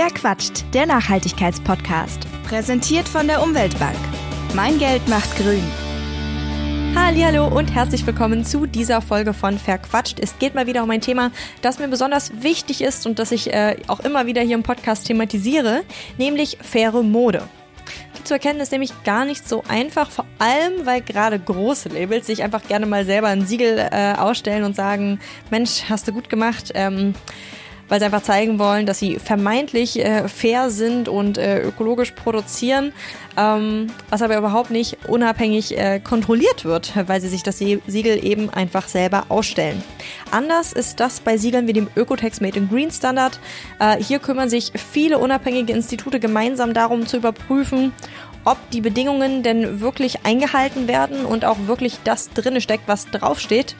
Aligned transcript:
Wer 0.00 0.10
quatscht? 0.10 0.64
Der 0.74 0.86
Nachhaltigkeitspodcast. 0.86 2.20
Präsentiert 2.48 3.08
von 3.08 3.26
der 3.26 3.42
Umweltbank. 3.42 3.98
Mein 4.54 4.78
Geld 4.78 5.08
macht 5.08 5.36
grün. 5.36 5.64
Hallo 6.94 7.48
und 7.48 7.74
herzlich 7.74 8.06
willkommen 8.06 8.44
zu 8.44 8.66
dieser 8.66 9.00
Folge 9.00 9.34
von 9.34 9.58
Verquatscht. 9.58 10.20
Es 10.20 10.38
geht 10.38 10.54
mal 10.54 10.68
wieder 10.68 10.84
um 10.84 10.90
ein 10.92 11.00
Thema, 11.00 11.32
das 11.62 11.80
mir 11.80 11.88
besonders 11.88 12.44
wichtig 12.44 12.80
ist 12.80 13.08
und 13.08 13.18
das 13.18 13.32
ich 13.32 13.52
äh, 13.52 13.74
auch 13.88 13.98
immer 13.98 14.26
wieder 14.26 14.40
hier 14.40 14.54
im 14.54 14.62
Podcast 14.62 15.08
thematisiere, 15.08 15.82
nämlich 16.16 16.58
faire 16.62 17.02
Mode 17.02 17.42
zu 18.28 18.34
erkennen 18.34 18.60
ist 18.60 18.72
nämlich 18.72 18.92
gar 19.04 19.24
nicht 19.24 19.48
so 19.48 19.64
einfach, 19.68 20.10
vor 20.10 20.26
allem 20.38 20.84
weil 20.84 21.00
gerade 21.00 21.38
große 21.38 21.88
Labels 21.88 22.26
sich 22.26 22.42
einfach 22.42 22.62
gerne 22.68 22.84
mal 22.84 23.06
selber 23.06 23.28
ein 23.28 23.46
Siegel 23.46 23.78
äh, 23.78 24.12
ausstellen 24.12 24.64
und 24.64 24.76
sagen, 24.76 25.18
Mensch, 25.50 25.84
hast 25.88 26.06
du 26.06 26.12
gut 26.12 26.28
gemacht. 26.28 26.72
Ähm, 26.74 27.14
weil 27.88 27.98
sie 27.98 28.06
einfach 28.06 28.22
zeigen 28.22 28.58
wollen, 28.58 28.86
dass 28.86 28.98
sie 28.98 29.18
vermeintlich 29.18 29.98
äh, 29.98 30.28
fair 30.28 30.70
sind 30.70 31.08
und 31.08 31.38
äh, 31.38 31.62
ökologisch 31.62 32.12
produzieren, 32.12 32.92
ähm, 33.36 33.88
was 34.10 34.22
aber 34.22 34.36
überhaupt 34.36 34.70
nicht 34.70 34.98
unabhängig 35.06 35.76
äh, 35.76 36.00
kontrolliert 36.00 36.64
wird, 36.64 36.92
weil 37.08 37.20
sie 37.20 37.28
sich 37.28 37.42
das 37.42 37.58
Siegel 37.58 38.24
eben 38.24 38.50
einfach 38.50 38.88
selber 38.88 39.26
ausstellen. 39.28 39.82
Anders 40.30 40.72
ist 40.72 41.00
das 41.00 41.20
bei 41.20 41.36
Siegeln 41.36 41.66
wie 41.66 41.72
dem 41.72 41.88
Ökotex 41.96 42.40
Made 42.40 42.58
in 42.58 42.68
Green 42.68 42.90
Standard. 42.90 43.40
Äh, 43.78 44.02
hier 44.02 44.18
kümmern 44.18 44.50
sich 44.50 44.72
viele 44.74 45.18
unabhängige 45.18 45.72
Institute 45.72 46.20
gemeinsam 46.20 46.74
darum 46.74 47.06
zu 47.06 47.16
überprüfen, 47.16 47.92
ob 48.44 48.70
die 48.70 48.80
Bedingungen 48.80 49.42
denn 49.42 49.80
wirklich 49.80 50.24
eingehalten 50.24 50.88
werden 50.88 51.24
und 51.24 51.44
auch 51.44 51.56
wirklich 51.66 51.98
das 52.04 52.30
drinne 52.30 52.60
steckt, 52.60 52.88
was 52.88 53.06
draufsteht. 53.06 53.76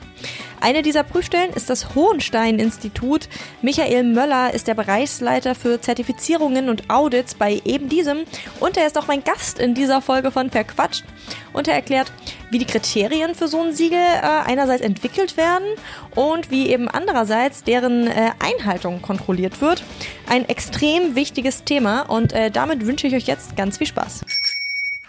Eine 0.61 0.81
dieser 0.81 1.03
Prüfstellen 1.03 1.51
ist 1.53 1.69
das 1.69 1.95
Hohenstein-Institut. 1.95 3.29
Michael 3.61 4.03
Möller 4.03 4.53
ist 4.53 4.67
der 4.67 4.75
Bereichsleiter 4.75 5.55
für 5.55 5.79
Zertifizierungen 5.79 6.69
und 6.69 6.89
Audits 6.89 7.35
bei 7.35 7.61
eben 7.63 7.87
diesem 7.87 8.25
und 8.59 8.75
er 8.75 8.85
ist 8.85 8.97
auch 8.97 9.07
mein 9.07 9.23
Gast 9.23 9.59
in 9.59 9.73
dieser 9.73 10.01
Folge 10.01 10.31
von 10.31 10.49
Verquatscht 10.49 11.05
und 11.53 11.67
er 11.67 11.75
erklärt, 11.75 12.11
wie 12.51 12.57
die 12.57 12.65
Kriterien 12.65 13.35
für 13.35 13.47
so 13.47 13.61
ein 13.61 13.73
Siegel 13.73 13.99
äh, 13.99 14.21
einerseits 14.21 14.81
entwickelt 14.81 15.37
werden 15.37 15.67
und 16.15 16.51
wie 16.51 16.67
eben 16.67 16.89
andererseits 16.89 17.63
deren 17.63 18.07
äh, 18.07 18.31
Einhaltung 18.39 19.01
kontrolliert 19.01 19.61
wird. 19.61 19.83
Ein 20.27 20.47
extrem 20.49 21.15
wichtiges 21.15 21.63
Thema 21.63 22.01
und 22.01 22.33
äh, 22.33 22.51
damit 22.51 22.85
wünsche 22.85 23.07
ich 23.07 23.15
euch 23.15 23.27
jetzt 23.27 23.55
ganz 23.55 23.77
viel 23.77 23.87
Spaß. 23.87 24.25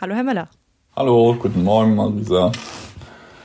Hallo, 0.00 0.14
Herr 0.14 0.24
Möller. 0.24 0.48
Hallo, 0.96 1.36
guten 1.38 1.64
Morgen, 1.64 1.94
Marisa. 1.94 2.52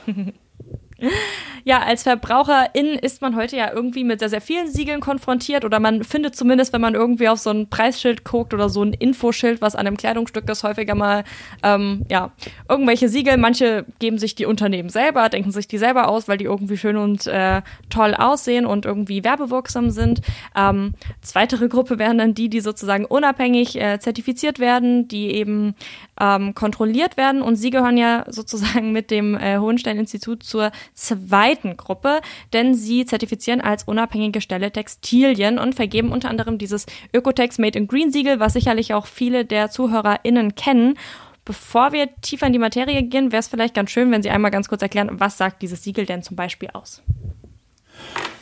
Ja, 1.68 1.82
als 1.82 2.04
Verbraucherin 2.04 2.94
ist 3.02 3.22
man 3.22 3.34
heute 3.34 3.56
ja 3.56 3.72
irgendwie 3.72 4.04
mit 4.04 4.20
sehr, 4.20 4.28
sehr 4.28 4.40
vielen 4.40 4.70
Siegeln 4.70 5.00
konfrontiert 5.00 5.64
oder 5.64 5.80
man 5.80 6.04
findet 6.04 6.36
zumindest, 6.36 6.72
wenn 6.72 6.80
man 6.80 6.94
irgendwie 6.94 7.28
auf 7.28 7.40
so 7.40 7.50
ein 7.50 7.68
Preisschild 7.68 8.22
guckt 8.22 8.54
oder 8.54 8.68
so 8.68 8.84
ein 8.84 8.92
Infoschild, 8.92 9.60
was 9.60 9.74
an 9.74 9.84
einem 9.84 9.96
Kleidungsstück 9.96 10.48
ist, 10.48 10.62
häufiger 10.62 10.94
mal, 10.94 11.24
ähm, 11.64 12.06
ja, 12.08 12.30
irgendwelche 12.68 13.08
Siegel. 13.08 13.36
Manche 13.36 13.84
geben 13.98 14.16
sich 14.16 14.36
die 14.36 14.46
Unternehmen 14.46 14.90
selber, 14.90 15.28
denken 15.28 15.50
sich 15.50 15.66
die 15.66 15.78
selber 15.78 16.06
aus, 16.06 16.28
weil 16.28 16.36
die 16.36 16.44
irgendwie 16.44 16.76
schön 16.76 16.96
und 16.96 17.26
äh, 17.26 17.62
toll 17.90 18.14
aussehen 18.14 18.64
und 18.64 18.84
irgendwie 18.84 19.24
werbewirksam 19.24 19.90
sind. 19.90 20.20
Ähm, 20.54 20.94
zweitere 21.20 21.66
Gruppe 21.66 21.98
wären 21.98 22.18
dann 22.18 22.32
die, 22.32 22.48
die 22.48 22.60
sozusagen 22.60 23.04
unabhängig 23.06 23.74
äh, 23.74 23.98
zertifiziert 23.98 24.60
werden, 24.60 25.08
die 25.08 25.32
eben 25.32 25.74
ähm, 26.20 26.54
kontrolliert 26.54 27.16
werden 27.16 27.42
und 27.42 27.56
sie 27.56 27.70
gehören 27.70 27.96
ja 27.96 28.24
sozusagen 28.28 28.92
mit 28.92 29.10
dem 29.10 29.36
äh, 29.36 29.58
Hohenstein-Institut 29.58 30.42
zur 30.42 30.72
zweiten 30.94 31.76
Gruppe, 31.76 32.20
denn 32.52 32.74
sie 32.74 33.06
zertifizieren 33.06 33.60
als 33.60 33.84
unabhängige 33.84 34.40
Stelle 34.40 34.70
Textilien 34.70 35.58
und 35.58 35.74
vergeben 35.74 36.12
unter 36.12 36.30
anderem 36.30 36.58
dieses 36.58 36.86
Ökotex 37.12 37.58
Made 37.58 37.78
in 37.78 37.88
Green 37.88 38.10
Siegel, 38.12 38.40
was 38.40 38.54
sicherlich 38.54 38.94
auch 38.94 39.06
viele 39.06 39.44
der 39.44 39.70
ZuhörerInnen 39.70 40.54
kennen. 40.54 40.98
Bevor 41.44 41.92
wir 41.92 42.08
tiefer 42.22 42.48
in 42.48 42.52
die 42.52 42.58
Materie 42.58 43.04
gehen, 43.04 43.30
wäre 43.30 43.40
es 43.40 43.48
vielleicht 43.48 43.74
ganz 43.74 43.90
schön, 43.90 44.10
wenn 44.10 44.22
Sie 44.22 44.30
einmal 44.30 44.50
ganz 44.50 44.68
kurz 44.68 44.82
erklären, 44.82 45.10
was 45.12 45.38
sagt 45.38 45.62
dieses 45.62 45.84
Siegel 45.84 46.04
denn 46.04 46.24
zum 46.24 46.34
Beispiel 46.36 46.70
aus? 46.72 47.02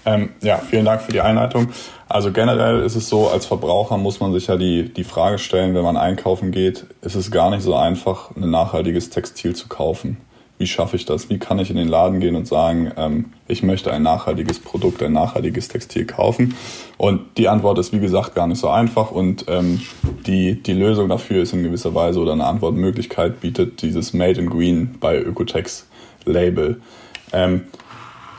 Ähm, 0.06 0.31
ja, 0.42 0.59
vielen 0.59 0.84
Dank 0.84 1.03
für 1.03 1.12
die 1.12 1.20
Einleitung. 1.20 1.69
Also 2.09 2.31
generell 2.31 2.82
ist 2.82 2.94
es 2.94 3.09
so, 3.09 3.28
als 3.28 3.47
Verbraucher 3.47 3.97
muss 3.97 4.20
man 4.20 4.32
sich 4.32 4.47
ja 4.47 4.56
die, 4.56 4.92
die 4.92 5.04
Frage 5.04 5.38
stellen, 5.38 5.75
wenn 5.75 5.82
man 5.82 5.97
einkaufen 5.97 6.50
geht, 6.53 6.87
ist 7.03 7.15
es 7.15 7.31
gar 7.31 7.50
nicht 7.50 7.62
so 7.62 7.75
einfach, 7.75 8.31
ein 8.37 8.50
nachhaltiges 8.50 9.10
Textil 9.10 9.54
zu 9.54 9.69
kaufen. 9.69 10.19
Wie 10.56 10.69
schaffe 10.69 10.94
ich 10.94 11.04
das? 11.04 11.31
Wie 11.31 11.38
kann 11.38 11.59
ich 11.59 11.70
in 11.70 11.76
den 11.76 11.88
Laden 11.88 12.20
gehen 12.20 12.37
und 12.37 12.47
sagen, 12.47 12.92
ähm, 12.97 13.32
ich 13.48 13.65
möchte 13.65 13.92
ein 13.92 14.03
nachhaltiges 14.03 14.60
Produkt, 14.60 15.03
ein 15.03 15.12
nachhaltiges 15.12 15.66
Textil 15.69 16.04
kaufen? 16.06 16.54
Und 16.97 17.22
die 17.38 17.48
Antwort 17.48 17.78
ist, 17.78 17.92
wie 17.92 17.98
gesagt, 17.98 18.36
gar 18.36 18.47
nicht 18.47 18.60
so 18.60 18.69
einfach. 18.69 19.10
Und 19.10 19.47
ähm, 19.48 19.81
die, 20.26 20.62
die 20.62 20.75
Lösung 20.75 21.09
dafür 21.09 21.42
ist 21.42 21.53
in 21.54 21.65
gewisser 21.65 21.94
Weise 21.94 22.21
oder 22.21 22.34
eine 22.34 22.47
Antwortmöglichkeit 22.47 23.41
bietet 23.41 23.82
dieses 23.82 24.12
Made 24.12 24.41
in 24.41 24.48
Green 24.48 24.94
bei 25.00 25.19
Ökotex 25.19 25.88
Label. 26.25 26.81
Ähm, 27.32 27.62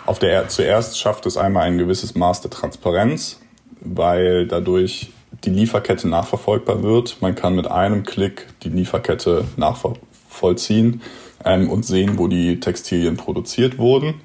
auf 0.06 0.20
der 0.20 0.48
zuerst 0.50 1.00
schafft 1.00 1.26
es 1.26 1.38
einmal 1.38 1.64
ein 1.64 1.78
gewisses 1.78 2.16
Maß 2.16 2.42
der 2.42 2.52
Transparenz, 2.52 3.40
weil 3.82 4.48
dadurch 4.48 5.12
die 5.44 5.50
Lieferkette 5.50 6.08
nachverfolgbar 6.08 6.84
wird. 6.84 7.22
Man 7.22 7.36
kann 7.36 7.56
mit 7.56 7.68
einem 7.68 8.04
Klick 8.04 8.48
die 8.64 8.70
Lieferkette 8.70 9.46
nachvollziehen 9.58 11.02
ähm, 11.44 11.70
und 11.70 11.86
sehen, 11.86 12.18
wo 12.18 12.28
die 12.28 12.60
Textilien 12.60 13.18
produziert 13.18 13.78
wurden. 13.78 14.16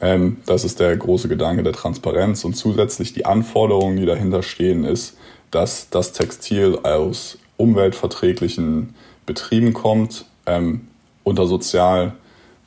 Ähm, 0.00 0.38
das 0.46 0.64
ist 0.64 0.80
der 0.80 0.96
große 0.96 1.28
Gedanke 1.28 1.62
der 1.62 1.72
Transparenz 1.72 2.44
und 2.44 2.54
zusätzlich 2.54 3.12
die 3.12 3.24
Anforderungen, 3.24 3.96
die 3.96 4.06
dahinter 4.06 4.42
stehen, 4.42 4.84
ist, 4.84 5.16
dass 5.50 5.88
das 5.90 6.12
Textil 6.12 6.80
aus 6.82 7.38
umweltverträglichen 7.56 8.94
Betrieben 9.26 9.72
kommt, 9.72 10.26
ähm, 10.46 10.88
unter 11.22 11.46
sozial 11.46 12.14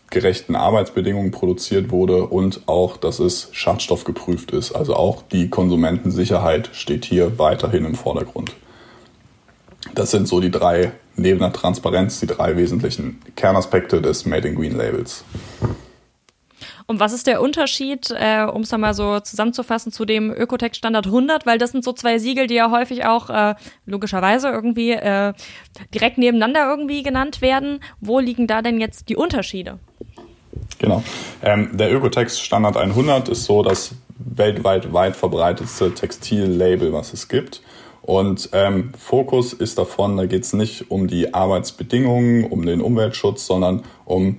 gerechten 0.09 0.55
Arbeitsbedingungen 0.55 1.31
produziert 1.31 1.91
wurde 1.91 2.27
und 2.27 2.61
auch, 2.67 2.97
dass 2.97 3.19
es 3.19 3.49
schadstoffgeprüft 3.51 4.51
ist. 4.51 4.71
Also 4.73 4.95
auch 4.95 5.21
die 5.21 5.49
Konsumentensicherheit 5.49 6.69
steht 6.73 7.05
hier 7.05 7.37
weiterhin 7.37 7.85
im 7.85 7.95
Vordergrund. 7.95 8.55
Das 9.95 10.11
sind 10.11 10.27
so 10.27 10.39
die 10.39 10.51
drei, 10.51 10.91
neben 11.15 11.39
der 11.39 11.53
Transparenz, 11.53 12.19
die 12.19 12.27
drei 12.27 12.55
wesentlichen 12.55 13.19
Kernaspekte 13.35 14.01
des 14.01 14.25
Made 14.25 14.47
in 14.47 14.55
Green 14.55 14.77
Labels. 14.77 15.23
Und 16.89 17.01
was 17.01 17.11
ist 17.11 17.27
der 17.27 17.41
Unterschied, 17.41 18.11
äh, 18.11 18.45
um 18.45 18.61
es 18.61 18.71
nochmal 18.71 18.93
so 18.93 19.19
zusammenzufassen, 19.19 19.91
zu 19.91 20.05
dem 20.05 20.31
Ökotex 20.31 20.77
Standard 20.77 21.05
100? 21.07 21.45
Weil 21.45 21.57
das 21.57 21.71
sind 21.71 21.83
so 21.83 21.91
zwei 21.91 22.17
Siegel, 22.17 22.47
die 22.47 22.55
ja 22.55 22.71
häufig 22.71 23.05
auch 23.05 23.29
äh, 23.29 23.55
logischerweise 23.85 24.47
irgendwie 24.47 24.91
äh, 24.91 25.33
direkt 25.93 26.17
nebeneinander 26.17 26.69
irgendwie 26.69 27.03
genannt 27.03 27.41
werden. 27.41 27.81
Wo 27.99 28.19
liegen 28.19 28.47
da 28.47 28.61
denn 28.61 28.79
jetzt 28.79 29.09
die 29.09 29.17
Unterschiede? 29.17 29.79
Genau. 30.79 31.03
Ähm, 31.41 31.69
der 31.73 31.93
Ökotex 31.93 32.39
Standard 32.39 32.77
100 32.77 33.29
ist 33.29 33.45
so 33.45 33.63
das 33.63 33.95
weltweit 34.17 34.93
weit 34.93 35.15
verbreitetste 35.15 35.93
Textillabel, 35.93 36.93
was 36.93 37.13
es 37.13 37.27
gibt. 37.27 37.61
Und 38.01 38.49
ähm, 38.53 38.93
Fokus 38.97 39.53
ist 39.53 39.77
davon, 39.77 40.15
da 40.15 40.25
geht 40.27 40.43
es 40.43 40.53
nicht 40.53 40.89
um 40.89 41.07
die 41.07 41.33
Arbeitsbedingungen, 41.33 42.45
um 42.45 42.65
den 42.65 42.81
Umweltschutz, 42.81 43.45
sondern 43.45 43.83
um 44.05 44.37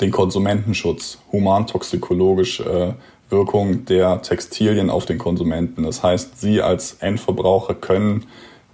den 0.00 0.10
Konsumentenschutz, 0.10 1.18
humantoxikologische 1.30 2.64
äh, 2.64 2.92
Wirkung 3.30 3.84
der 3.84 4.22
Textilien 4.22 4.90
auf 4.90 5.06
den 5.06 5.18
Konsumenten. 5.18 5.84
Das 5.84 6.02
heißt, 6.02 6.40
Sie 6.40 6.60
als 6.60 6.94
Endverbraucher 6.94 7.74
können 7.74 8.26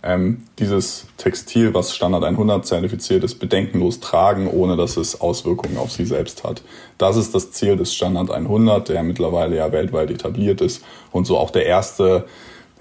ähm, 0.02 0.44
dieses 0.58 1.06
Textil, 1.16 1.74
was 1.74 1.94
Standard 1.94 2.24
100 2.24 2.66
zertifiziert 2.66 3.22
ist, 3.24 3.38
bedenkenlos 3.38 4.00
tragen, 4.00 4.48
ohne 4.48 4.76
dass 4.76 4.96
es 4.96 5.20
Auswirkungen 5.20 5.76
auf 5.76 5.92
Sie 5.92 6.04
selbst 6.04 6.44
hat. 6.44 6.62
Das 6.98 7.16
ist 7.16 7.34
das 7.34 7.52
Ziel 7.52 7.76
des 7.76 7.94
Standard 7.94 8.30
100, 8.30 8.88
der 8.88 9.02
mittlerweile 9.02 9.56
ja 9.56 9.72
weltweit 9.72 10.10
etabliert 10.10 10.60
ist 10.60 10.82
und 11.12 11.26
so 11.26 11.36
auch 11.36 11.50
der 11.50 11.66
erste 11.66 12.24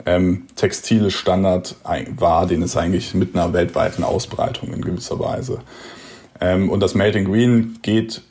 ähm, 0.05 0.47
textile 0.55 1.11
Standard 1.11 1.75
war, 2.15 2.45
den 2.45 2.61
es 2.61 2.77
eigentlich 2.77 3.13
mit 3.13 3.35
einer 3.35 3.51
weltweiten 3.51 4.03
Ausbreitung 4.03 4.73
in 4.73 4.81
gewisser 4.81 5.19
Weise. 5.19 5.59
Ähm, 6.39 6.69
und 6.69 6.79
das 6.79 6.95
Made 6.95 7.17
in 7.17 7.25
Green 7.25 7.79
geht 7.81 8.21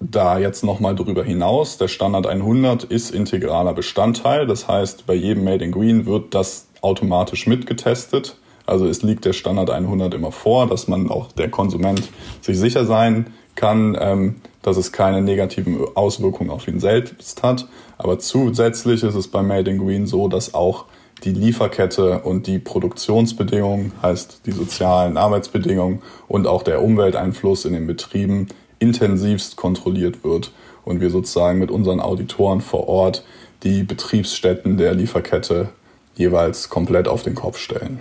da 0.00 0.38
jetzt 0.38 0.64
nochmal 0.64 0.94
drüber 0.94 1.24
hinaus. 1.24 1.78
Der 1.78 1.88
Standard 1.88 2.26
100 2.26 2.84
ist 2.84 3.10
integraler 3.10 3.72
Bestandteil. 3.72 4.46
Das 4.46 4.68
heißt, 4.68 5.06
bei 5.06 5.14
jedem 5.14 5.44
Made 5.44 5.64
in 5.64 5.72
Green 5.72 6.06
wird 6.06 6.34
das 6.34 6.68
automatisch 6.84 7.46
mitgetestet. 7.46 8.36
Also 8.66 8.86
es 8.86 9.02
liegt 9.02 9.24
der 9.24 9.32
Standard 9.32 9.70
100 9.70 10.14
immer 10.14 10.32
vor, 10.32 10.66
dass 10.66 10.88
man 10.88 11.10
auch 11.10 11.32
der 11.32 11.50
Konsument 11.50 12.02
sich 12.40 12.58
sicher 12.58 12.84
sein 12.84 13.26
kann, 13.54 13.96
ähm, 14.00 14.36
dass 14.62 14.76
es 14.76 14.92
keine 14.92 15.20
negativen 15.20 15.78
Auswirkungen 15.94 16.50
auf 16.50 16.66
ihn 16.66 16.80
selbst 16.80 17.42
hat. 17.42 17.68
Aber 17.98 18.18
zusätzlich 18.18 19.02
ist 19.02 19.14
es 19.14 19.28
bei 19.28 19.42
Made 19.42 19.70
in 19.70 19.78
Green 19.78 20.06
so, 20.06 20.28
dass 20.28 20.54
auch 20.54 20.86
die 21.22 21.32
Lieferkette 21.32 22.20
und 22.20 22.46
die 22.46 22.58
Produktionsbedingungen, 22.58 23.92
heißt 24.02 24.42
die 24.46 24.52
sozialen 24.52 25.16
Arbeitsbedingungen 25.16 26.02
und 26.28 26.46
auch 26.46 26.62
der 26.62 26.82
Umwelteinfluss 26.82 27.64
in 27.64 27.74
den 27.74 27.86
Betrieben 27.86 28.48
intensivst 28.78 29.56
kontrolliert 29.56 30.24
wird 30.24 30.52
und 30.84 31.00
wir 31.00 31.10
sozusagen 31.10 31.58
mit 31.58 31.70
unseren 31.70 32.00
Auditoren 32.00 32.60
vor 32.60 32.88
Ort 32.88 33.24
die 33.62 33.82
Betriebsstätten 33.82 34.76
der 34.76 34.94
Lieferkette 34.94 35.70
jeweils 36.14 36.68
komplett 36.68 37.08
auf 37.08 37.22
den 37.22 37.34
Kopf 37.34 37.58
stellen. 37.58 38.00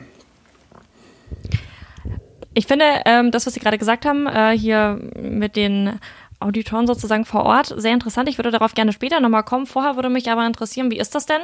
Ich 2.53 2.67
finde, 2.67 2.85
ähm, 3.05 3.31
das, 3.31 3.47
was 3.47 3.53
Sie 3.53 3.59
gerade 3.59 3.77
gesagt 3.77 4.05
haben, 4.05 4.27
äh, 4.27 4.57
hier 4.57 4.99
mit 5.19 5.55
den 5.55 5.99
Auditoren 6.39 6.85
sozusagen 6.85 7.25
vor 7.25 7.43
Ort, 7.45 7.73
sehr 7.75 7.93
interessant. 7.93 8.29
Ich 8.29 8.37
würde 8.37 8.51
darauf 8.51 8.73
gerne 8.73 8.93
später 8.93 9.19
nochmal 9.19 9.43
kommen. 9.43 9.65
Vorher 9.65 9.95
würde 9.95 10.09
mich 10.09 10.29
aber 10.29 10.45
interessieren, 10.45 10.91
wie 10.91 10.99
ist 10.99 11.15
das 11.15 11.25
denn? 11.25 11.41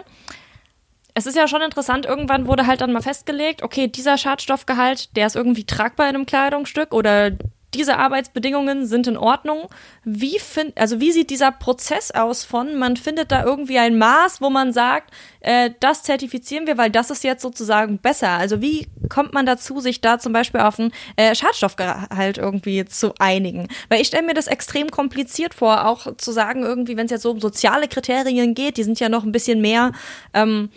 Es 1.15 1.25
ist 1.25 1.35
ja 1.35 1.47
schon 1.47 1.61
interessant, 1.61 2.05
irgendwann 2.05 2.45
wurde 2.45 2.67
halt 2.67 2.81
dann 2.81 2.93
mal 2.93 3.01
festgelegt, 3.01 3.63
okay, 3.63 3.87
dieser 3.87 4.17
Schadstoffgehalt, 4.17 5.15
der 5.17 5.27
ist 5.27 5.35
irgendwie 5.35 5.65
tragbar 5.65 6.07
in 6.07 6.15
einem 6.15 6.25
Kleidungsstück 6.25 6.93
oder 6.93 7.31
diese 7.73 7.97
Arbeitsbedingungen 7.97 8.85
sind 8.85 9.07
in 9.07 9.17
Ordnung. 9.17 9.67
Wie 10.03 10.39
find, 10.39 10.77
also 10.77 10.99
wie 10.99 11.11
sieht 11.11 11.29
dieser 11.29 11.51
Prozess 11.51 12.11
aus 12.11 12.43
von, 12.43 12.77
man 12.77 12.97
findet 12.97 13.31
da 13.31 13.43
irgendwie 13.43 13.77
ein 13.77 13.97
Maß, 13.97 14.41
wo 14.41 14.49
man 14.49 14.73
sagt, 14.73 15.13
äh, 15.41 15.71
das 15.79 16.03
zertifizieren 16.03 16.67
wir, 16.67 16.77
weil 16.77 16.89
das 16.89 17.11
ist 17.11 17.23
jetzt 17.23 17.41
sozusagen 17.41 17.99
besser. 17.99 18.29
Also 18.29 18.61
wie 18.61 18.87
kommt 19.07 19.33
man 19.33 19.45
dazu, 19.45 19.79
sich 19.79 20.01
da 20.01 20.19
zum 20.19 20.33
Beispiel 20.33 20.61
auf 20.61 20.79
einen 20.79 20.91
äh, 21.15 21.35
Schadstoffgehalt 21.35 22.37
irgendwie 22.37 22.85
zu 22.85 23.13
einigen? 23.19 23.67
Weil 23.89 24.01
ich 24.01 24.07
stelle 24.07 24.25
mir 24.25 24.33
das 24.33 24.47
extrem 24.47 24.89
kompliziert 24.89 25.53
vor, 25.53 25.85
auch 25.85 26.15
zu 26.17 26.31
sagen 26.31 26.63
irgendwie, 26.63 26.97
wenn 26.97 27.05
es 27.05 27.11
jetzt 27.11 27.23
so 27.23 27.31
um 27.31 27.39
soziale 27.39 27.87
Kriterien 27.87 28.55
geht, 28.55 28.77
die 28.77 28.83
sind 28.83 28.99
ja 28.99 29.09
noch 29.09 29.23
ein 29.23 29.31
bisschen 29.31 29.61
mehr 29.61 29.91
ähm, 30.33 30.69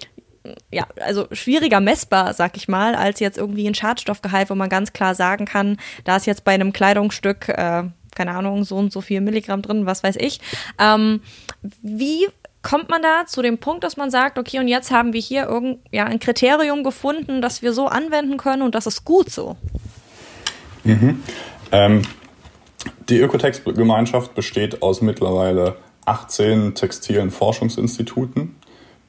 ja, 0.71 0.87
also 1.01 1.27
schwieriger 1.33 1.81
messbar, 1.81 2.35
sag 2.35 2.57
ich 2.57 2.69
mal, 2.69 2.95
als 2.95 3.21
jetzt 3.21 3.39
irgendwie 3.39 3.67
ein 3.67 3.75
Schadstoffgehalt, 3.75 4.51
wo 4.51 4.55
man 4.55 4.69
ganz 4.69 4.93
klar 4.93 5.15
sagen 5.15 5.45
kann, 5.45 5.79
da 6.05 6.17
ist 6.17 6.27
jetzt 6.27 6.45
bei 6.45 6.53
einem 6.53 6.73
Kleidungsstück, 6.73 7.49
äh, 7.49 7.85
keine 8.15 8.33
Ahnung, 8.33 8.65
so 8.65 8.77
und 8.77 8.93
so 8.93 9.01
viel 9.01 9.21
Milligramm 9.21 9.63
drin, 9.63 9.87
was 9.87 10.03
weiß 10.03 10.17
ich. 10.17 10.41
Ähm, 10.79 11.21
wie 11.83 12.27
kommt 12.63 12.89
man 12.89 13.03
da 13.03 13.27
zu 13.27 13.43
dem 13.43 13.59
Punkt, 13.59 13.85
dass 13.85 13.97
man 13.97 14.11
sagt, 14.11 14.39
okay, 14.39 14.59
und 14.59 14.69
jetzt 14.69 14.91
haben 14.91 15.13
wir 15.13 15.21
hier 15.21 15.45
irgend, 15.45 15.79
ja, 15.91 16.05
ein 16.05 16.21
Kriterium 16.21 16.85
gefunden, 16.85 17.43
das 17.43 17.63
wir 17.63 17.73
so 17.73 17.87
anwenden 17.87 18.37
können 18.37 18.63
und 18.63 18.75
das 18.75 18.87
ist 18.87 19.05
gut 19.05 19.31
so? 19.31 19.57
Mhm. 20.85 21.23
Ähm, 21.71 22.03
die 23.09 23.19
Ökotex-Gemeinschaft 23.19 24.35
besteht 24.35 24.83
aus 24.83 25.03
mittlerweile 25.03 25.77
18 26.05 26.75
textilen 26.75 27.31
Forschungsinstituten, 27.31 28.57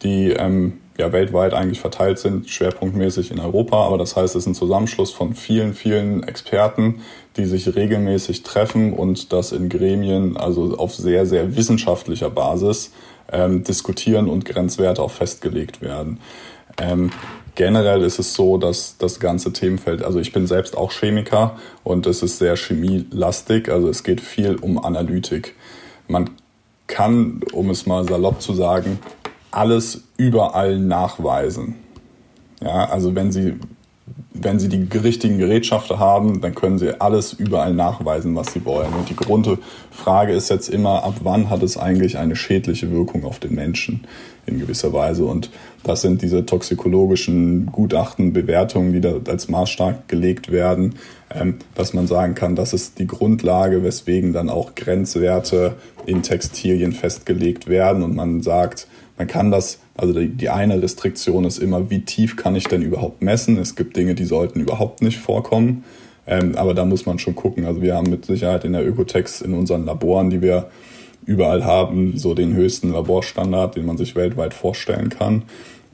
die 0.03 0.31
ähm, 0.31 0.79
ja 0.97 1.11
weltweit 1.11 1.53
eigentlich 1.53 1.79
verteilt 1.79 2.19
sind, 2.19 2.50
schwerpunktmäßig 2.50 3.31
in 3.31 3.39
Europa. 3.39 3.85
Aber 3.85 3.97
das 3.97 4.15
heißt, 4.15 4.35
es 4.35 4.44
ist 4.44 4.47
ein 4.47 4.55
Zusammenschluss 4.55 5.11
von 5.11 5.33
vielen, 5.33 5.73
vielen 5.73 6.23
Experten, 6.23 7.01
die 7.38 7.45
sich 7.45 7.75
regelmäßig 7.75 8.44
treffen 8.44 8.94
und 8.94 9.33
das 9.33 9.51
in 9.51 9.69
Gremien, 9.69 10.38
also 10.38 10.77
auf 10.77 10.94
sehr, 10.94 11.25
sehr 11.25 11.55
wissenschaftlicher 11.55 12.29
Basis, 12.29 12.91
ähm, 13.31 13.63
diskutieren 13.63 14.29
und 14.29 14.45
Grenzwerte 14.45 15.01
auch 15.01 15.11
festgelegt 15.11 15.81
werden. 15.81 16.19
Ähm, 16.77 17.11
generell 17.55 18.03
ist 18.03 18.19
es 18.19 18.33
so, 18.33 18.57
dass 18.57 18.97
das 18.97 19.19
ganze 19.19 19.53
Themenfeld, 19.53 20.03
also 20.03 20.19
ich 20.19 20.31
bin 20.31 20.47
selbst 20.47 20.77
auch 20.77 20.91
Chemiker 20.91 21.57
und 21.83 22.05
es 22.05 22.23
ist 22.23 22.38
sehr 22.38 22.55
chemielastig, 22.55 23.69
also 23.69 23.89
es 23.89 24.03
geht 24.03 24.21
viel 24.21 24.55
um 24.55 24.83
Analytik. 24.83 25.55
Man 26.07 26.31
kann, 26.88 27.41
um 27.53 27.69
es 27.69 27.85
mal 27.85 28.07
salopp 28.07 28.41
zu 28.41 28.53
sagen, 28.53 29.00
alles 29.53 30.03
überall 30.17 30.79
nachweisen. 30.79 31.75
Ja, 32.61 32.89
also 32.89 33.13
wenn 33.13 33.31
Sie, 33.31 33.55
wenn 34.33 34.59
Sie 34.59 34.69
die 34.69 34.88
richtigen 34.97 35.38
Gerätschaften 35.38 36.00
haben, 36.00 36.41
dann 36.41 36.55
können 36.55 36.77
Sie 36.77 37.00
alles 37.00 37.33
überall 37.33 37.73
nachweisen, 37.73 38.35
was 38.35 38.53
Sie 38.53 38.63
wollen. 38.65 38.94
Und 38.94 39.09
die 39.09 39.15
Grundfrage 39.15 40.33
ist 40.33 40.50
jetzt 40.50 40.69
immer, 40.69 41.03
ab 41.03 41.15
wann 41.23 41.50
hat 41.50 41.61
es 41.61 41.77
eigentlich 41.77 42.17
eine 42.17 42.35
schädliche 42.35 42.91
Wirkung 42.91 43.25
auf 43.25 43.39
den 43.39 43.53
Menschen 43.53 44.05
in 44.45 44.59
gewisser 44.59 44.94
Weise? 44.94 45.25
Und 45.25 45.50
das 45.83 46.01
sind 46.01 46.21
diese 46.21 46.45
toxikologischen 46.45 47.65
Gutachten, 47.67 48.31
Bewertungen, 48.31 48.94
die 48.94 49.01
da 49.01 49.15
als 49.27 49.50
Maßstab 49.50 50.07
gelegt 50.07 50.51
werden, 50.51 50.95
ähm, 51.29 51.59
dass 51.75 51.94
man 51.94 52.07
sagen 52.07 52.33
kann, 52.33 52.55
das 52.55 52.71
ist 52.73 53.00
die 53.00 53.07
Grundlage, 53.07 53.83
weswegen 53.83 54.31
dann 54.31 54.50
auch 54.50 54.75
Grenzwerte 54.75 55.75
in 56.05 56.23
Textilien 56.23 56.94
festgelegt 56.94 57.67
werden 57.67 58.03
und 58.03 58.15
man 58.15 58.41
sagt, 58.41 58.88
man 59.23 59.27
kann 59.29 59.51
das, 59.51 59.79
also 59.95 60.13
die, 60.13 60.27
die 60.27 60.49
eine 60.49 60.81
Restriktion 60.81 61.45
ist 61.45 61.57
immer, 61.57 61.89
wie 61.89 62.01
tief 62.01 62.35
kann 62.35 62.57
ich 62.57 62.65
denn 62.65 62.81
überhaupt 62.81 63.21
messen? 63.21 63.57
Es 63.57 63.77
gibt 63.77 63.95
Dinge, 63.95 64.15
die 64.15 64.25
sollten 64.25 64.59
überhaupt 64.59 65.01
nicht 65.01 65.17
vorkommen. 65.17 65.85
Ähm, 66.27 66.57
aber 66.57 66.73
da 66.73 66.83
muss 66.83 67.05
man 67.05 67.19
schon 67.19 67.33
gucken. 67.33 67.65
Also 67.65 67.81
wir 67.81 67.95
haben 67.95 68.09
mit 68.09 68.25
Sicherheit 68.25 68.65
in 68.65 68.73
der 68.73 68.85
Ökotex 68.85 69.39
in 69.39 69.53
unseren 69.53 69.85
Laboren, 69.85 70.29
die 70.29 70.41
wir 70.41 70.69
überall 71.25 71.63
haben, 71.63 72.17
so 72.17 72.33
den 72.33 72.53
höchsten 72.53 72.91
Laborstandard, 72.91 73.77
den 73.77 73.85
man 73.85 73.97
sich 73.97 74.13
weltweit 74.17 74.53
vorstellen 74.53 75.07
kann. 75.07 75.43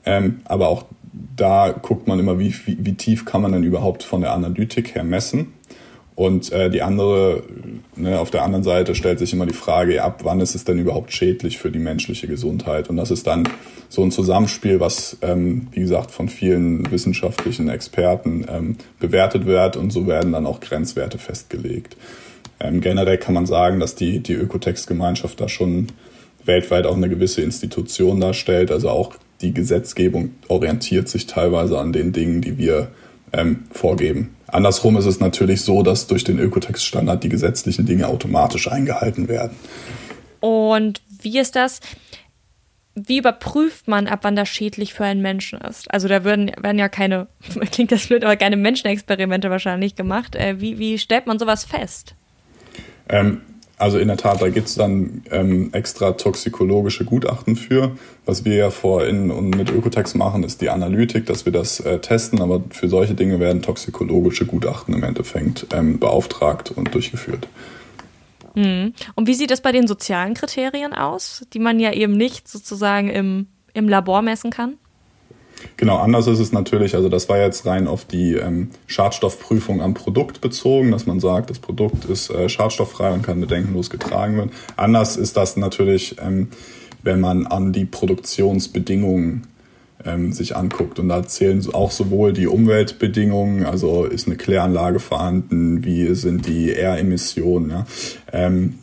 Ähm, 0.04 0.40
aber 0.44 0.68
auch 0.68 0.86
da 1.36 1.70
guckt 1.70 2.08
man 2.08 2.18
immer, 2.18 2.40
wie, 2.40 2.52
wie, 2.66 2.78
wie 2.80 2.94
tief 2.94 3.24
kann 3.24 3.42
man 3.42 3.52
denn 3.52 3.62
überhaupt 3.62 4.02
von 4.02 4.22
der 4.22 4.32
Analytik 4.32 4.96
her 4.96 5.04
messen. 5.04 5.52
Und 6.20 6.52
äh, 6.52 6.68
die 6.68 6.82
andere, 6.82 7.44
ne, 7.96 8.20
auf 8.20 8.30
der 8.30 8.42
anderen 8.42 8.62
Seite 8.62 8.94
stellt 8.94 9.18
sich 9.18 9.32
immer 9.32 9.46
die 9.46 9.54
Frage, 9.54 10.02
ab 10.02 10.20
wann 10.22 10.42
ist 10.42 10.54
es 10.54 10.64
denn 10.64 10.78
überhaupt 10.78 11.14
schädlich 11.14 11.56
für 11.56 11.70
die 11.70 11.78
menschliche 11.78 12.28
Gesundheit? 12.28 12.90
Und 12.90 12.98
das 12.98 13.10
ist 13.10 13.26
dann 13.26 13.48
so 13.88 14.02
ein 14.02 14.10
Zusammenspiel, 14.10 14.80
was, 14.80 15.16
ähm, 15.22 15.68
wie 15.72 15.80
gesagt, 15.80 16.10
von 16.10 16.28
vielen 16.28 16.90
wissenschaftlichen 16.90 17.70
Experten 17.70 18.44
ähm, 18.50 18.76
bewertet 18.98 19.46
wird 19.46 19.78
und 19.78 19.94
so 19.94 20.06
werden 20.06 20.32
dann 20.32 20.44
auch 20.44 20.60
Grenzwerte 20.60 21.16
festgelegt. 21.16 21.96
Ähm, 22.60 22.82
generell 22.82 23.16
kann 23.16 23.32
man 23.32 23.46
sagen, 23.46 23.80
dass 23.80 23.94
die, 23.94 24.20
die 24.20 24.34
Ökotext-Gemeinschaft 24.34 25.40
da 25.40 25.48
schon 25.48 25.86
weltweit 26.44 26.84
auch 26.84 26.96
eine 26.98 27.08
gewisse 27.08 27.40
Institution 27.40 28.20
darstellt. 28.20 28.70
Also 28.70 28.90
auch 28.90 29.14
die 29.40 29.54
Gesetzgebung 29.54 30.32
orientiert 30.48 31.08
sich 31.08 31.26
teilweise 31.26 31.78
an 31.78 31.94
den 31.94 32.12
Dingen, 32.12 32.42
die 32.42 32.58
wir 32.58 32.88
ähm, 33.32 33.60
vorgeben. 33.70 34.36
Andersrum 34.52 34.96
ist 34.96 35.06
es 35.06 35.20
natürlich 35.20 35.62
so, 35.62 35.82
dass 35.82 36.06
durch 36.06 36.24
den 36.24 36.38
Ökotext-Standard 36.38 37.22
die 37.22 37.28
gesetzlichen 37.28 37.86
Dinge 37.86 38.08
automatisch 38.08 38.70
eingehalten 38.70 39.28
werden. 39.28 39.56
Und 40.40 41.02
wie 41.22 41.38
ist 41.38 41.56
das? 41.56 41.80
Wie 42.94 43.18
überprüft 43.18 43.88
man, 43.88 44.08
ab 44.08 44.20
wann 44.22 44.36
das 44.36 44.48
schädlich 44.48 44.94
für 44.94 45.04
einen 45.04 45.22
Menschen 45.22 45.60
ist? 45.60 45.90
Also 45.92 46.08
da 46.08 46.24
werden, 46.24 46.50
werden 46.60 46.78
ja 46.78 46.88
keine, 46.88 47.28
klingt 47.70 47.92
das 47.92 48.06
blöd, 48.06 48.24
aber 48.24 48.36
keine 48.36 48.56
Menschenexperimente 48.56 49.50
wahrscheinlich 49.50 49.94
gemacht. 49.94 50.34
Äh, 50.34 50.60
wie, 50.60 50.78
wie 50.78 50.98
stellt 50.98 51.26
man 51.26 51.38
sowas 51.38 51.64
fest? 51.64 52.14
Ähm, 53.08 53.42
also 53.80 53.98
in 53.98 54.08
der 54.08 54.18
Tat, 54.18 54.42
da 54.42 54.50
gibt's 54.50 54.74
dann 54.74 55.22
ähm, 55.30 55.70
extra 55.72 56.12
toxikologische 56.12 57.06
Gutachten 57.06 57.56
für. 57.56 57.92
Was 58.26 58.44
wir 58.44 58.54
ja 58.54 58.70
vor 58.70 59.06
in 59.06 59.30
und 59.30 59.56
mit 59.56 59.70
Ökotex 59.70 60.14
machen, 60.14 60.44
ist 60.44 60.60
die 60.60 60.68
Analytik, 60.68 61.24
dass 61.24 61.46
wir 61.46 61.52
das 61.52 61.80
äh, 61.80 61.98
testen, 61.98 62.42
aber 62.42 62.62
für 62.70 62.88
solche 62.90 63.14
Dinge 63.14 63.40
werden 63.40 63.62
toxikologische 63.62 64.44
Gutachten 64.44 64.94
im 64.94 65.02
Endeffekt 65.02 65.66
ähm, 65.72 65.98
beauftragt 65.98 66.70
und 66.70 66.94
durchgeführt. 66.94 67.48
Mhm. 68.54 68.92
Und 69.14 69.26
wie 69.26 69.34
sieht 69.34 69.50
es 69.50 69.62
bei 69.62 69.72
den 69.72 69.86
sozialen 69.86 70.34
Kriterien 70.34 70.92
aus, 70.92 71.46
die 71.54 71.58
man 71.58 71.80
ja 71.80 71.92
eben 71.92 72.12
nicht 72.12 72.48
sozusagen 72.48 73.08
im, 73.08 73.46
im 73.72 73.88
Labor 73.88 74.20
messen 74.20 74.50
kann? 74.50 74.74
Genau, 75.76 75.98
anders 75.98 76.26
ist 76.26 76.38
es 76.38 76.52
natürlich, 76.52 76.94
also 76.94 77.08
das 77.08 77.28
war 77.28 77.38
jetzt 77.38 77.66
rein 77.66 77.86
auf 77.86 78.04
die 78.04 78.34
ähm, 78.34 78.70
Schadstoffprüfung 78.86 79.80
am 79.80 79.94
Produkt 79.94 80.40
bezogen, 80.40 80.90
dass 80.90 81.06
man 81.06 81.20
sagt, 81.20 81.50
das 81.50 81.58
Produkt 81.58 82.04
ist 82.04 82.30
äh, 82.30 82.48
schadstofffrei 82.48 83.12
und 83.12 83.22
kann 83.22 83.40
bedenkenlos 83.40 83.90
getragen 83.90 84.36
werden. 84.36 84.50
Anders 84.76 85.16
ist 85.16 85.36
das 85.36 85.56
natürlich, 85.56 86.16
ähm, 86.20 86.48
wenn 87.02 87.20
man 87.20 87.46
an 87.46 87.72
die 87.72 87.84
Produktionsbedingungen 87.84 89.46
ähm, 90.04 90.32
sich 90.32 90.56
anguckt. 90.56 90.98
Und 90.98 91.08
da 91.08 91.22
zählen 91.26 91.64
auch 91.72 91.90
sowohl 91.90 92.32
die 92.32 92.46
Umweltbedingungen, 92.46 93.64
also 93.64 94.04
ist 94.04 94.26
eine 94.26 94.36
Kläranlage 94.36 95.00
vorhanden, 95.00 95.84
wie 95.84 96.14
sind 96.14 96.46
die 96.46 96.72
R-Emissionen, 96.72 97.70
ja, 97.70 97.86
ähm, 98.32 98.78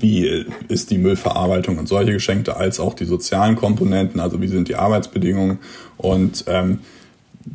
wie 0.00 0.46
ist 0.68 0.90
die 0.90 0.98
Müllverarbeitung 0.98 1.78
und 1.78 1.88
solche 1.88 2.12
Geschenke, 2.12 2.56
als 2.56 2.80
auch 2.80 2.94
die 2.94 3.04
sozialen 3.04 3.56
Komponenten, 3.56 4.20
also 4.20 4.40
wie 4.40 4.48
sind 4.48 4.68
die 4.68 4.76
Arbeitsbedingungen. 4.76 5.58
Und 5.96 6.44
ähm, 6.46 6.80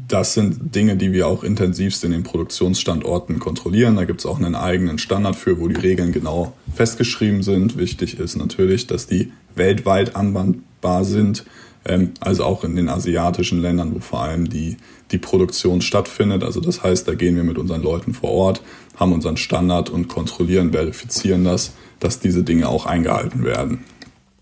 das 0.07 0.33
sind 0.33 0.75
Dinge, 0.75 0.95
die 0.95 1.11
wir 1.11 1.27
auch 1.27 1.43
intensivst 1.43 2.03
in 2.03 2.11
den 2.11 2.23
Produktionsstandorten 2.23 3.39
kontrollieren. 3.39 3.95
Da 3.95 4.05
gibt 4.05 4.21
es 4.21 4.25
auch 4.25 4.39
einen 4.39 4.55
eigenen 4.55 4.97
Standard 4.97 5.35
für, 5.35 5.59
wo 5.59 5.67
die 5.67 5.79
Regeln 5.79 6.11
genau 6.11 6.53
festgeschrieben 6.73 7.43
sind. 7.43 7.77
Wichtig 7.77 8.19
ist 8.19 8.35
natürlich, 8.35 8.87
dass 8.87 9.07
die 9.07 9.31
weltweit 9.55 10.15
anwendbar 10.15 11.05
sind, 11.05 11.45
ähm, 11.85 12.11
also 12.19 12.43
auch 12.43 12.63
in 12.63 12.75
den 12.75 12.89
asiatischen 12.89 13.61
Ländern, 13.61 13.93
wo 13.93 13.99
vor 13.99 14.21
allem 14.21 14.49
die, 14.49 14.77
die 15.11 15.17
Produktion 15.17 15.81
stattfindet. 15.81 16.43
Also 16.43 16.59
das 16.59 16.83
heißt, 16.83 17.07
da 17.07 17.13
gehen 17.13 17.35
wir 17.35 17.43
mit 17.43 17.57
unseren 17.57 17.83
Leuten 17.83 18.13
vor 18.13 18.31
Ort, 18.31 18.61
haben 18.95 19.13
unseren 19.13 19.37
Standard 19.37 19.89
und 19.89 20.07
kontrollieren, 20.07 20.71
verifizieren 20.71 21.43
das 21.43 21.73
dass 22.03 22.19
diese 22.19 22.43
Dinge 22.43 22.67
auch 22.67 22.85
eingehalten 22.85 23.43
werden. 23.43 23.83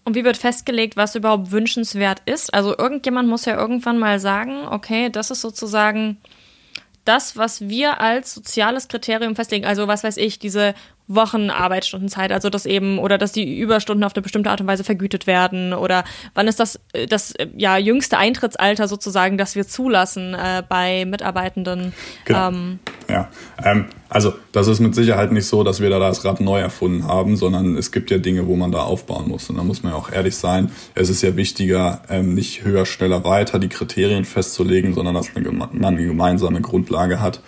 Und 0.03 0.15
wie 0.15 0.23
wird 0.23 0.37
festgelegt, 0.37 0.97
was 0.97 1.15
überhaupt 1.15 1.51
wünschenswert 1.51 2.21
ist? 2.25 2.53
Also 2.53 2.75
irgendjemand 2.77 3.29
muss 3.29 3.45
ja 3.45 3.57
irgendwann 3.57 3.99
mal 3.99 4.19
sagen, 4.19 4.67
okay, 4.67 5.09
das 5.09 5.29
ist 5.29 5.41
sozusagen 5.41 6.17
das, 7.05 7.37
was 7.37 7.61
wir 7.61 7.99
als 7.99 8.33
soziales 8.33 8.87
Kriterium 8.87 9.35
festlegen. 9.35 9.65
Also 9.65 9.87
was 9.87 10.03
weiß 10.03 10.17
ich, 10.17 10.39
diese 10.39 10.73
Wochenarbeitsstundenzeit, 11.07 12.31
also 12.31 12.49
dass 12.49 12.65
eben 12.65 12.99
oder 12.99 13.17
dass 13.17 13.31
die 13.31 13.59
Überstunden 13.59 14.03
auf 14.03 14.15
eine 14.15 14.21
bestimmte 14.21 14.49
Art 14.49 14.61
und 14.61 14.67
Weise 14.67 14.83
vergütet 14.83 15.27
werden 15.27 15.73
oder 15.73 16.03
wann 16.33 16.47
ist 16.47 16.59
das 16.59 16.79
äh, 16.93 17.07
das 17.07 17.31
äh, 17.33 17.47
ja 17.57 17.77
jüngste 17.77 18.17
Eintrittsalter 18.17 18.87
sozusagen, 18.87 19.37
das 19.37 19.55
wir 19.55 19.67
zulassen 19.67 20.33
äh, 20.33 20.63
bei 20.67 21.05
Mitarbeitenden? 21.05 21.93
Genau. 22.25 22.47
Ähm, 22.49 22.79
ja, 23.09 23.29
ähm, 23.63 23.85
also 24.09 24.33
das 24.51 24.67
ist 24.67 24.79
mit 24.79 24.95
Sicherheit 24.95 25.31
nicht 25.31 25.47
so, 25.47 25.63
dass 25.63 25.81
wir 25.81 25.89
da 25.89 25.99
das 25.99 26.23
Rad 26.23 26.39
neu 26.41 26.59
erfunden 26.59 27.07
haben, 27.07 27.35
sondern 27.35 27.77
es 27.77 27.91
gibt 27.91 28.11
ja 28.11 28.17
Dinge, 28.17 28.47
wo 28.47 28.55
man 28.55 28.71
da 28.71 28.83
aufbauen 28.83 29.27
muss 29.27 29.49
und 29.49 29.57
da 29.57 29.63
muss 29.63 29.83
man 29.83 29.93
ja 29.93 29.97
auch 29.97 30.11
ehrlich 30.11 30.35
sein. 30.35 30.71
Es 30.95 31.09
ist 31.09 31.21
ja 31.21 31.35
wichtiger, 31.35 32.01
ähm, 32.09 32.33
nicht 32.33 32.63
höher, 32.63 32.85
schneller, 32.85 33.23
weiter 33.23 33.59
die 33.59 33.69
Kriterien 33.69 34.25
festzulegen, 34.25 34.93
sondern 34.93 35.15
dass 35.15 35.33
man 35.33 35.61
eine 35.83 36.05
gemeinsame 36.05 36.61
Grundlage 36.61 37.21
hat 37.21 37.41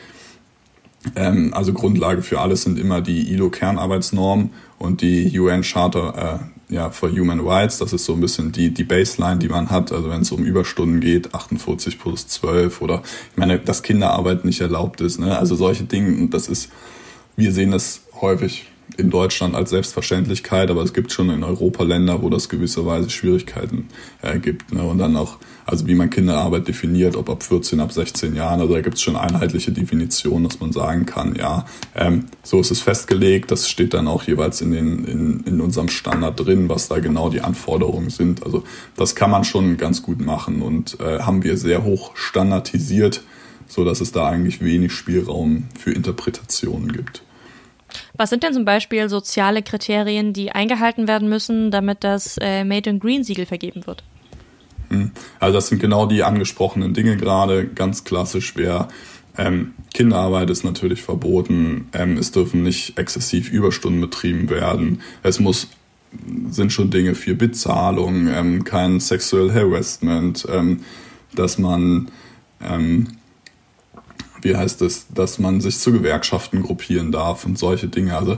ähm, 1.16 1.54
also 1.54 1.74
Grundlage 1.74 2.22
für 2.22 2.40
alles 2.40 2.64
sind 2.64 2.80
immer 2.80 3.02
die 3.02 3.32
ILO-Kernarbeitsnormen 3.34 4.52
und 4.80 5.02
die 5.02 5.38
UN 5.40 5.62
Charter 5.62 6.40
äh, 6.70 6.74
ja, 6.74 6.90
for 6.90 7.10
Human 7.10 7.40
Rights. 7.40 7.78
Das 7.78 7.94
ist 7.94 8.06
so 8.06 8.14
ein 8.14 8.22
bisschen 8.22 8.52
die, 8.52 8.74
die 8.74 8.84
Baseline, 8.84 9.38
die 9.38 9.50
man 9.50 9.70
hat. 9.70 9.92
Also 9.92 10.10
wenn 10.10 10.22
es 10.22 10.32
um 10.32 10.44
Überstunden 10.44 11.00
geht, 11.00 11.34
48 11.34 12.00
plus 12.00 12.28
12 12.28 12.82
oder 12.82 13.04
ich 13.32 13.38
meine, 13.38 13.60
dass 13.60 13.84
Kinderarbeit 13.84 14.46
nicht 14.46 14.62
erlaubt 14.62 15.02
ist. 15.02 15.20
Ne? 15.20 15.38
Also 15.38 15.56
solche 15.56 15.84
Dinge, 15.84 16.28
das 16.30 16.48
ist, 16.48 16.72
wir 17.36 17.52
sehen 17.52 17.72
das 17.72 18.02
häufig 18.22 18.66
in 18.98 19.10
Deutschland 19.10 19.56
als 19.56 19.72
Selbstverständlichkeit, 19.72 20.70
aber 20.70 20.84
es 20.84 20.94
gibt 20.94 21.12
schon 21.12 21.30
in 21.30 21.44
Europa 21.44 21.84
Länder, 21.84 22.22
wo 22.22 22.30
das 22.30 22.50
gewisserweise 22.50 23.10
Schwierigkeiten 23.10 23.88
äh, 24.22 24.40
gibt. 24.40 24.72
Ne? 24.72 24.84
Und 24.84 25.00
dann 25.00 25.16
auch, 25.16 25.38
also 25.66 25.88
wie 25.88 25.96
man 25.96 26.10
Kinderarbeit 26.10 26.68
definiert, 26.68 27.16
ob 27.16 27.30
ab 27.30 27.44
14, 27.44 27.80
ab 27.80 27.92
16 27.92 28.36
Jahren, 28.36 28.62
also 28.62 28.74
da 28.74 28.82
gibt 28.82 28.96
es 28.96 29.02
schon 29.02 29.16
einheitliche 29.16 29.72
Definitionen, 29.72 30.48
dass 30.48 30.60
man 30.60 30.72
sagen 30.72 31.06
kann, 31.06 31.36
ja, 31.36 31.66
ähm, 31.96 32.26
so 32.44 32.60
ist 32.60 32.72
es 32.72 32.82
festgelegt, 32.82 33.52
das 33.52 33.68
steht 33.68 33.94
dann 33.94 34.08
auch 34.08 34.24
jeweils 34.24 34.62
in, 34.62 34.72
den, 34.72 35.06
in, 35.06 35.44
in 35.46 35.62
unserem 35.62 35.90
Standard 35.90 36.40
drin, 36.40 36.70
was 36.70 36.88
da 36.88 37.00
genau 37.00 37.30
die 37.30 37.42
Anforderungen 37.42 38.10
sind. 38.10 38.44
Also 38.44 38.64
das 38.96 39.16
kann 39.16 39.32
man 39.32 39.44
schon 39.44 39.78
ganz 39.78 40.04
gut 40.04 40.22
machen 40.22 40.62
und 40.62 41.00
äh, 41.00 41.20
haben 41.20 41.44
wir 41.44 41.58
sehr 41.58 41.84
hoch 41.84 42.16
standardisiert, 42.16 43.24
so 43.68 43.84
dass 43.84 44.02
es 44.02 44.12
da 44.12 44.28
eigentlich 44.28 44.62
wenig 44.62 44.92
Spielraum 44.92 45.66
für 45.80 45.92
Interpretationen 45.92 46.92
gibt. 46.92 47.24
Was 48.16 48.30
sind 48.30 48.44
denn 48.44 48.54
zum 48.54 48.66
Beispiel 48.66 49.10
soziale 49.10 49.64
Kriterien, 49.64 50.34
die 50.34 50.52
eingehalten 50.52 51.08
werden 51.08 51.30
müssen, 51.30 51.72
damit 51.72 52.04
das 52.04 52.38
äh, 52.40 52.64
Made 52.64 52.90
in 52.90 53.00
Green 53.00 53.24
Siegel 53.24 53.46
vergeben 53.46 53.88
wird? 53.88 54.04
Hm. 54.90 55.12
Also 55.40 55.54
das 55.56 55.68
sind 55.68 55.80
genau 55.80 56.06
die 56.06 56.24
angesprochenen 56.24 56.94
Dinge 56.94 57.18
gerade. 57.18 57.68
Ganz 57.68 58.04
klassisch 58.04 58.56
wäre 58.56 58.88
ähm, 59.38 59.74
Kinderarbeit 59.94 60.50
ist 60.50 60.64
natürlich 60.64 61.02
verboten. 61.02 61.88
Ähm, 61.94 62.18
es 62.18 62.32
dürfen 62.32 62.64
nicht 62.64 62.98
exzessiv 62.98 63.52
Überstunden 63.52 64.02
betrieben 64.02 64.50
werden. 64.50 65.02
Es 65.24 65.40
muss 65.40 65.70
sind 66.52 66.72
schon 66.72 66.92
Dinge 66.92 67.16
für 67.16 67.34
Bezahlung, 67.34 68.28
ähm, 68.28 68.64
kein 68.64 69.00
Sexual 69.00 69.52
Harassment, 69.52 70.46
ähm, 70.48 70.82
dass 71.34 71.58
man 71.58 72.12
ähm, 72.62 73.08
wie 74.44 74.56
heißt 74.56 74.82
es, 74.82 75.08
dass 75.14 75.40
man 75.40 75.62
sich 75.62 75.78
zu 75.78 75.92
Gewerkschaften 75.92 76.62
gruppieren 76.62 77.12
darf 77.12 77.46
und 77.46 77.58
solche 77.58 77.88
Dinge. 77.88 78.18
Also 78.18 78.38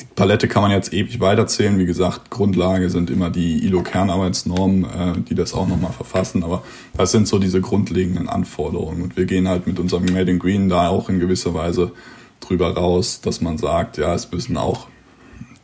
die 0.00 0.06
Palette 0.14 0.48
kann 0.48 0.62
man 0.62 0.70
jetzt 0.70 0.92
ewig 0.92 1.20
weiterzählen. 1.20 1.78
Wie 1.78 1.86
gesagt, 1.86 2.30
Grundlage 2.30 2.90
sind 2.90 3.10
immer 3.10 3.30
die 3.30 3.64
ILO-Kernarbeitsnormen, 3.66 4.84
äh, 4.84 5.20
die 5.28 5.34
das 5.34 5.54
auch 5.54 5.68
nochmal 5.68 5.92
verfassen. 5.92 6.42
Aber 6.42 6.62
das 6.96 7.12
sind 7.12 7.28
so 7.28 7.38
diese 7.38 7.60
grundlegenden 7.60 8.28
Anforderungen. 8.28 9.02
Und 9.02 9.16
wir 9.16 9.26
gehen 9.26 9.48
halt 9.48 9.66
mit 9.66 9.78
unserem 9.78 10.06
Made 10.06 10.30
in 10.30 10.38
Green 10.38 10.68
da 10.68 10.88
auch 10.88 11.08
in 11.08 11.20
gewisser 11.20 11.54
Weise 11.54 11.92
drüber 12.40 12.74
raus, 12.74 13.20
dass 13.20 13.40
man 13.40 13.58
sagt, 13.58 13.98
ja, 13.98 14.14
es 14.14 14.30
müssen 14.30 14.56
auch 14.56 14.88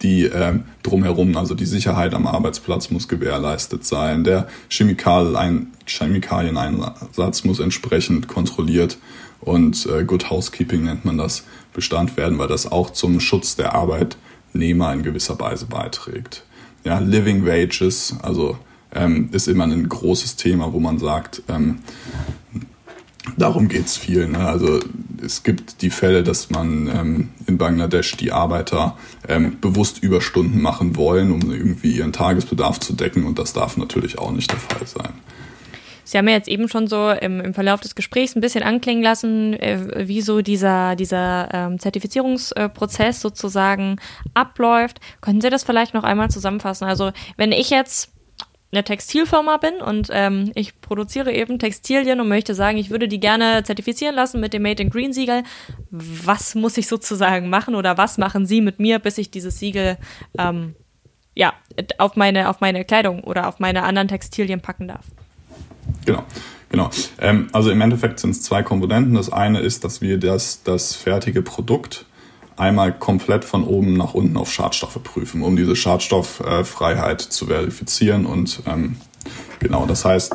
die 0.03 0.25
äh, 0.25 0.59
drumherum, 0.83 1.37
also 1.37 1.55
die 1.55 1.67
Sicherheit 1.67 2.15
am 2.15 2.27
Arbeitsplatz 2.27 2.91
muss 2.91 3.09
gewährleistet 3.09 3.85
sein, 3.85 4.25
der 4.25 4.49
Chemikal 4.69 5.37
ein, 5.37 5.69
Chemikalieneinsatz 5.87 7.45
muss 7.45 7.61
entsprechend 7.61 8.29
kontrolliert 8.29 8.99
und 9.41 9.87
äh, 9.87 10.05
Good 10.05 10.31
Housekeeping 10.31 10.85
nennt 10.85 11.05
man 11.05 11.19
das 11.19 11.45
Bestand 11.73 12.17
werden, 12.17 12.39
weil 12.39 12.49
das 12.49 12.71
auch 12.71 12.91
zum 12.91 13.21
Schutz 13.21 13.57
der 13.57 13.75
Arbeitnehmer 13.75 14.93
in 14.93 15.03
gewisser 15.03 15.39
Weise 15.39 15.67
beiträgt. 15.67 16.45
Ja, 16.85 16.99
Living 16.99 17.47
Wages, 17.47 18.17
also 18.23 18.59
ähm, 18.95 19.31
ist 19.33 19.49
immer 19.49 19.65
ein 19.65 19.89
großes 19.89 20.37
Thema, 20.37 20.73
wo 20.73 20.81
man 20.81 20.99
sagt, 20.99 21.43
ähm, 21.49 21.79
darum 23.37 23.69
geht's 23.69 23.97
viel. 23.97 24.29
Ne? 24.29 24.39
Also 24.39 24.81
es 25.23 25.43
gibt 25.43 25.83
die 25.83 25.91
Fälle, 25.91 26.23
dass 26.23 26.51
man 26.51 26.89
ähm, 26.89 27.29
in 27.47 27.59
Bangladesch 27.59 28.17
die 28.17 28.33
Arbeiter 28.33 28.97
ähm, 29.29 29.59
bewusst 29.61 30.03
Überstunden 30.03 30.61
machen 30.61 30.97
wollen, 30.97 31.33
um 31.33 31.53
irgendwie 31.53 31.93
ihren 31.93 32.13
Tagesbedarf 32.13 32.81
zu 32.81 32.95
decken 32.95 33.25
und 33.25 33.39
das 33.39 33.53
darf 33.53 33.77
natürlich 33.77 34.19
auch 34.19 34.33
nicht 34.33 34.51
der 34.51 34.59
Fall 34.59 34.87
sein. 34.87 35.13
Sie 36.05 36.19
haben 36.19 36.29
ja 36.29 36.35
jetzt 36.35 36.49
eben 36.49 36.69
schon 36.69 36.89
so 36.89 37.11
im, 37.11 37.41
im 37.41 37.55
Verlauf 37.55 37.81
des 37.81 37.95
Gesprächs 37.95 38.37
ein 38.37 38.41
bisschen 38.41 38.63
anklingen 38.63 39.03
lassen, 39.03 39.55
äh, 39.55 40.07
wie 40.09 40.21
so 40.21 40.43
dieser, 40.43 40.97
dieser 40.97 41.49
ähm, 41.53 41.79
Zertifizierungsprozess 41.79 43.21
sozusagen 43.21 43.97
abläuft. 44.35 45.01
Können 45.21 45.41
Sie 45.41 45.49
das 45.49 45.65
vielleicht 45.65 45.95
noch 45.95 46.05
einmal 46.05 46.29
zusammenfassen? 46.29 46.87
Also 46.87 47.13
wenn 47.37 47.53
ich 47.53 47.71
jetzt 47.71 48.12
eine 48.73 48.85
Textilfirma 48.85 49.59
bin 49.59 49.83
und 49.83 50.09
ähm, 50.11 50.51
ich 50.55 50.81
produziere 50.81 51.33
eben 51.33 51.59
Textilien 51.59 52.21
und 52.21 52.29
möchte 52.29 52.55
sagen, 52.55 52.79
ich 52.79 52.89
würde 52.89 53.07
die 53.07 53.21
gerne 53.21 53.63
zertifizieren 53.65 54.15
lassen 54.15 54.41
mit 54.41 54.55
dem 54.55 54.63
Made 54.63 54.83
in 54.83 54.89
Green 54.89 55.13
Siegel. 55.13 55.43
Was 55.91 56.55
muss 56.55 56.79
ich 56.79 56.89
sozusagen 56.89 57.51
machen 57.51 57.75
oder 57.75 57.99
was 57.99 58.17
machen 58.17 58.47
Sie 58.47 58.63
mit 58.63 58.81
mir, 58.81 58.99
bis 58.99 59.19
ich 59.19 59.31
dieses 59.31 59.59
Siegel 59.59 59.99
ähm, 60.39 60.75
ja, 61.35 61.53
auf 61.99 62.17
meine, 62.17 62.49
auf 62.49 62.61
meine 62.61 62.85
Kleidung 62.85 63.25
oder 63.25 63.49
auf 63.49 63.59
meine 63.59 63.83
anderen 63.83 64.09
Textilien 64.09 64.61
packen 64.61 64.89
darf? 64.89 65.05
Genau. 66.07 66.25
Genau. 66.71 66.89
Ähm, 67.21 67.49
also 67.53 67.71
im 67.71 67.83
Endeffekt 67.83 68.19
sind 68.19 68.31
es 68.31 68.43
zwei 68.43 68.63
Komponenten. 68.63 69.15
Das 69.15 69.31
eine 69.31 69.61
ist, 69.61 69.85
dass 69.85 70.01
wir 70.01 70.19
das, 70.19 70.63
das 70.63 70.95
fertige 70.95 71.43
Produkt 71.43 72.07
einmal 72.57 72.93
komplett 72.93 73.45
von 73.45 73.65
oben 73.65 73.95
nach 73.95 74.15
unten 74.15 74.37
auf 74.37 74.53
Schadstoffe 74.53 75.03
prüfen, 75.03 75.43
um 75.43 75.57
diese 75.57 75.77
Schadstofffreiheit 75.77 77.21
zu 77.21 77.47
verifizieren. 77.47 78.27
Und 78.27 78.63
ähm, 78.67 78.97
genau, 79.59 79.87
das 79.87 80.05
heißt, 80.05 80.35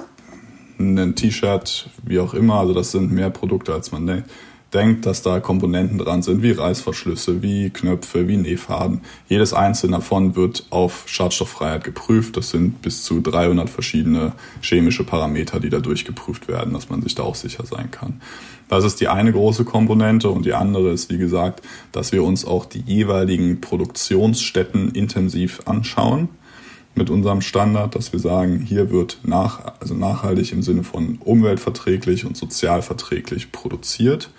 ein 0.79 1.15
T-Shirt, 1.15 1.89
wie 2.03 2.19
auch 2.19 2.33
immer, 2.33 2.55
also 2.55 2.73
das 2.73 2.91
sind 2.91 3.11
mehr 3.11 3.29
Produkte, 3.29 3.73
als 3.73 3.91
man 3.91 4.05
denkt 4.05 4.29
denkt, 4.73 5.05
dass 5.05 5.21
da 5.21 5.39
Komponenten 5.39 5.97
dran 5.97 6.21
sind, 6.21 6.43
wie 6.43 6.51
Reißverschlüsse, 6.51 7.41
wie 7.41 7.69
Knöpfe, 7.69 8.27
wie 8.27 8.37
Nähfaden. 8.37 9.01
Jedes 9.27 9.53
einzelne 9.53 9.97
davon 9.97 10.35
wird 10.35 10.65
auf 10.69 11.03
Schadstofffreiheit 11.07 11.83
geprüft. 11.83 12.37
Das 12.37 12.49
sind 12.49 12.81
bis 12.81 13.03
zu 13.03 13.21
300 13.21 13.69
verschiedene 13.69 14.33
chemische 14.61 15.03
Parameter, 15.03 15.59
die 15.59 15.69
da 15.69 15.79
durchgeprüft 15.79 16.47
werden, 16.47 16.73
dass 16.73 16.89
man 16.89 17.01
sich 17.01 17.15
da 17.15 17.23
auch 17.23 17.35
sicher 17.35 17.65
sein 17.65 17.91
kann. 17.91 18.21
Das 18.67 18.83
ist 18.83 18.99
die 18.99 19.07
eine 19.07 19.31
große 19.31 19.63
Komponente 19.63 20.29
und 20.29 20.45
die 20.45 20.53
andere 20.53 20.91
ist, 20.91 21.09
wie 21.09 21.17
gesagt, 21.17 21.61
dass 21.93 22.11
wir 22.11 22.23
uns 22.23 22.43
auch 22.43 22.65
die 22.65 22.81
jeweiligen 22.81 23.61
Produktionsstätten 23.61 24.91
intensiv 24.91 25.61
anschauen 25.65 26.27
mit 26.97 27.09
unserem 27.09 27.41
Standard, 27.41 27.95
dass 27.95 28.11
wir 28.11 28.19
sagen, 28.19 28.59
hier 28.59 28.89
wird 28.89 29.19
nach, 29.23 29.73
also 29.79 29.93
nachhaltig 29.93 30.51
im 30.51 30.63
Sinne 30.63 30.83
von 30.83 31.19
umweltverträglich 31.23 32.25
und 32.25 32.35
sozialverträglich 32.35 33.51
produziert. 33.51 34.31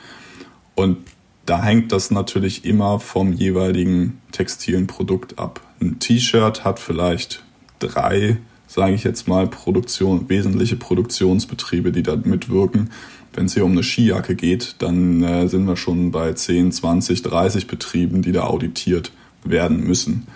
Und 0.78 0.98
da 1.44 1.60
hängt 1.60 1.90
das 1.90 2.12
natürlich 2.12 2.64
immer 2.64 3.00
vom 3.00 3.32
jeweiligen 3.32 4.20
textilen 4.30 4.86
Produkt 4.86 5.36
ab. 5.36 5.60
Ein 5.80 5.98
T-Shirt 5.98 6.62
hat 6.62 6.78
vielleicht 6.78 7.42
drei, 7.80 8.36
sage 8.68 8.94
ich 8.94 9.02
jetzt 9.02 9.26
mal, 9.26 9.48
Produktion, 9.48 10.28
wesentliche 10.28 10.76
Produktionsbetriebe, 10.76 11.90
die 11.90 12.04
da 12.04 12.14
mitwirken. 12.14 12.90
Wenn 13.32 13.46
es 13.46 13.54
hier 13.54 13.64
um 13.64 13.72
eine 13.72 13.82
Skijacke 13.82 14.36
geht, 14.36 14.76
dann 14.78 15.24
äh, 15.24 15.48
sind 15.48 15.66
wir 15.66 15.76
schon 15.76 16.12
bei 16.12 16.32
10, 16.32 16.70
20, 16.70 17.22
30 17.22 17.66
Betrieben, 17.66 18.22
die 18.22 18.30
da 18.30 18.44
auditiert 18.44 19.10
werden 19.42 19.82
müssen. 19.82 20.28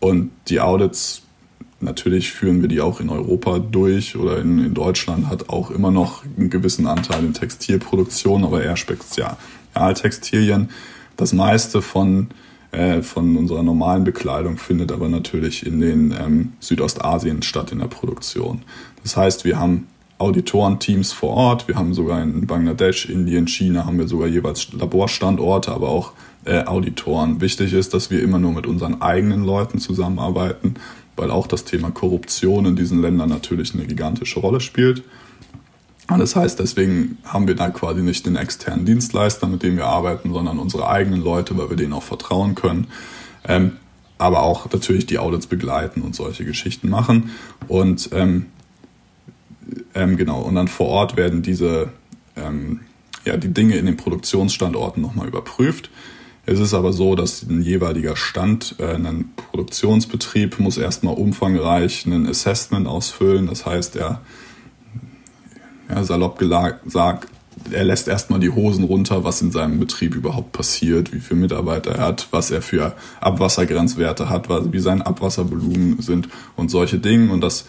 Und 0.00 0.30
die 0.48 0.60
Audits 0.60 1.24
Natürlich 1.80 2.32
führen 2.32 2.62
wir 2.62 2.68
die 2.68 2.80
auch 2.80 3.00
in 3.00 3.10
Europa 3.10 3.58
durch 3.58 4.16
oder 4.16 4.38
in, 4.38 4.58
in 4.58 4.72
Deutschland 4.72 5.28
hat 5.28 5.50
auch 5.50 5.70
immer 5.70 5.90
noch 5.90 6.24
einen 6.38 6.48
gewissen 6.48 6.86
Anteil 6.86 7.22
in 7.22 7.34
Textilproduktion, 7.34 8.42
aber 8.42 8.64
eher 8.64 8.76
Spezialtextilien. 9.74 10.70
Das 11.16 11.32
meiste 11.32 11.82
von, 11.82 12.28
äh, 12.70 13.02
von 13.02 13.36
unserer 13.36 13.62
normalen 13.62 14.04
Bekleidung 14.04 14.56
findet 14.56 14.92
aber 14.92 15.08
natürlich 15.08 15.66
in 15.66 15.80
den 15.80 16.12
ähm, 16.12 16.52
Südostasien 16.60 17.42
statt 17.42 17.72
in 17.72 17.80
der 17.80 17.86
Produktion. 17.86 18.62
Das 19.02 19.16
heißt, 19.16 19.44
wir 19.44 19.58
haben 19.58 19.88
Auditorenteams 20.18 21.12
vor 21.12 21.30
Ort, 21.30 21.68
wir 21.68 21.74
haben 21.74 21.92
sogar 21.92 22.22
in 22.22 22.46
Bangladesch, 22.46 23.06
Indien, 23.06 23.48
China 23.48 23.84
haben 23.84 23.98
wir 23.98 24.06
sogar 24.06 24.28
jeweils 24.28 24.72
Laborstandorte, 24.72 25.72
aber 25.72 25.88
auch 25.88 26.12
äh, 26.44 26.64
Auditoren. 26.64 27.40
Wichtig 27.40 27.72
ist, 27.72 27.94
dass 27.94 28.10
wir 28.10 28.22
immer 28.22 28.38
nur 28.38 28.52
mit 28.52 28.66
unseren 28.66 29.02
eigenen 29.02 29.44
Leuten 29.44 29.78
zusammenarbeiten 29.78 30.76
weil 31.16 31.30
auch 31.30 31.46
das 31.46 31.64
Thema 31.64 31.90
Korruption 31.90 32.66
in 32.66 32.76
diesen 32.76 33.00
Ländern 33.00 33.28
natürlich 33.28 33.74
eine 33.74 33.86
gigantische 33.86 34.40
Rolle 34.40 34.60
spielt. 34.60 35.04
Und 36.08 36.18
das 36.18 36.36
heißt, 36.36 36.58
deswegen 36.58 37.18
haben 37.24 37.48
wir 37.48 37.54
da 37.54 37.70
quasi 37.70 38.02
nicht 38.02 38.26
den 38.26 38.36
externen 38.36 38.84
Dienstleister, 38.84 39.46
mit 39.46 39.62
dem 39.62 39.76
wir 39.76 39.86
arbeiten, 39.86 40.32
sondern 40.32 40.58
unsere 40.58 40.88
eigenen 40.88 41.22
Leute, 41.22 41.56
weil 41.56 41.70
wir 41.70 41.76
denen 41.76 41.94
auch 41.94 42.02
vertrauen 42.02 42.54
können. 42.54 42.88
Ähm, 43.46 43.72
aber 44.18 44.42
auch 44.42 44.70
natürlich 44.70 45.06
die 45.06 45.18
Audits 45.18 45.46
begleiten 45.46 46.02
und 46.02 46.14
solche 46.14 46.44
Geschichten 46.44 46.88
machen. 46.88 47.30
Und 47.68 48.10
ähm, 48.12 48.46
ähm, 49.94 50.16
genau, 50.16 50.42
und 50.42 50.54
dann 50.54 50.68
vor 50.68 50.88
Ort 50.88 51.16
werden 51.16 51.42
diese 51.42 51.90
ähm, 52.36 52.80
ja, 53.24 53.36
die 53.36 53.52
Dinge 53.52 53.76
in 53.76 53.86
den 53.86 53.96
Produktionsstandorten 53.96 55.02
nochmal 55.02 55.28
überprüft. 55.28 55.90
Es 56.46 56.60
ist 56.60 56.74
aber 56.74 56.92
so, 56.92 57.14
dass 57.14 57.42
ein 57.42 57.62
jeweiliger 57.62 58.16
Stand, 58.16 58.76
äh, 58.78 58.94
ein 58.94 59.30
Produktionsbetrieb 59.36 60.60
muss 60.60 60.76
erstmal 60.76 61.14
umfangreich 61.14 62.04
ein 62.04 62.26
Assessment 62.28 62.86
ausfüllen. 62.86 63.46
Das 63.46 63.64
heißt, 63.64 63.96
er, 63.96 64.20
ja, 65.88 66.04
salopp 66.04 66.38
gesagt, 66.38 67.28
er 67.70 67.84
lässt 67.84 68.08
erstmal 68.08 68.40
die 68.40 68.50
Hosen 68.50 68.84
runter, 68.84 69.24
was 69.24 69.40
in 69.40 69.50
seinem 69.50 69.78
Betrieb 69.78 70.14
überhaupt 70.14 70.52
passiert, 70.52 71.12
wie 71.12 71.20
viele 71.20 71.40
Mitarbeiter 71.40 71.92
er 71.92 72.06
hat, 72.06 72.28
was 72.30 72.50
er 72.50 72.62
für 72.62 72.94
Abwassergrenzwerte 73.20 74.28
hat, 74.28 74.48
wie 74.72 74.80
sein 74.80 75.02
Abwasservolumen 75.02 76.00
sind 76.00 76.28
und 76.56 76.70
solche 76.70 76.98
Dinge. 76.98 77.32
Und 77.32 77.40
das 77.40 77.66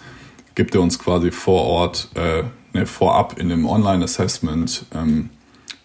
gibt 0.56 0.76
er 0.76 0.82
uns 0.82 1.00
quasi 1.00 1.32
vor 1.32 1.64
Ort, 1.64 2.10
äh, 2.16 2.44
ne, 2.74 2.86
vorab 2.86 3.38
in 3.40 3.50
dem 3.50 3.66
Online-Assessment 3.66 4.86
ähm, 4.94 5.30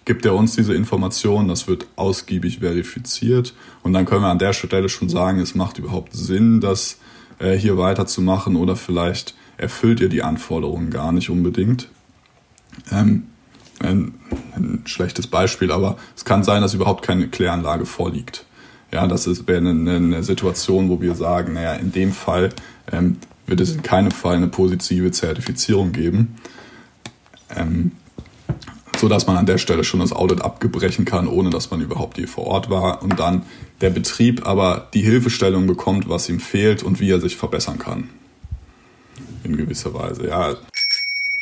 gibt 0.05 0.25
er 0.25 0.35
uns 0.35 0.57
diese 0.57 0.75
Informationen, 0.75 1.49
das 1.49 1.69
wird 1.69 1.87
ausgiebig 1.97 2.59
verifiziert 2.61 3.55
und 3.83 3.93
dann 3.93 4.07
können 4.07 4.23
wir 4.23 4.29
an 4.29 4.39
der 4.39 4.53
Stelle 4.53 4.89
schon 4.89 5.09
sagen, 5.09 5.39
es 5.39 5.55
macht 5.55 5.79
überhaupt 5.79 6.15
Sinn, 6.15 6.61
das 6.61 6.99
äh, 7.39 7.53
hier 7.53 7.79
weiterzumachen 7.79 8.57
oder 8.57 8.77
vielleicht 8.77 9.35
erfüllt 9.57 10.01
ihr 10.01 10.09
die 10.09 10.23
Anforderungen 10.23 10.91
gar 10.91 11.13
nicht 11.13 11.31
unbedingt. 11.31 11.89
Ähm, 12.91 13.25
ein, 13.81 14.15
ein, 14.55 14.83
schlechtes 14.85 15.27
Beispiel, 15.27 15.73
aber 15.73 15.97
es 16.17 16.25
kann 16.25 16.45
sein, 16.45 16.61
dass 16.61 16.75
überhaupt 16.75 17.05
keine 17.05 17.29
Kläranlage 17.29 17.87
vorliegt. 17.87 18.45
Ja, 18.93 19.07
das 19.07 19.27
wäre 19.47 19.59
eine, 19.59 19.71
eine, 19.71 20.23
Situation, 20.23 20.91
wo 20.91 21.01
wir 21.01 21.15
sagen, 21.15 21.55
naja, 21.55 21.75
in 21.75 21.93
dem 21.93 22.13
Fall 22.13 22.51
ähm, 22.93 23.17
wird 23.47 23.61
es 23.61 23.73
in 23.73 23.83
keinem 23.83 24.11
Fall 24.11 24.37
eine 24.37 24.49
positive 24.49 25.11
Zertifizierung 25.13 25.93
geben. 25.93 26.37
Ähm, 27.57 27.93
so 29.01 29.09
dass 29.09 29.27
man 29.27 29.39
an 29.39 29.47
der 29.47 29.59
Stelle 29.59 29.83
schon 29.83 30.01
das 30.01 30.13
Audit 30.13 30.43
abgebrechen 30.43 31.07
kann, 31.07 31.27
ohne 31.27 31.49
dass 31.49 31.71
man 31.71 31.81
überhaupt 31.81 32.19
hier 32.19 32.29
vor 32.29 32.47
Ort 32.47 32.69
war 32.69 33.03
und 33.03 33.19
dann 33.19 33.43
der 33.81 33.91
Betrieb 33.91 34.47
aber 34.47 34.89
die 34.93 35.01
Hilfestellung 35.01 35.67
bekommt, 35.67 36.09
was 36.09 36.29
ihm 36.29 36.39
fehlt 36.39 36.83
und 36.83 37.01
wie 37.01 37.11
er 37.11 37.21
sich 37.21 37.37
verbessern 37.37 37.79
kann. 37.79 38.11
In 39.43 39.57
gewisser 39.57 39.95
Weise, 39.95 40.29
ja. 40.29 40.55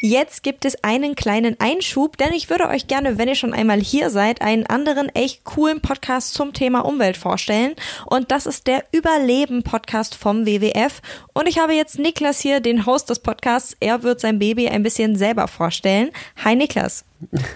Jetzt 0.00 0.44
gibt 0.44 0.64
es 0.64 0.84
einen 0.84 1.16
kleinen 1.16 1.56
Einschub, 1.58 2.16
denn 2.18 2.32
ich 2.32 2.48
würde 2.50 2.68
euch 2.68 2.86
gerne, 2.86 3.18
wenn 3.18 3.28
ihr 3.28 3.34
schon 3.34 3.52
einmal 3.52 3.80
hier 3.80 4.10
seid, 4.10 4.40
einen 4.40 4.64
anderen 4.66 5.08
echt 5.08 5.42
coolen 5.42 5.80
Podcast 5.80 6.34
zum 6.34 6.52
Thema 6.52 6.80
Umwelt 6.80 7.16
vorstellen. 7.16 7.74
Und 8.06 8.30
das 8.30 8.46
ist 8.46 8.68
der 8.68 8.84
Überleben-Podcast 8.92 10.14
vom 10.14 10.46
WWF. 10.46 11.02
Und 11.32 11.48
ich 11.48 11.58
habe 11.58 11.74
jetzt 11.74 11.98
Niklas 11.98 12.38
hier, 12.38 12.60
den 12.60 12.86
Host 12.86 13.10
des 13.10 13.18
Podcasts. 13.18 13.76
Er 13.80 14.04
wird 14.04 14.20
sein 14.20 14.38
Baby 14.38 14.68
ein 14.68 14.84
bisschen 14.84 15.16
selber 15.16 15.48
vorstellen. 15.48 16.10
Hi 16.44 16.54
Niklas. 16.54 17.04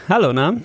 Hallo, 0.09 0.33
na? 0.33 0.57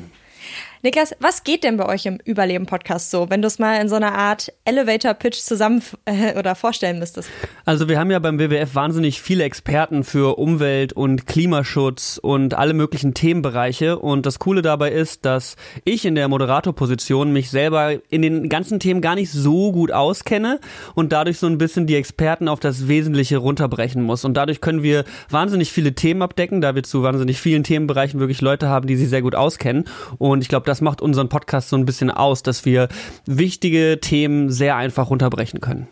Niklas, 0.84 1.16
was 1.20 1.44
geht 1.44 1.64
denn 1.64 1.76
bei 1.78 1.88
euch 1.88 2.06
im 2.06 2.20
Überleben-Podcast 2.24 3.10
so, 3.10 3.32
wenn 3.32 3.42
du 3.42 3.48
es 3.48 3.58
mal 3.58 3.82
in 3.82 3.90
so 3.90 3.96
einer 3.96 4.14
Art 4.14 4.54
Elevator-Pitch 4.64 5.40
zusammen 5.40 5.82
äh, 6.06 6.38
oder 6.38 6.54
vorstellen 6.54 7.00
müsstest? 7.00 7.32
Also 7.66 7.90
wir 7.90 8.00
haben 8.00 8.12
ja 8.12 8.20
beim 8.20 8.38
WWF 8.38 8.76
wahnsinnig 8.76 9.20
viele 9.20 9.44
Experten 9.44 10.04
für 10.04 10.38
Umwelt 10.38 10.94
und 10.94 11.26
Klimaschutz 11.26 12.20
und 12.22 12.54
alle 12.54 12.76
möglichen 12.76 13.16
Themenbereiche. 13.16 13.98
Und 13.98 14.28
das 14.28 14.38
Coole 14.38 14.62
dabei 14.62 14.92
ist, 14.92 15.26
dass 15.26 15.56
ich 15.84 16.06
in 16.06 16.14
der 16.14 16.28
Moderatorposition 16.28 17.34
mich 17.34 17.50
selber 17.50 17.94
in 18.10 18.22
den 18.22 18.48
ganzen 18.48 18.80
Themen 18.80 19.02
gar 19.02 19.16
nicht 19.16 19.32
so 19.32 19.72
gut 19.72 19.92
auskenne 19.92 20.60
und 20.94 21.12
dadurch 21.12 21.40
so 21.40 21.48
ein 21.48 21.58
bisschen 21.58 21.88
die 21.88 21.96
Experten 21.96 22.48
auf 22.48 22.60
das 22.60 22.88
Wesentliche 22.88 23.38
runterbrechen 23.38 24.04
muss. 24.04 24.26
Und 24.26 24.36
dadurch 24.36 24.62
können 24.62 24.84
wir 24.84 25.06
wahnsinnig 25.32 25.72
viele 25.72 25.96
Themen 25.96 26.22
abdecken, 26.22 26.62
da 26.62 26.76
wir 26.76 26.84
zu 26.84 27.02
wahnsinnig 27.02 27.42
vielen 27.42 27.64
Themenbereichen 27.64 28.20
wirklich 28.20 28.42
Leute 28.42 28.70
haben, 28.70 28.86
die 28.86 28.96
sich 28.96 29.10
sehr 29.10 29.24
gut 29.24 29.34
auskennen. 29.34 29.86
Und 30.20 30.42
ich 30.44 30.50
glaube, 30.50 30.67
das 30.68 30.82
macht 30.82 31.02
unseren 31.02 31.30
Podcast 31.30 31.70
so 31.70 31.76
ein 31.78 31.86
bisschen 31.86 32.12
aus, 32.12 32.44
dass 32.44 32.66
wir 32.66 32.90
wichtige 33.26 34.00
Themen 34.02 34.52
sehr 34.52 34.76
einfach 34.76 35.10
runterbrechen 35.10 35.62
können. 35.62 35.88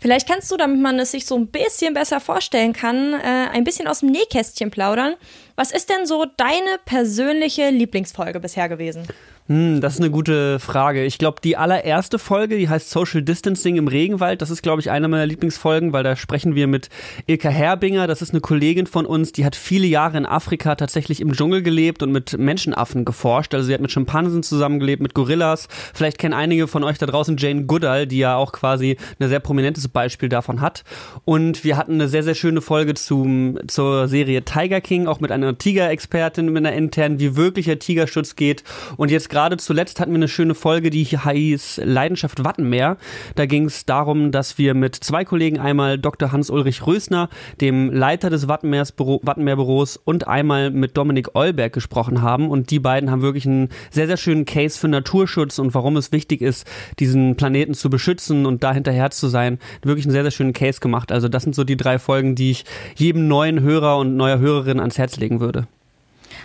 Vielleicht 0.00 0.28
kannst 0.28 0.50
du, 0.50 0.56
damit 0.56 0.80
man 0.80 0.98
es 0.98 1.12
sich 1.12 1.26
so 1.26 1.36
ein 1.36 1.46
bisschen 1.46 1.94
besser 1.94 2.18
vorstellen 2.18 2.72
kann, 2.72 3.14
äh, 3.14 3.48
ein 3.52 3.62
bisschen 3.62 3.86
aus 3.86 4.00
dem 4.00 4.10
Nähkästchen 4.10 4.72
plaudern. 4.72 5.14
Was 5.54 5.70
ist 5.70 5.90
denn 5.90 6.06
so 6.06 6.26
deine 6.36 6.78
persönliche 6.84 7.70
Lieblingsfolge 7.70 8.40
bisher 8.40 8.68
gewesen? 8.68 9.06
Hm, 9.48 9.80
das 9.80 9.94
ist 9.94 10.00
eine 10.00 10.10
gute 10.10 10.60
Frage. 10.60 11.04
Ich 11.04 11.18
glaube, 11.18 11.40
die 11.42 11.56
allererste 11.56 12.20
Folge, 12.20 12.56
die 12.56 12.68
heißt 12.68 12.88
Social 12.88 13.22
Distancing 13.22 13.74
im 13.74 13.88
Regenwald, 13.88 14.40
das 14.40 14.50
ist, 14.50 14.62
glaube 14.62 14.80
ich, 14.80 14.88
eine 14.88 15.08
meiner 15.08 15.26
Lieblingsfolgen, 15.26 15.92
weil 15.92 16.04
da 16.04 16.14
sprechen 16.14 16.54
wir 16.54 16.68
mit 16.68 16.90
Ilka 17.26 17.48
Herbinger. 17.48 18.06
Das 18.06 18.22
ist 18.22 18.30
eine 18.30 18.40
Kollegin 18.40 18.86
von 18.86 19.04
uns, 19.04 19.32
die 19.32 19.44
hat 19.44 19.56
viele 19.56 19.88
Jahre 19.88 20.16
in 20.16 20.26
Afrika 20.26 20.76
tatsächlich 20.76 21.20
im 21.20 21.32
Dschungel 21.32 21.62
gelebt 21.62 22.04
und 22.04 22.12
mit 22.12 22.38
Menschenaffen 22.38 23.04
geforscht. 23.04 23.52
Also 23.52 23.66
sie 23.66 23.74
hat 23.74 23.80
mit 23.80 23.90
Schimpansen 23.90 24.44
zusammengelebt, 24.44 25.02
mit 25.02 25.12
Gorillas. 25.12 25.66
Vielleicht 25.92 26.18
kennen 26.18 26.34
einige 26.34 26.68
von 26.68 26.84
euch 26.84 26.98
da 26.98 27.06
draußen 27.06 27.36
Jane 27.36 27.64
Goodall, 27.64 28.06
die 28.06 28.18
ja 28.18 28.36
auch 28.36 28.52
quasi 28.52 28.96
ein 29.18 29.28
sehr 29.28 29.40
prominentes 29.40 29.88
Beispiel 29.88 30.28
davon 30.28 30.60
hat. 30.60 30.84
Und 31.24 31.64
wir 31.64 31.76
hatten 31.76 31.94
eine 31.94 32.06
sehr, 32.06 32.22
sehr 32.22 32.36
schöne 32.36 32.60
Folge 32.60 32.94
zum, 32.94 33.58
zur 33.66 34.06
Serie 34.06 34.44
Tiger 34.44 34.80
King, 34.80 35.08
auch 35.08 35.18
mit 35.18 35.32
einer 35.32 35.58
Tigerexpertin, 35.58 36.46
mit 36.46 36.64
einer 36.64 36.76
internen, 36.76 37.18
wie 37.18 37.34
wirklicher 37.34 37.80
Tigerschutz 37.80 38.36
geht. 38.36 38.62
Und 38.96 39.10
jetzt 39.10 39.31
gerade 39.32 39.56
zuletzt 39.56 39.98
hatten 39.98 40.12
wir 40.12 40.18
eine 40.18 40.28
schöne 40.28 40.54
Folge, 40.54 40.90
die 40.90 41.04
hieß 41.04 41.80
Leidenschaft 41.82 42.44
Wattenmeer. 42.44 42.98
Da 43.34 43.46
ging 43.46 43.64
es 43.64 43.86
darum, 43.86 44.30
dass 44.30 44.58
wir 44.58 44.74
mit 44.74 44.94
zwei 44.94 45.24
Kollegen 45.24 45.58
einmal 45.58 45.98
Dr. 45.98 46.32
Hans-Ulrich 46.32 46.86
Rösner, 46.86 47.30
dem 47.60 47.90
Leiter 47.90 48.28
des 48.28 48.46
Wattenmeerbüros, 48.46 49.96
und 49.96 50.28
einmal 50.28 50.70
mit 50.70 50.96
Dominik 50.98 51.34
Eulberg 51.34 51.72
gesprochen 51.72 52.20
haben. 52.20 52.50
Und 52.50 52.70
die 52.70 52.78
beiden 52.78 53.10
haben 53.10 53.22
wirklich 53.22 53.46
einen 53.46 53.70
sehr, 53.90 54.06
sehr 54.06 54.18
schönen 54.18 54.44
Case 54.44 54.78
für 54.78 54.88
Naturschutz 54.88 55.58
und 55.58 55.74
warum 55.74 55.96
es 55.96 56.12
wichtig 56.12 56.42
ist, 56.42 56.66
diesen 56.98 57.34
Planeten 57.36 57.72
zu 57.72 57.88
beschützen 57.88 58.44
und 58.44 58.62
da 58.62 58.74
hinterher 58.74 59.10
zu 59.10 59.28
sein. 59.28 59.58
Wirklich 59.82 60.04
einen 60.04 60.12
sehr, 60.12 60.24
sehr 60.24 60.30
schönen 60.30 60.52
Case 60.52 60.80
gemacht. 60.80 61.10
Also 61.10 61.28
das 61.28 61.42
sind 61.42 61.54
so 61.54 61.64
die 61.64 61.78
drei 61.78 61.98
Folgen, 61.98 62.34
die 62.34 62.50
ich 62.50 62.66
jedem 62.96 63.28
neuen 63.28 63.60
Hörer 63.60 63.96
und 63.96 64.14
neuer 64.14 64.38
Hörerin 64.38 64.78
ans 64.78 64.98
Herz 64.98 65.16
legen 65.16 65.40
würde. 65.40 65.66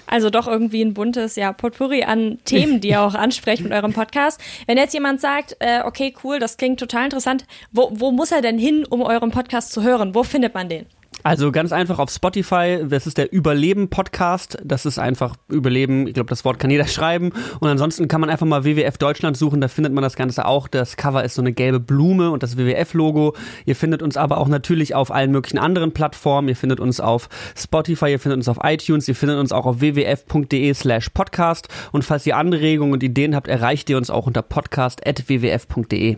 Also 0.08 0.30
doch 0.30 0.48
irgendwie 0.48 0.82
ein 0.82 0.94
buntes 0.94 1.36
ja, 1.36 1.54
Potpourri 1.54 2.04
an 2.04 2.40
Themen, 2.46 2.82
die 2.82 2.90
ihr 2.90 3.02
auch 3.02 3.14
ansprecht 3.14 3.62
mit 3.62 3.72
eurem 3.72 3.94
Podcast. 3.94 4.42
Wenn 4.66 4.78
jetzt 4.78 4.94
jemand 4.94 5.22
sagt, 5.22 5.58
äh, 5.60 5.82
okay, 5.84 6.14
cool, 6.24 6.40
das 6.40 6.58
klingt 6.58 6.80
total 6.80 7.06
interessant, 7.06 7.46
wo, 7.72 7.92
wo 7.94 8.12
muss 8.12 8.32
er 8.32 8.42
denn 8.42 8.58
hin, 8.58 8.86
um 8.90 9.02
euren 9.02 9.32
Podcast 9.32 9.72
zu 9.72 9.84
hören? 9.84 10.16
Wo 10.16 10.24
findet 10.24 10.54
man 10.54 10.70
den? 10.70 10.86
Also 11.24 11.52
ganz 11.52 11.74
einfach 11.74 12.00
auf 12.00 12.10
Spotify, 12.10 12.80
das 12.88 13.06
ist 13.06 13.18
der 13.18 13.34
Überleben-Podcast. 13.34 14.60
Das 14.64 14.86
ist 14.86 14.98
einfach 14.98 15.36
Überleben, 15.50 16.08
ich 16.08 16.14
glaube, 16.14 16.30
das 16.30 16.46
Wort 16.46 16.58
kann 16.58 16.70
jeder 16.70 16.88
schreiben. 16.88 17.32
Und 17.60 17.68
ansonsten 17.68 18.08
kann 18.08 18.22
man 18.22 18.30
einfach 18.30 18.46
mal 18.46 18.64
WWF 18.64 18.98
Deutschland 18.98 19.36
suchen, 19.36 19.60
da 19.60 19.68
findet 19.68 19.94
man 19.94 20.04
das 20.04 20.16
Ganze 20.16 20.46
auch. 20.46 20.68
Das 20.68 20.96
Cover 20.96 21.24
ist 21.26 21.36
so 21.36 21.42
eine 21.42 21.52
gelbe 21.52 21.80
Blume 21.80 22.32
und 22.32 22.44
das 22.44 22.58
WWF-Logo. 22.58 23.36
Ihr 23.66 23.76
findet 23.76 24.02
uns 24.04 24.16
aber 24.16 24.38
auch 24.38 24.48
natürlich 24.48 24.96
auf 24.96 25.12
allen 25.12 25.32
möglichen 25.32 25.58
anderen 25.58 25.92
Plattformen. 25.92 26.48
Ihr 26.48 26.56
findet 26.56 26.80
uns 26.80 27.00
auf 27.00 27.30
Spotify, 27.58 28.12
ihr 28.12 28.20
findet 28.20 28.38
uns 28.38 28.48
auf 28.48 28.60
iTunes, 28.64 29.08
ihr 29.08 29.16
findet 29.16 29.38
uns 29.38 29.52
auch 29.52 29.66
auf 29.66 29.82
wwf.de 29.82 30.74
slash 30.74 31.10
podcast. 31.10 31.68
Und 31.92 32.06
falls 32.06 32.26
ihr 32.26 32.38
Anregungen 32.38 32.94
und 32.94 33.04
Ideen 33.04 33.36
habt, 33.36 33.48
erreicht 33.48 33.90
ihr 33.90 33.98
uns 33.98 34.10
auch 34.10 34.28
unter 34.28 34.44
podcast.wwf.de. 34.44 36.18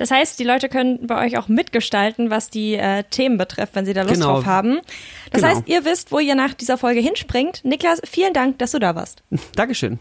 Das 0.00 0.10
heißt, 0.10 0.38
die 0.38 0.44
Leute 0.44 0.70
können 0.70 1.06
bei 1.06 1.26
euch 1.26 1.36
auch 1.36 1.48
mitgestalten, 1.48 2.30
was 2.30 2.48
die 2.48 2.72
äh, 2.72 3.04
Themen 3.10 3.36
betrifft, 3.36 3.74
wenn 3.74 3.84
sie 3.84 3.92
da 3.92 4.00
Lust 4.00 4.14
genau. 4.14 4.36
drauf 4.36 4.46
haben. 4.46 4.80
Das 5.30 5.42
genau. 5.42 5.54
heißt, 5.54 5.68
ihr 5.68 5.84
wisst, 5.84 6.10
wo 6.10 6.18
ihr 6.18 6.34
nach 6.34 6.54
dieser 6.54 6.78
Folge 6.78 7.00
hinspringt. 7.00 7.62
Niklas, 7.66 8.00
vielen 8.06 8.32
Dank, 8.32 8.58
dass 8.60 8.70
du 8.70 8.78
da 8.78 8.94
warst. 8.94 9.22
Dankeschön. 9.56 9.98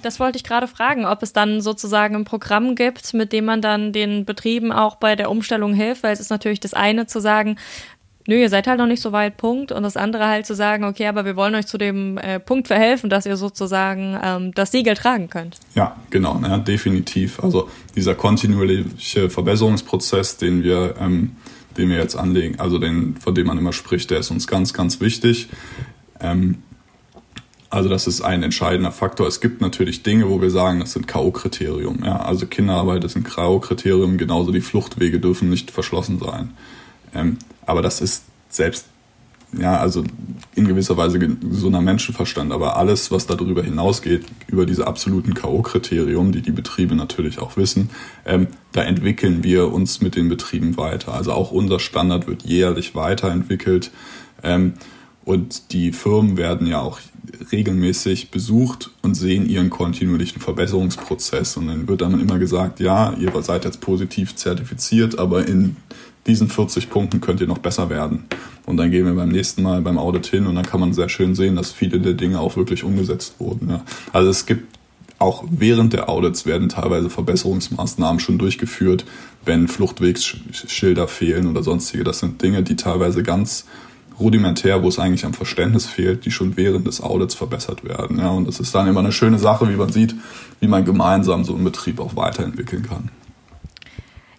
Das 0.00 0.18
wollte 0.18 0.38
ich 0.38 0.44
gerade 0.44 0.66
fragen, 0.66 1.04
ob 1.04 1.22
es 1.22 1.34
dann 1.34 1.60
sozusagen 1.60 2.14
ein 2.16 2.24
Programm 2.24 2.74
gibt, 2.74 3.12
mit 3.12 3.34
dem 3.34 3.44
man 3.44 3.60
dann 3.60 3.92
den 3.92 4.24
Betrieben 4.24 4.72
auch 4.72 4.96
bei 4.96 5.14
der 5.14 5.30
Umstellung 5.30 5.74
hilft, 5.74 6.02
weil 6.02 6.14
es 6.14 6.20
ist 6.20 6.30
natürlich 6.30 6.60
das 6.60 6.72
eine 6.72 7.06
zu 7.06 7.20
sagen, 7.20 7.58
nö, 8.26 8.36
ihr 8.36 8.48
seid 8.48 8.66
halt 8.66 8.78
noch 8.78 8.86
nicht 8.86 9.02
so 9.02 9.12
weit, 9.12 9.36
Punkt. 9.36 9.72
Und 9.72 9.82
das 9.82 9.96
andere 9.96 10.26
halt 10.26 10.46
zu 10.46 10.54
sagen, 10.54 10.84
okay, 10.84 11.06
aber 11.06 11.24
wir 11.24 11.36
wollen 11.36 11.54
euch 11.54 11.66
zu 11.66 11.78
dem 11.78 12.18
äh, 12.18 12.40
Punkt 12.40 12.68
verhelfen, 12.68 13.10
dass 13.10 13.26
ihr 13.26 13.36
sozusagen 13.36 14.18
ähm, 14.22 14.52
das 14.54 14.72
Siegel 14.72 14.94
tragen 14.94 15.28
könnt. 15.28 15.58
Ja, 15.74 15.96
genau, 16.10 16.40
ja, 16.42 16.58
definitiv. 16.58 17.42
Also 17.42 17.68
dieser 17.94 18.14
kontinuierliche 18.14 19.30
Verbesserungsprozess, 19.30 20.36
den 20.36 20.62
wir, 20.62 20.94
ähm, 21.00 21.36
den 21.76 21.88
wir 21.88 21.96
jetzt 21.96 22.16
anlegen, 22.16 22.58
also 22.58 22.78
den, 22.78 23.16
von 23.16 23.34
dem 23.34 23.46
man 23.46 23.58
immer 23.58 23.72
spricht, 23.72 24.10
der 24.10 24.18
ist 24.18 24.30
uns 24.30 24.46
ganz, 24.46 24.72
ganz 24.72 25.00
wichtig. 25.00 25.48
Ähm, 26.20 26.62
also 27.68 27.88
das 27.88 28.06
ist 28.06 28.22
ein 28.22 28.42
entscheidender 28.42 28.92
Faktor. 28.92 29.26
Es 29.26 29.40
gibt 29.40 29.60
natürlich 29.60 30.02
Dinge, 30.02 30.28
wo 30.30 30.40
wir 30.40 30.50
sagen, 30.50 30.80
das 30.80 30.92
sind 30.92 31.08
K.O.-Kriterium. 31.08 32.04
Ja, 32.04 32.20
also 32.20 32.46
Kinderarbeit 32.46 33.04
ist 33.04 33.16
ein 33.16 33.24
K.O.-Kriterium, 33.24 34.16
genauso 34.16 34.52
die 34.52 34.60
Fluchtwege 34.60 35.18
dürfen 35.18 35.50
nicht 35.50 35.70
verschlossen 35.70 36.18
sein. 36.18 36.54
Ähm, 37.14 37.38
aber 37.64 37.82
das 37.82 38.00
ist 38.00 38.24
selbst 38.48 38.86
ja, 39.58 39.78
also 39.78 40.04
in 40.54 40.66
gewisser 40.66 40.96
Weise 40.96 41.18
gesunder 41.18 41.80
Menschenverstand, 41.80 42.52
aber 42.52 42.76
alles, 42.76 43.10
was 43.10 43.26
darüber 43.26 43.62
hinausgeht, 43.62 44.26
über 44.48 44.66
diese 44.66 44.86
absoluten 44.86 45.34
K.O.-Kriterium, 45.34 46.32
die 46.32 46.42
die 46.42 46.50
Betriebe 46.50 46.94
natürlich 46.94 47.38
auch 47.38 47.56
wissen, 47.56 47.90
ähm, 48.26 48.48
da 48.72 48.82
entwickeln 48.82 49.44
wir 49.44 49.72
uns 49.72 50.00
mit 50.00 50.16
den 50.16 50.28
Betrieben 50.28 50.76
weiter. 50.76 51.14
Also 51.14 51.32
auch 51.32 51.52
unser 51.52 51.78
Standard 51.78 52.26
wird 52.26 52.42
jährlich 52.42 52.94
weiterentwickelt. 52.94 53.90
Ähm, 54.42 54.74
und 55.24 55.72
die 55.72 55.92
Firmen 55.92 56.36
werden 56.36 56.66
ja 56.68 56.80
auch 56.80 57.00
regelmäßig 57.50 58.30
besucht 58.30 58.90
und 59.02 59.16
sehen 59.16 59.48
ihren 59.48 59.70
kontinuierlichen 59.70 60.40
Verbesserungsprozess. 60.40 61.56
Und 61.56 61.66
dann 61.66 61.88
wird 61.88 62.00
dann 62.00 62.20
immer 62.20 62.38
gesagt, 62.38 62.78
ja, 62.78 63.12
ihr 63.14 63.32
seid 63.42 63.64
jetzt 63.64 63.80
positiv 63.80 64.36
zertifiziert, 64.36 65.18
aber 65.18 65.46
in 65.46 65.76
diesen 66.26 66.48
40 66.48 66.90
Punkten 66.90 67.20
könnt 67.20 67.40
ihr 67.40 67.46
noch 67.46 67.58
besser 67.58 67.90
werden. 67.90 68.24
Und 68.66 68.78
dann 68.78 68.90
gehen 68.90 69.06
wir 69.06 69.14
beim 69.14 69.28
nächsten 69.28 69.62
Mal 69.62 69.80
beim 69.82 69.98
Audit 69.98 70.26
hin 70.26 70.46
und 70.46 70.56
dann 70.56 70.66
kann 70.66 70.80
man 70.80 70.92
sehr 70.92 71.08
schön 71.08 71.34
sehen, 71.34 71.56
dass 71.56 71.72
viele 71.72 72.00
der 72.00 72.14
Dinge 72.14 72.40
auch 72.40 72.56
wirklich 72.56 72.82
umgesetzt 72.82 73.36
wurden. 73.38 73.70
Ja. 73.70 73.84
Also 74.12 74.30
es 74.30 74.46
gibt 74.46 74.76
auch 75.18 75.44
während 75.50 75.92
der 75.92 76.08
Audits 76.10 76.44
werden 76.44 76.68
teilweise 76.68 77.08
Verbesserungsmaßnahmen 77.08 78.20
schon 78.20 78.38
durchgeführt, 78.38 79.06
wenn 79.44 79.66
Fluchtwegsschilder 79.68 81.08
fehlen 81.08 81.46
oder 81.46 81.62
sonstige. 81.62 82.04
Das 82.04 82.18
sind 82.18 82.42
Dinge, 82.42 82.62
die 82.62 82.76
teilweise 82.76 83.22
ganz 83.22 83.64
rudimentär, 84.18 84.82
wo 84.82 84.88
es 84.88 84.98
eigentlich 84.98 85.24
am 85.24 85.34
Verständnis 85.34 85.86
fehlt, 85.86 86.24
die 86.24 86.30
schon 86.30 86.56
während 86.56 86.86
des 86.86 87.02
Audits 87.02 87.34
verbessert 87.34 87.84
werden. 87.84 88.18
Ja, 88.18 88.30
und 88.30 88.46
das 88.46 88.60
ist 88.60 88.74
dann 88.74 88.88
immer 88.88 89.00
eine 89.00 89.12
schöne 89.12 89.38
Sache, 89.38 89.68
wie 89.70 89.76
man 89.76 89.90
sieht, 89.90 90.14
wie 90.60 90.68
man 90.68 90.84
gemeinsam 90.84 91.44
so 91.44 91.54
einen 91.54 91.64
Betrieb 91.64 92.00
auch 92.00 92.16
weiterentwickeln 92.16 92.82
kann. 92.82 93.10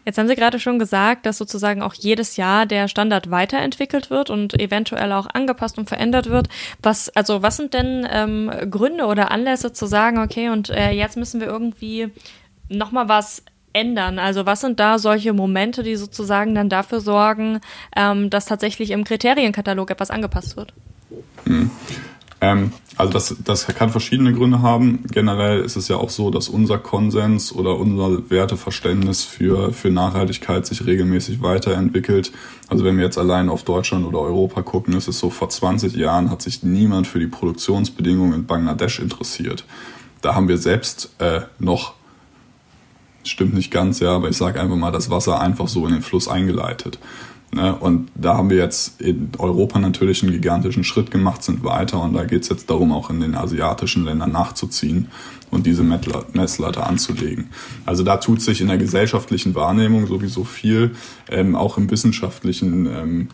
Jetzt 0.08 0.18
haben 0.18 0.30
Sie 0.30 0.38
gerade 0.38 0.58
schon 0.58 0.80
gesagt, 0.80 1.26
dass 1.26 1.38
sozusagen 1.38 1.82
auch 1.82 1.94
jedes 1.94 2.38
Jahr 2.38 2.66
der 2.66 2.88
Standard 2.88 3.30
weiterentwickelt 3.30 4.10
wird 4.10 4.30
und 4.30 4.58
eventuell 4.58 5.12
auch 5.12 5.28
angepasst 5.34 5.78
und 5.78 5.90
verändert 5.90 6.30
wird. 6.30 6.48
Was, 6.82 7.10
also 7.10 7.42
was 7.44 7.58
sind 7.58 7.74
denn 7.74 8.08
ähm, 8.10 8.50
Gründe 8.72 9.04
oder 9.04 9.32
Anlässe 9.32 9.74
zu 9.74 9.86
sagen, 9.86 10.20
okay, 10.20 10.48
und 10.48 10.70
äh, 10.70 10.92
jetzt 10.92 11.18
müssen 11.18 11.42
wir 11.42 11.48
irgendwie 11.48 12.08
nochmal 12.70 13.10
was 13.10 13.44
ändern? 13.74 14.18
Also 14.18 14.46
was 14.46 14.62
sind 14.62 14.80
da 14.80 14.98
solche 14.98 15.34
Momente, 15.34 15.84
die 15.84 15.98
sozusagen 15.98 16.56
dann 16.56 16.70
dafür 16.70 17.02
sorgen, 17.02 17.60
ähm, 17.94 18.30
dass 18.30 18.46
tatsächlich 18.46 18.92
im 18.92 19.04
Kriterienkatalog 19.04 19.92
etwas 19.92 20.10
angepasst 20.10 20.56
wird? 20.56 20.72
Hm. 21.44 21.70
Ähm, 22.40 22.72
also 22.98 23.14
das, 23.14 23.36
das 23.44 23.68
kann 23.68 23.90
verschiedene 23.90 24.34
Gründe 24.34 24.62
haben. 24.62 25.04
Generell 25.12 25.62
ist 25.62 25.76
es 25.76 25.88
ja 25.88 25.98
auch 25.98 26.10
so, 26.10 26.32
dass 26.32 26.50
unser 26.50 26.78
Konsens 26.78 27.54
oder 27.54 27.78
unser 27.78 28.30
Werteverständnis 28.30 29.24
für, 29.24 29.74
für 29.74 29.90
Nachhaltigkeit 29.90 30.66
sich 30.66 30.86
regelmäßig 30.86 31.42
weiterentwickelt. 31.42 32.32
Also 32.68 32.84
wenn 32.84 32.98
wir 32.98 33.06
jetzt 33.06 33.18
allein 33.18 33.50
auf 33.50 33.64
Deutschland 33.64 34.06
oder 34.06 34.20
Europa 34.20 34.62
gucken, 34.62 34.96
ist 34.96 35.08
es 35.08 35.20
so, 35.20 35.30
vor 35.30 35.50
20 35.50 35.96
Jahren 35.96 36.32
hat 36.32 36.42
sich 36.42 36.64
niemand 36.64 37.08
für 37.08 37.20
die 37.20 37.28
Produktionsbedingungen 37.28 38.34
in 38.34 38.46
Bangladesch 38.46 39.00
interessiert. 39.00 39.64
Da 40.22 40.34
haben 40.36 40.48
wir 40.48 40.58
selbst 40.58 41.12
äh, 41.20 41.42
noch 41.60 41.94
stimmt 43.24 43.54
nicht 43.54 43.72
ganz, 43.72 44.00
ja, 44.00 44.16
aber 44.16 44.30
ich 44.30 44.38
sage 44.38 44.60
einfach 44.60 44.76
mal, 44.78 44.92
das 44.92 45.10
Wasser 45.10 45.40
einfach 45.40 45.68
so 45.68 45.86
in 45.86 45.94
den 45.94 46.02
Fluss 46.02 46.28
eingeleitet. 46.28 46.98
Ne? 47.52 47.76
Und 47.76 48.10
da 48.16 48.36
haben 48.36 48.50
wir 48.50 48.58
jetzt 48.58 49.02
in 49.02 49.32
Europa 49.38 49.80
natürlich 49.80 50.22
einen 50.24 50.32
gigantischen 50.32 50.84
Schritt 50.84 51.12
gemacht, 51.12 51.44
sind 51.44 51.64
weiter 51.64 52.02
und 52.02 52.14
da 52.14 52.26
geht 52.26 52.44
es 52.44 52.50
jetzt 52.50 52.70
darum, 52.70 52.92
auch 52.92 53.10
in 53.10 53.20
den 53.20 53.36
asiatischen 53.36 54.06
Ländern 54.06 54.32
nachzuziehen 54.32 55.08
und 55.50 55.66
diese 55.66 55.84
Messlatte 55.84 56.86
anzulegen. 56.86 57.50
Also 57.86 58.04
da 58.04 58.18
tut 58.18 58.42
sich 58.42 58.62
in 58.62 58.68
der 58.68 58.78
gesellschaftlichen 58.78 59.56
Wahrnehmung 59.56 60.08
sowieso 60.08 60.44
viel, 60.44 60.96
ähm, 61.30 61.56
auch 61.56 61.78
im 61.78 61.90
wissenschaftlichen 61.90 62.86
ähm, 62.86 63.28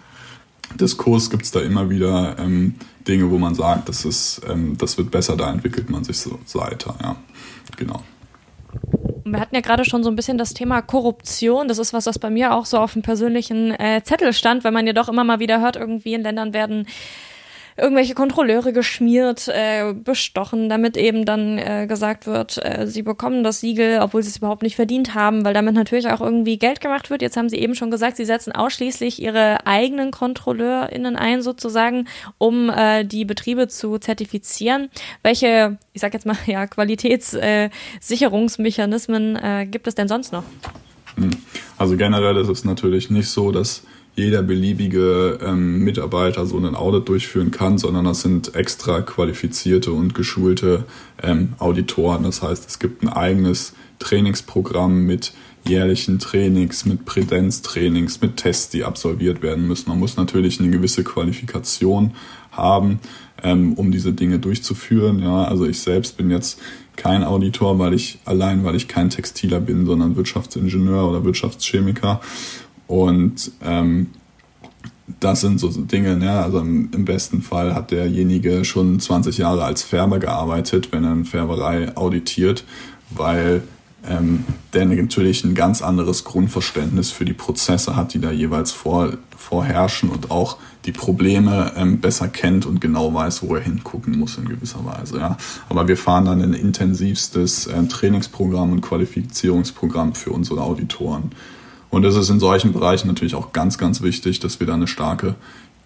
Diskurs 0.80 1.30
gibt 1.30 1.44
es 1.44 1.52
da 1.52 1.60
immer 1.60 1.90
wieder 1.90 2.38
ähm, 2.40 2.76
Dinge, 3.08 3.30
wo 3.30 3.38
man 3.38 3.56
sagt, 3.56 3.90
das, 3.90 4.06
ist, 4.06 4.42
ähm, 4.48 4.78
das 4.78 4.98
wird 4.98 5.12
besser, 5.12 5.36
da 5.36 5.52
entwickelt 5.52 5.90
man 5.90 6.04
sich 6.04 6.18
so 6.18 6.40
weiter. 6.54 6.96
Ja, 7.02 7.16
genau. 7.78 8.04
Wir 9.26 9.40
hatten 9.40 9.56
ja 9.56 9.62
gerade 9.62 9.86
schon 9.86 10.04
so 10.04 10.10
ein 10.10 10.16
bisschen 10.16 10.38
das 10.38 10.54
Thema 10.54 10.82
Korruption. 10.82 11.68
Das 11.68 11.78
ist 11.78 11.94
was, 11.94 12.06
was 12.06 12.20
bei 12.20 12.30
mir 12.30 12.54
auch 12.54 12.66
so 12.66 12.78
auf 12.78 12.94
dem 12.94 13.02
persönlichen 13.02 13.72
äh, 13.72 14.02
Zettel 14.04 14.34
stand, 14.34 14.64
weil 14.64 14.72
man 14.72 14.86
ja 14.86 14.94
doch 14.94 15.10
immer 15.10 15.24
mal 15.24 15.40
wieder 15.40 15.62
hört, 15.62 15.76
irgendwie 15.76 16.14
in 16.14 16.24
Ländern 16.24 16.54
werden 16.54 16.88
irgendwelche 17.78 18.14
Kontrolleure 18.14 18.74
geschmiert, 18.74 19.48
äh, 19.48 19.94
bestochen, 19.94 20.68
damit 20.70 20.98
eben 20.98 21.26
dann 21.26 21.58
äh, 21.58 21.88
gesagt 21.88 22.28
wird, 22.28 22.64
äh, 22.64 22.86
sie 22.88 23.02
bekommen 23.02 23.44
das 23.44 23.60
Siegel, 23.60 24.00
obwohl 24.02 24.24
sie 24.24 24.30
es 24.30 24.38
überhaupt 24.38 24.64
nicht 24.64 24.76
verdient 24.76 25.16
haben, 25.16 25.46
weil 25.46 25.54
damit 25.54 25.76
natürlich 25.76 26.10
auch 26.10 26.22
irgendwie 26.22 26.58
Geld 26.58 26.82
gemacht 26.82 27.10
wird. 27.10 27.22
Jetzt 27.22 27.38
haben 27.38 27.50
sie 27.50 27.58
eben 27.58 27.76
schon 27.76 27.92
gesagt, 27.92 28.18
sie 28.18 28.26
setzen 28.26 28.52
ausschließlich 28.52 29.22
ihre 29.22 29.66
eigenen 29.66 30.12
KontrolleurInnen 30.12 31.16
ein, 31.16 31.42
sozusagen, 31.42 32.08
um 32.38 32.70
äh, 32.70 33.04
die 33.04 33.26
Betriebe 33.26 33.68
zu 33.68 33.98
zertifizieren. 33.98 34.90
Welche, 35.24 35.78
ich 35.94 36.02
sag 36.02 36.14
jetzt 36.14 36.26
mal, 36.26 36.38
ja, 36.46 36.68
Qualitätssicherungsmechanismen 36.68 39.36
äh, 39.36 39.68
gibt 39.70 39.88
es 39.88 39.96
denn 39.96 40.08
sonst 40.08 40.32
noch? 40.32 40.44
Hm. 41.16 41.32
Also 41.78 41.98
generell 41.98 42.38
ist 42.38 42.50
es 42.50 42.66
natürlich 42.66 43.10
nicht 43.10 43.30
so, 43.30 43.52
dass 43.52 43.84
jeder 44.16 44.44
beliebige 44.44 45.40
ähm, 45.42 45.80
Mitarbeiter 45.80 46.46
so 46.46 46.58
einen 46.58 46.76
Audit 46.76 47.10
durchführen 47.10 47.52
kann, 47.52 47.78
sondern 47.78 48.06
das 48.06 48.22
sind 48.22 48.56
extra 48.56 49.02
qualifizierte 49.02 49.92
und 49.92 50.14
geschulte 50.14 50.86
ähm, 51.22 51.54
Auditoren. 51.58 52.24
Das 52.24 52.42
heißt, 52.42 52.68
es 52.68 52.78
gibt 52.78 53.02
ein 53.02 53.10
eigenes 53.10 53.74
Trainingsprogramm 54.00 55.06
mit 55.06 55.34
jährlichen 55.66 56.20
Trainings, 56.20 56.86
mit 56.86 57.06
Präsenztrainings, 57.06 58.22
mit 58.22 58.38
Tests, 58.38 58.70
die 58.70 58.84
absolviert 58.84 59.42
werden 59.42 59.68
müssen. 59.68 59.90
Man 59.90 60.00
muss 60.00 60.18
natürlich 60.18 60.60
eine 60.60 60.70
gewisse 60.70 61.04
Qualifikation 61.04 62.12
haben, 62.52 63.00
ähm, 63.42 63.74
um 63.74 63.92
diese 63.92 64.14
Dinge 64.14 64.40
durchzuführen. 64.40 65.20
Ja, 65.20 65.46
also 65.46 65.66
ich 65.66 65.80
selbst 65.80 66.18
bin 66.18 66.30
jetzt 66.30 66.60
kein 66.96 67.24
Auditor, 67.24 67.80
weil 67.80 67.94
ich 67.94 68.20
allein, 68.26 68.64
weil 68.64 68.76
ich 68.76 68.88
kein 68.88 69.10
Textiler 69.10 69.60
bin, 69.60 69.86
sondern 69.86 70.16
Wirtschaftsingenieur 70.16 71.10
oder 71.10 71.24
Wirtschaftschemiker. 71.24 72.22
Und 72.88 73.52
ähm, 73.64 74.08
das 75.20 75.42
sind 75.42 75.60
so 75.60 75.70
Dinge, 75.70 76.16
ne? 76.16 76.32
also 76.32 76.60
im, 76.60 76.90
im, 76.94 77.06
besten 77.06 77.42
Fall 77.42 77.76
hat 77.76 77.92
derjenige 77.92 78.64
schon 78.64 79.00
20 79.00 79.38
Jahre 79.38 79.64
als 79.66 79.84
Färber 79.84 80.20
gearbeitet, 80.20 80.92
wenn 80.92 81.04
er 81.04 81.12
eine 81.12 81.26
Färberei 81.26 81.96
auditiert, 81.96 82.64
weil 83.10 83.64
ähm, 84.08 84.46
der 84.74 84.86
natürlich 84.86 85.44
ein 85.44 85.56
ganz 85.56 85.82
anderes 85.82 86.24
Grundverständnis 86.24 87.12
für 87.12 87.26
die 87.26 87.34
Prozesse 87.34 87.96
hat, 87.96 88.14
die 88.14 88.20
da 88.20 88.32
jeweils 88.32 88.72
vor, 88.72 89.14
vorherrschen 89.38 90.10
und 90.10 90.32
auch 90.32 90.58
die 90.86 90.92
Probleme 90.92 91.72
ähm, 91.78 92.02
besser 92.02 92.28
kennt 92.28 92.66
und 92.66 92.82
genau 92.82 93.14
weiß, 93.14 93.44
wo 93.44 93.56
er 93.56 93.62
hingucken 93.62 94.20
muss 94.20 94.38
in 94.38 94.50
gewisser 94.50 94.84
Weise. 94.86 95.20
Ja. 95.20 95.38
Aber 95.70 95.88
wir 95.88 95.96
fahren 95.96 96.26
dann 96.26 96.42
ein 96.42 96.54
intensivstes 96.54 97.68
äh, 97.68 97.84
Trainingsprogramm 97.88 98.72
und 98.72 98.82
Qualifizierungsprogramm 98.82 100.16
für 100.16 100.32
unsere 100.32 100.62
Auditoren. 100.62 101.32
Und 101.94 102.04
es 102.06 102.16
ist 102.16 102.32
in 102.32 102.40
solchen 102.40 102.74
Bereichen 102.74 103.08
natürlich 103.08 103.36
auch 103.36 103.54
ganz, 103.54 103.78
ganz 103.78 104.02
wichtig, 104.02 104.40
dass 104.40 104.60
wir 104.60 104.66
da 104.66 104.74
eine 104.74 104.88
starke 104.88 105.36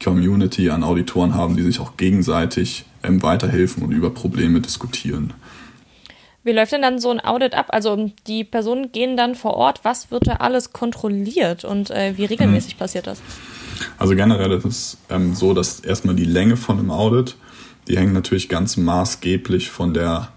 Community 0.01 0.69
an 0.69 0.85
Auditoren 0.85 1.35
haben, 1.35 1.57
die 1.57 1.63
sich 1.63 1.81
auch 1.81 1.97
gegenseitig 1.97 2.85
ähm, 3.03 3.21
weiterhelfen 3.21 3.83
und 3.83 3.91
über 3.91 4.09
Probleme 4.09 4.61
diskutieren. 4.61 5.33
Wie 6.45 6.53
läuft 6.53 6.71
denn 6.71 6.81
dann 6.81 6.99
so 6.99 7.11
ein 7.11 7.19
Audit 7.19 7.55
ab? 7.55 7.65
Also 7.71 8.09
die 8.25 8.45
Personen 8.45 8.93
gehen 8.93 9.17
dann 9.17 9.35
vor 9.35 9.55
Ort. 9.55 9.81
Was 9.83 10.09
wird 10.09 10.27
da 10.27 10.35
alles 10.35 10.71
kontrolliert 10.71 11.65
und 11.65 11.91
äh, 11.91 12.13
wie 12.15 12.23
regelmäßig 12.23 12.75
hm. 12.75 12.79
passiert 12.79 13.05
das? 13.05 13.21
Also 13.97 14.15
generell 14.15 14.53
ist 14.53 14.63
es 14.63 14.97
ähm, 15.09 15.35
so, 15.35 15.53
dass 15.53 15.81
erstmal 15.81 16.15
die 16.15 16.23
Länge 16.23 16.55
von 16.55 16.79
einem 16.79 16.89
Audit, 16.89 17.35
die 17.89 17.97
hängt 17.97 18.13
natürlich 18.13 18.47
ganz 18.47 18.77
maßgeblich 18.77 19.69
von 19.69 19.93
der, 19.93 20.29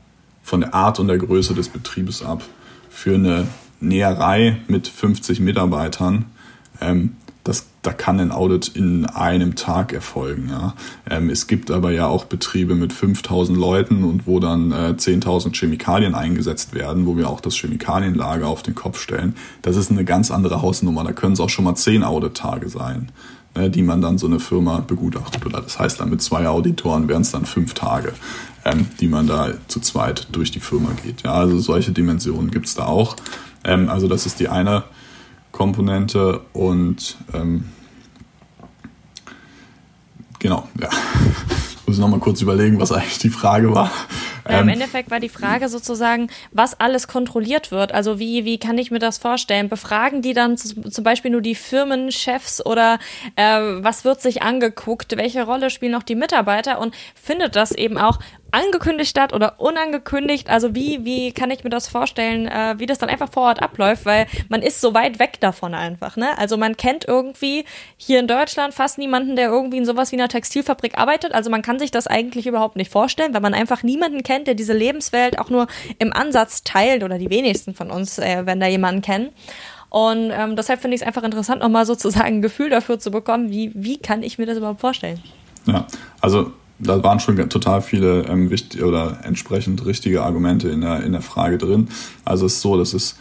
von 0.43 0.63
der 0.63 0.75
Art 0.75 0.99
und 0.99 1.07
der 1.07 1.19
Größe 1.19 1.55
des 1.55 1.69
Betriebes 1.69 2.25
ab. 2.25 2.43
Für 2.89 3.15
eine 3.15 3.47
Näherei 3.81 4.59
mit 4.69 4.89
50 4.89 5.41
Mitarbeitern, 5.41 6.27
ähm, 6.81 7.17
das, 7.45 7.67
da 7.83 7.93
kann 7.93 8.21
ein 8.21 8.33
Audit 8.33 8.69
in 8.69 9.07
einem 9.07 9.55
Tag 9.55 9.93
erfolgen. 9.93 10.49
Ja. 10.51 10.75
Ähm, 11.09 11.31
es 11.31 11.47
gibt 11.47 11.71
aber 11.71 11.91
ja 11.91 12.07
auch 12.07 12.27
Betriebe 12.27 12.75
mit 12.75 12.93
5000 12.93 13.57
Leuten 13.57 14.05
und 14.05 14.27
wo 14.27 14.41
dann 14.41 14.73
äh, 14.73 14.95
10.000 14.97 15.57
Chemikalien 15.57 16.15
eingesetzt 16.15 16.75
werden, 16.75 17.07
wo 17.07 17.17
wir 17.17 17.31
auch 17.31 17.41
das 17.41 17.57
Chemikalienlager 17.57 18.47
auf 18.47 18.63
den 18.63 18.75
Kopf 18.75 19.01
stellen. 19.01 19.35
Das 19.63 19.77
ist 19.77 19.91
eine 19.91 20.05
ganz 20.05 20.31
andere 20.31 20.61
Hausnummer. 20.61 21.03
Da 21.03 21.13
können 21.13 21.33
es 21.33 21.41
auch 21.41 21.49
schon 21.49 21.65
mal 21.65 21.75
10 21.75 22.05
Audit-Tage 22.05 22.69
sein, 22.69 23.11
ne, 23.57 23.71
die 23.71 23.83
man 23.83 24.03
dann 24.03 24.19
so 24.19 24.27
eine 24.27 24.39
Firma 24.39 24.81
begutachtet. 24.81 25.47
Oder 25.47 25.63
das 25.63 25.79
heißt 25.79 25.99
dann 26.01 26.11
mit 26.11 26.21
zwei 26.21 26.47
Auditoren 26.47 27.09
wären 27.09 27.23
es 27.23 27.31
dann 27.31 27.47
fünf 27.47 27.73
Tage, 27.73 28.13
ähm, 28.67 28.87
die 29.01 29.09
man 29.09 29.27
da 29.27 29.55
zu 29.67 29.81
zweit 29.81 30.29
durch 30.33 30.51
die 30.51 30.61
Firma 30.61 30.91
geht. 31.03 31.23
Ja, 31.23 31.33
also 31.33 31.59
solche 31.59 31.93
Dimensionen 31.93 32.51
gibt's 32.51 32.75
da 32.75 32.85
auch. 32.85 33.17
Ähm, 33.65 33.89
also 33.89 34.09
das 34.09 34.27
ist 34.27 34.41
die 34.41 34.49
eine 34.49 34.85
Komponente 35.53 36.41
und 36.53 37.17
ähm, 37.35 37.65
genau, 40.39 40.69
ja. 40.81 40.89
Ich 40.91 41.87
muss 41.87 41.99
noch 41.99 42.09
mal 42.09 42.21
kurz 42.21 42.41
überlegen, 42.41 42.81
was 42.81 42.93
eigentlich 42.93 43.19
die 43.19 43.31
Frage 43.31 43.75
war. 43.75 43.91
Ja, 44.49 44.61
Im 44.61 44.69
ähm, 44.69 44.75
Endeffekt 44.75 45.11
war 45.11 45.21
die 45.21 45.29
Frage 45.29 45.69
sozusagen, 45.69 46.29
was 46.53 46.79
alles 46.79 47.09
kontrolliert 47.09 47.71
wird. 47.71 47.93
Also 47.93 48.19
wie, 48.19 48.45
wie 48.45 48.59
kann 48.59 48.79
ich 48.79 48.91
mir 48.91 48.99
das 48.99 49.19
vorstellen? 49.19 49.69
Befragen 49.69 50.23
die 50.23 50.33
dann 50.33 50.57
zum 50.57 51.05
Beispiel 51.05 51.31
nur 51.31 51.43
die 51.43 51.55
Firmenchefs 51.55 52.65
oder 52.65 52.99
äh, 53.37 53.61
was 53.61 54.05
wird 54.05 54.21
sich 54.21 54.43
angeguckt? 54.43 55.17
Welche 55.17 55.45
Rolle 55.45 55.71
spielen 55.71 55.93
noch 55.93 56.03
die 56.03 56.15
Mitarbeiter? 56.15 56.81
Und 56.81 56.95
findet 57.15 57.57
das 57.57 57.73
eben 57.73 57.99
auch 57.99 58.19
angekündigt 58.53 59.11
statt 59.11 59.33
oder 59.33 59.61
unangekündigt? 59.61 60.49
Also 60.49 60.75
wie, 60.75 61.05
wie 61.05 61.33
kann 61.33 61.51
ich 61.51 61.65
mir 61.65 61.71
das 61.71 61.89
vorstellen, 61.89 62.47
äh, 62.47 62.75
wie 62.79 62.87
das 62.87 62.99
dann 62.99 63.09
einfach 63.09 63.31
vor 63.31 63.45
Ort 63.45 63.63
abläuft? 63.63 64.07
Weil 64.07 64.27
man 64.49 64.63
ist 64.63 64.81
so 64.81 64.95
weit 64.95 65.19
weg 65.19 65.41
davon 65.41 65.75
einfach, 65.75 66.17
ne? 66.17 66.37
Also 66.39 66.57
man 66.57 66.77
kennt 66.77 67.07
irgendwie 67.07 67.65
hier 67.97 68.21
in 68.21 68.27
Deutschland 68.27 68.75
fast 68.75 68.99
niemanden, 68.99 69.37
der 69.37 69.49
irgendwie 69.49 69.79
in 69.79 69.85
sowas 69.85 70.13
wie 70.13 70.17
einer 70.17 70.29
Textilfabrik 70.29 70.99
arbeitet. 70.99 71.33
Also 71.33 71.51
man 71.51 71.63
kann 71.63 71.79
sich 71.79 71.91
das 71.91 72.07
eigentlich 72.07 72.47
überhaupt 72.47 72.77
nicht 72.77 72.91
vorstellen, 72.91 73.35
weil 73.35 73.41
man 73.41 73.55
einfach 73.55 73.83
niemanden 73.83 74.23
kennt, 74.23 74.47
der 74.47 74.55
diese 74.55 74.73
Lebenswelt 74.73 75.39
auch 75.39 75.51
nur 75.51 75.67
im 75.99 76.13
Ansatz 76.13 76.65
teilt 76.65 77.03
oder 77.03 77.19
die 77.19 77.31
wenigsten 77.31 77.75
von 77.75 77.91
uns, 77.91 78.19
äh, 78.19 78.47
wenn 78.47 78.61
da 78.61 78.67
jemanden 78.67 79.03
kennen. 79.03 79.31
Und 79.91 80.31
ähm, 80.33 80.55
deshalb 80.55 80.81
finde 80.81 80.95
ich 80.95 81.01
es 81.01 81.07
einfach 81.07 81.25
interessant, 81.25 81.63
nochmal 81.63 81.85
sozusagen 81.85 82.37
ein 82.37 82.43
Gefühl 82.43 82.71
dafür 82.71 82.99
zu 82.99 83.11
bekommen, 83.11 83.51
wie, 83.51 83.73
wie 83.75 83.99
kann 83.99 84.23
ich 84.23 84.39
mir 84.39 84.47
das 84.47 84.57
überhaupt 84.57 84.81
vorstellen? 84.81 85.21
Ja, 85.67 85.87
also 86.21 86.53
da 86.81 87.03
waren 87.03 87.21
schon 87.21 87.37
total 87.49 87.83
viele 87.83 88.23
ähm, 88.23 88.51
wichtige 88.51 88.87
oder 88.87 89.21
entsprechend 89.25 89.85
richtige 89.85 90.23
Argumente 90.23 90.69
in 90.69 90.81
der, 90.81 91.03
in 91.03 91.13
der 91.13 91.23
Frage 91.23 91.59
drin. 91.59 91.89
Also 92.25 92.47
es 92.47 92.55
ist 92.55 92.63
so, 92.63 92.77
dass 92.77 92.95
es 92.95 93.17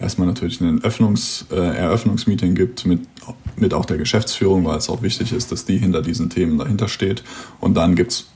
erstmal 0.00 0.26
natürlich 0.26 0.60
ein 0.60 0.82
Öffnungs, 0.82 1.46
äh, 1.50 1.56
Eröffnungsmeeting 1.56 2.54
gibt 2.54 2.86
mit, 2.86 3.00
mit 3.56 3.74
auch 3.74 3.84
der 3.84 3.98
Geschäftsführung, 3.98 4.64
weil 4.64 4.78
es 4.78 4.88
auch 4.88 5.02
wichtig 5.02 5.32
ist, 5.32 5.52
dass 5.52 5.64
die 5.64 5.78
hinter 5.78 6.02
diesen 6.02 6.30
Themen 6.30 6.58
dahinter 6.58 6.88
steht. 6.88 7.22
Und 7.60 7.74
dann 7.74 7.94
gibt's 7.94 8.26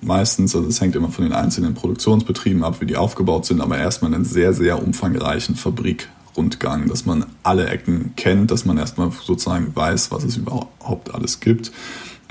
meistens, 0.00 0.54
also 0.54 0.68
es 0.68 0.80
hängt 0.80 0.94
immer 0.94 1.10
von 1.10 1.24
den 1.24 1.32
einzelnen 1.32 1.74
Produktionsbetrieben 1.74 2.62
ab, 2.62 2.80
wie 2.80 2.86
die 2.86 2.96
aufgebaut 2.96 3.46
sind, 3.46 3.60
aber 3.60 3.78
erstmal 3.78 4.14
einen 4.14 4.24
sehr, 4.24 4.52
sehr 4.52 4.82
umfangreichen 4.82 5.56
Fabrikrundgang, 5.56 6.88
dass 6.88 7.06
man 7.06 7.26
alle 7.42 7.68
Ecken 7.68 8.12
kennt, 8.16 8.50
dass 8.50 8.64
man 8.64 8.78
erstmal 8.78 9.10
sozusagen 9.10 9.74
weiß, 9.74 10.12
was 10.12 10.24
es 10.24 10.36
überhaupt 10.36 11.12
alles 11.12 11.40
gibt. 11.40 11.72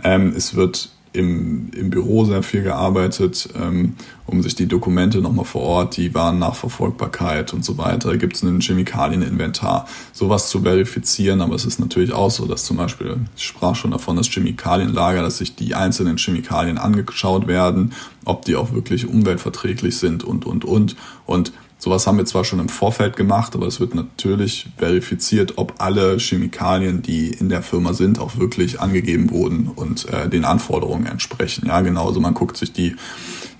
Ähm, 0.03 0.33
es 0.35 0.55
wird 0.55 0.91
im, 1.13 1.71
im 1.75 1.89
Büro 1.89 2.25
sehr 2.25 2.43
viel 2.43 2.61
gearbeitet, 2.61 3.49
ähm, 3.59 3.93
um 4.27 4.43
sich 4.43 4.53
die 4.53 4.67
Dokumente 4.67 5.21
nochmal 5.21 5.45
vor 5.45 5.63
Ort, 5.63 5.97
die 5.97 6.13
Warennachverfolgbarkeit 6.13 7.53
und 7.53 7.65
so 7.65 7.77
weiter, 7.77 8.15
gibt 8.17 8.35
es 8.35 8.43
ein 8.43 8.61
Chemikalieninventar, 8.61 9.87
sowas 10.13 10.49
zu 10.49 10.61
verifizieren, 10.61 11.41
aber 11.41 11.55
es 11.55 11.65
ist 11.65 11.79
natürlich 11.79 12.13
auch 12.13 12.29
so, 12.29 12.45
dass 12.45 12.63
zum 12.63 12.77
Beispiel, 12.77 13.17
ich 13.35 13.43
sprach 13.43 13.75
schon 13.75 13.91
davon, 13.91 14.17
das 14.17 14.29
Chemikalienlager, 14.29 15.23
dass 15.23 15.39
sich 15.39 15.55
die 15.55 15.73
einzelnen 15.73 16.17
Chemikalien 16.17 16.77
angeschaut 16.77 17.47
werden, 17.47 17.93
ob 18.25 18.45
die 18.45 18.55
auch 18.55 18.71
wirklich 18.71 19.07
umweltverträglich 19.07 19.97
sind 19.97 20.23
und, 20.23 20.45
und, 20.45 20.63
und. 20.63 20.95
Und 21.25 21.51
Sowas 21.81 22.05
haben 22.05 22.17
wir 22.17 22.25
zwar 22.25 22.43
schon 22.43 22.59
im 22.59 22.67
Vorfeld 22.67 23.15
gemacht, 23.15 23.55
aber 23.55 23.65
es 23.65 23.79
wird 23.79 23.95
natürlich 23.95 24.67
verifiziert, 24.77 25.53
ob 25.55 25.75
alle 25.77 26.17
Chemikalien, 26.19 27.01
die 27.01 27.29
in 27.29 27.47
der 27.47 27.63
Firma 27.63 27.93
sind, 27.93 28.19
auch 28.19 28.37
wirklich 28.37 28.81
angegeben 28.81 29.31
wurden 29.31 29.71
und 29.73 30.07
äh, 30.09 30.27
den 30.27 30.43
Anforderungen 30.43 31.05
entsprechen. 31.05 31.67
Ja, 31.67 31.79
genauso 31.79 32.19
man 32.19 32.33
guckt 32.33 32.57
sich 32.57 32.73
die 32.73 32.95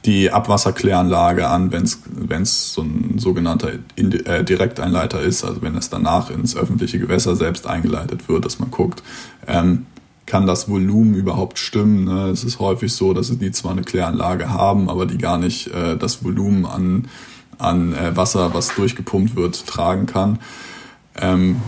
die 0.05 0.31
Abwasserkläranlage 0.31 1.47
an, 1.47 1.71
wenn 1.71 2.43
es 2.43 2.73
so 2.73 2.81
ein 2.81 3.17
sogenannter 3.17 3.71
äh, 3.97 4.43
Direkteinleiter 4.43 5.19
ist, 5.19 5.43
also 5.43 5.61
wenn 5.61 5.75
es 5.75 5.89
danach 5.89 6.29
ins 6.29 6.55
öffentliche 6.55 6.99
Gewässer 6.99 7.35
selbst 7.35 7.67
eingeleitet 7.67 8.29
wird, 8.29 8.45
dass 8.45 8.59
man 8.59 8.71
guckt, 8.71 9.03
ähm, 9.45 9.87
kann 10.25 10.45
das 10.47 10.69
Volumen 10.69 11.15
überhaupt 11.15 11.59
stimmen. 11.59 12.05
Ne? 12.05 12.29
Es 12.29 12.43
ist 12.43 12.59
häufig 12.59 12.93
so, 12.93 13.13
dass 13.13 13.35
die 13.37 13.51
zwar 13.51 13.71
eine 13.71 13.81
Kläranlage 13.81 14.49
haben, 14.49 14.89
aber 14.89 15.05
die 15.05 15.17
gar 15.17 15.37
nicht 15.37 15.67
äh, 15.67 15.97
das 15.97 16.23
Volumen 16.23 16.65
an 16.65 17.09
an 17.59 17.93
äh, 17.93 18.15
Wasser, 18.15 18.53
was 18.53 18.73
durchgepumpt 18.73 19.35
wird, 19.35 19.67
tragen 19.67 20.07
kann. 20.07 20.39
Ähm, 21.15 21.61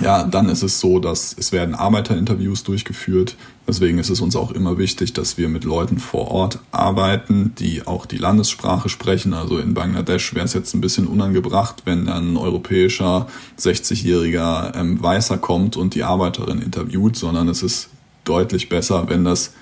ja, 0.00 0.22
dann 0.22 0.48
ist 0.48 0.62
es 0.62 0.78
so, 0.78 1.00
dass 1.00 1.34
es 1.36 1.50
werden 1.50 1.74
Arbeiterinterviews 1.74 2.62
durchgeführt. 2.62 3.36
Deswegen 3.66 3.98
ist 3.98 4.10
es 4.10 4.20
uns 4.20 4.36
auch 4.36 4.52
immer 4.52 4.78
wichtig, 4.78 5.12
dass 5.12 5.38
wir 5.38 5.48
mit 5.48 5.64
Leuten 5.64 5.98
vor 5.98 6.30
Ort 6.30 6.60
arbeiten, 6.70 7.54
die 7.58 7.86
auch 7.86 8.06
die 8.06 8.16
Landessprache 8.16 8.88
sprechen. 8.88 9.34
Also 9.34 9.58
in 9.58 9.74
Bangladesch 9.74 10.34
wäre 10.34 10.44
es 10.44 10.52
jetzt 10.52 10.72
ein 10.74 10.80
bisschen 10.80 11.06
unangebracht, 11.06 11.82
wenn 11.84 12.08
ein 12.08 12.36
europäischer 12.36 13.26
60-jähriger 13.58 14.76
ähm, 14.76 15.02
Weißer 15.02 15.38
kommt 15.38 15.76
und 15.76 15.94
die 15.94 16.04
Arbeiterin 16.04 16.62
interviewt, 16.62 17.16
sondern 17.16 17.48
es 17.48 17.62
ist 17.62 17.88
deutlich 18.24 18.68
besser, 18.68 19.08
wenn 19.08 19.24
das 19.24 19.52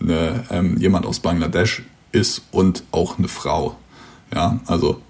eine, 0.00 0.44
ähm, 0.50 0.78
jemand 0.78 1.04
aus 1.04 1.20
Bangladesch 1.20 1.82
ist 2.12 2.42
und 2.50 2.84
auch 2.92 3.18
eine 3.18 3.28
Frau. 3.28 3.76
Ja, 4.34 4.60
also 4.66 5.00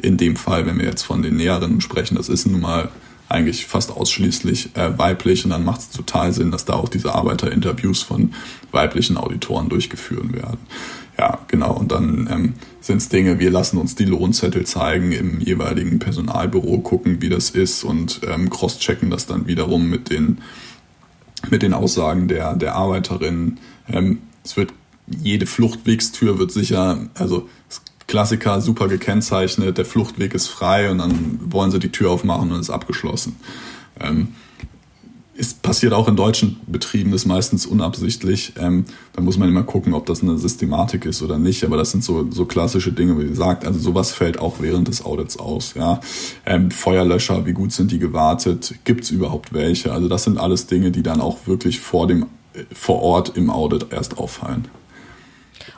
in 0.00 0.16
dem 0.16 0.36
Fall, 0.36 0.66
wenn 0.66 0.78
wir 0.78 0.86
jetzt 0.86 1.02
von 1.02 1.22
den 1.22 1.36
Näheren 1.36 1.80
sprechen, 1.80 2.16
das 2.16 2.28
ist 2.28 2.46
nun 2.46 2.60
mal 2.60 2.90
eigentlich 3.28 3.66
fast 3.66 3.90
ausschließlich 3.90 4.76
äh, 4.76 4.96
weiblich 4.98 5.44
und 5.44 5.50
dann 5.50 5.64
macht 5.64 5.80
es 5.80 5.90
total 5.90 6.32
Sinn, 6.32 6.50
dass 6.50 6.64
da 6.64 6.74
auch 6.74 6.88
diese 6.88 7.14
Arbeiterinterviews 7.14 8.02
von 8.02 8.34
weiblichen 8.70 9.16
Auditoren 9.16 9.68
durchgeführt 9.68 10.32
werden. 10.32 10.58
Ja, 11.18 11.38
genau. 11.48 11.72
Und 11.72 11.92
dann 11.92 12.28
ähm, 12.30 12.54
sind 12.80 12.98
es 12.98 13.08
Dinge, 13.08 13.38
wir 13.38 13.50
lassen 13.50 13.78
uns 13.78 13.94
die 13.94 14.04
Lohnzettel 14.04 14.64
zeigen 14.64 15.12
im 15.12 15.40
jeweiligen 15.40 15.98
Personalbüro, 15.98 16.78
gucken, 16.78 17.22
wie 17.22 17.30
das 17.30 17.50
ist 17.50 17.84
und 17.84 18.20
ähm, 18.28 18.50
cross-checken 18.50 19.10
das 19.10 19.26
dann 19.26 19.46
wiederum 19.46 19.88
mit 19.88 20.10
den, 20.10 20.38
mit 21.50 21.62
den 21.62 21.72
Aussagen 21.72 22.28
der, 22.28 22.54
der 22.54 22.74
Arbeiterin. 22.74 23.58
Ähm, 23.88 24.18
es 24.44 24.56
wird 24.56 24.72
jede 25.08 25.46
Fluchtwegstür 25.46 26.38
wird 26.38 26.52
sicher, 26.52 27.08
also 27.14 27.48
Klassiker 28.06 28.60
super 28.60 28.88
gekennzeichnet, 28.88 29.78
der 29.78 29.84
Fluchtweg 29.84 30.34
ist 30.34 30.48
frei 30.48 30.90
und 30.90 30.98
dann 30.98 31.40
wollen 31.50 31.70
sie 31.70 31.78
die 31.78 31.90
Tür 31.90 32.10
aufmachen 32.10 32.52
und 32.52 32.60
ist 32.60 32.70
abgeschlossen. 32.70 33.36
Ähm, 34.00 34.28
ist 35.36 35.62
passiert 35.62 35.92
auch 35.92 36.08
in 36.08 36.16
deutschen 36.16 36.60
Betrieben, 36.66 37.10
das 37.10 37.22
ist 37.22 37.26
meistens 37.26 37.66
unabsichtlich. 37.66 38.54
Ähm, 38.58 38.84
da 39.12 39.20
muss 39.20 39.36
man 39.36 39.48
immer 39.48 39.62
gucken, 39.64 39.92
ob 39.92 40.06
das 40.06 40.22
eine 40.22 40.38
Systematik 40.38 41.04
ist 41.04 41.22
oder 41.22 41.38
nicht. 41.38 41.64
Aber 41.64 41.76
das 41.76 41.90
sind 41.90 42.02
so, 42.02 42.30
so 42.30 42.46
klassische 42.46 42.92
Dinge, 42.92 43.18
wie 43.20 43.28
gesagt. 43.28 43.66
Also 43.66 43.78
sowas 43.78 44.12
fällt 44.12 44.38
auch 44.38 44.56
während 44.60 44.88
des 44.88 45.04
Audits 45.04 45.38
aus. 45.38 45.74
Ja, 45.74 46.00
ähm, 46.46 46.70
Feuerlöscher, 46.70 47.44
wie 47.44 47.52
gut 47.52 47.72
sind 47.72 47.90
die 47.90 47.98
gewartet? 47.98 48.76
Gibt 48.84 49.04
es 49.04 49.10
überhaupt 49.10 49.52
welche? 49.52 49.92
Also 49.92 50.08
das 50.08 50.24
sind 50.24 50.38
alles 50.38 50.66
Dinge, 50.66 50.90
die 50.90 51.02
dann 51.02 51.20
auch 51.20 51.46
wirklich 51.46 51.80
vor 51.80 52.06
dem 52.06 52.22
äh, 52.54 52.64
vor 52.72 53.02
Ort 53.02 53.36
im 53.36 53.50
Audit 53.50 53.86
erst 53.90 54.18
auffallen. 54.18 54.68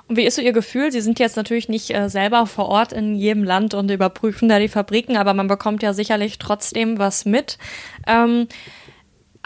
Und 0.06 0.16
wie 0.16 0.24
ist 0.24 0.36
so 0.36 0.42
Ihr 0.42 0.52
Gefühl? 0.52 0.92
Sie 0.92 1.00
sind 1.00 1.18
jetzt 1.18 1.36
natürlich 1.36 1.68
nicht 1.68 1.94
äh, 1.94 2.08
selber 2.08 2.46
vor 2.46 2.66
Ort 2.66 2.92
in 2.92 3.14
jedem 3.14 3.44
Land 3.44 3.74
und 3.74 3.90
überprüfen 3.90 4.48
da 4.48 4.58
die 4.58 4.68
Fabriken, 4.68 5.16
aber 5.16 5.34
man 5.34 5.48
bekommt 5.48 5.82
ja 5.82 5.92
sicherlich 5.92 6.38
trotzdem 6.38 6.98
was 6.98 7.24
mit. 7.24 7.58
Ähm, 8.06 8.48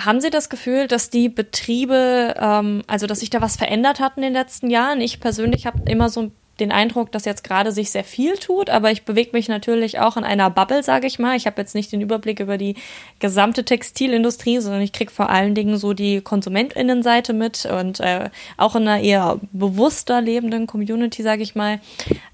haben 0.01 0.21
Sie 0.21 0.31
das 0.31 0.49
Gefühl, 0.49 0.89
dass 0.89 1.11
die 1.11 1.29
Betriebe, 1.29 2.35
ähm, 2.39 2.83
also 2.87 3.07
dass 3.07 3.21
sich 3.21 3.31
da 3.31 3.41
was 3.41 3.57
verändert 3.57 4.01
hat 4.01 4.17
in 4.17 4.23
den 4.23 4.33
letzten 4.33 4.71
Jahren? 4.71 5.01
Ich 5.01 5.21
persönlich 5.21 5.67
habe 5.67 5.91
immer 5.91 6.09
so 6.09 6.23
ein 6.23 6.33
den 6.61 6.71
Eindruck, 6.71 7.11
dass 7.13 7.25
jetzt 7.25 7.45
gerade 7.45 7.73
sich 7.73 7.91
sehr 7.91 8.05
viel 8.05 8.37
tut, 8.37 8.69
aber 8.69 8.91
ich 8.91 9.05
bewege 9.05 9.31
mich 9.33 9.49
natürlich 9.49 9.99
auch 9.99 10.17
in 10.17 10.25
einer 10.25 10.51
Bubble, 10.51 10.83
sage 10.83 11.07
ich 11.07 11.19
mal. 11.19 11.37
Ich 11.37 11.47
habe 11.47 11.61
jetzt 11.61 11.75
nicht 11.75 11.91
den 11.93 12.01
Überblick 12.03 12.41
über 12.41 12.59
die 12.59 12.77
gesamte 13.21 13.65
Textilindustrie, 13.65 14.61
sondern 14.61 14.83
ich 14.83 14.93
kriege 14.93 15.11
vor 15.11 15.31
allen 15.31 15.55
Dingen 15.55 15.79
so 15.79 15.95
die 15.95 16.21
KonsumentInnenseite 16.21 17.33
mit 17.33 17.65
und 17.65 18.01
äh, 18.01 18.29
auch 18.59 18.77
in 18.77 18.87
einer 18.87 19.03
eher 19.03 19.41
bewusster 19.53 20.21
lebenden 20.21 20.67
Community, 20.67 21.23
sage 21.23 21.43
ich 21.43 21.55
mal. 21.55 21.81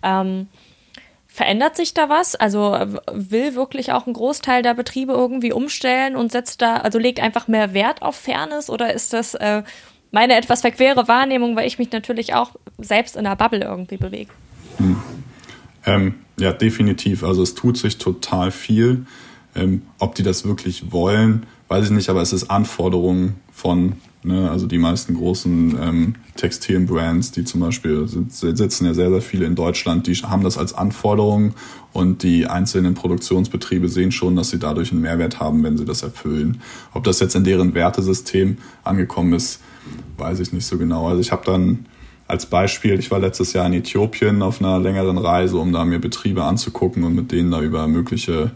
Ähm, 0.03 0.49
verändert 1.29 1.77
sich 1.77 1.95
da 1.95 2.09
was? 2.09 2.35
Also 2.35 2.77
will 3.13 3.55
wirklich 3.55 3.93
auch 3.93 4.09
ein 4.09 4.13
Großteil 4.13 4.63
der 4.63 4.75
Betriebe 4.75 5.13
irgendwie 5.13 5.53
umstellen 5.53 6.17
und 6.17 6.33
setzt 6.33 6.61
da, 6.61 6.79
also 6.79 6.99
legt 6.99 7.21
einfach 7.21 7.47
mehr 7.47 7.75
Wert 7.75 8.03
auf 8.03 8.17
Fairness 8.17 8.69
oder 8.69 8.93
ist 8.93 9.13
das 9.13 9.35
äh, 9.35 9.63
meine 10.11 10.37
etwas 10.37 10.63
verquere 10.63 11.09
Wahrnehmung, 11.09 11.57
weil 11.57 11.67
ich 11.67 11.79
mich 11.79 11.93
natürlich 11.93 12.35
auch 12.35 12.53
selbst 12.79 13.17
in 13.17 13.25
der 13.25 13.37
Bubble 13.37 13.61
irgendwie 13.61 13.97
bewege. 13.97 14.31
Hm. 14.79 14.97
Ähm, 15.87 16.15
ja, 16.39 16.53
definitiv. 16.53 17.25
Also 17.25 17.43
es 17.43 17.55
tut 17.55 17.77
sich 17.77 17.99
total 17.99 18.51
viel. 18.51 19.07
Ähm, 19.55 19.83
ob 19.99 20.15
die 20.15 20.23
das 20.23 20.45
wirklich 20.45 20.93
wollen, 20.93 21.47
weiß 21.69 21.87
ich 21.87 21.91
nicht, 21.91 22.11
aber 22.11 22.21
es 22.23 22.33
ist 22.33 22.51
Anforderung 22.51 23.35
von, 23.51 23.95
ne, 24.23 24.51
also 24.51 24.67
die 24.67 24.79
meisten 24.79 25.15
großen 25.15 25.77
ähm, 25.81 26.15
Textilbrands, 26.37 27.33
die 27.33 27.45
zum 27.45 27.63
Beispiel 27.63 28.07
sitzen 28.07 28.85
ja 28.87 28.95
sehr, 28.95 29.11
sehr 29.11 29.23
viele 29.23 29.47
in 29.47 29.55
Deutschland, 29.55 30.07
die 30.07 30.15
haben 30.15 30.45
das 30.45 30.59
als 30.59 30.75
Anforderung 30.75 31.55
und 31.93 32.23
die 32.23 32.47
einzelnen 32.47 32.95
Produktionsbetriebe 32.95 33.89
sehen 33.89 34.13
schon, 34.13 34.37
dass 34.37 34.51
sie 34.51 34.59
dadurch 34.59 34.93
einen 34.93 35.01
Mehrwert 35.01 35.41
haben, 35.41 35.65
wenn 35.65 35.77
sie 35.79 35.87
das 35.87 36.03
erfüllen. 36.03 36.61
Ob 36.93 37.05
das 37.05 37.19
jetzt 37.19 37.35
in 37.35 37.43
deren 37.43 37.75
Wertesystem 37.75 38.59
angekommen 38.85 39.33
ist, 39.33 39.61
weiß 40.17 40.41
ich 40.41 40.53
nicht 40.53 40.67
so 40.67 40.79
genau. 40.79 41.09
Also 41.09 41.21
ich 41.21 41.33
habe 41.33 41.45
dann 41.45 41.87
als 42.27 42.47
Beispiel, 42.47 42.99
ich 42.99 43.11
war 43.11 43.21
letztes 43.21 43.55
Jahr 43.55 43.67
in 43.67 43.73
Äthiopien 43.73 44.43
auf 44.43 44.61
einer 44.61 44.79
längeren 44.79 45.17
Reise, 45.17 45.57
um 45.57 45.73
da 45.73 45.85
mir 45.85 45.99
Betriebe 45.99 46.45
anzugucken 46.45 47.05
und 47.05 47.15
mit 47.15 47.33
denen 47.33 47.51
da 47.51 47.63
über 47.63 47.89
mögliche 47.89 48.51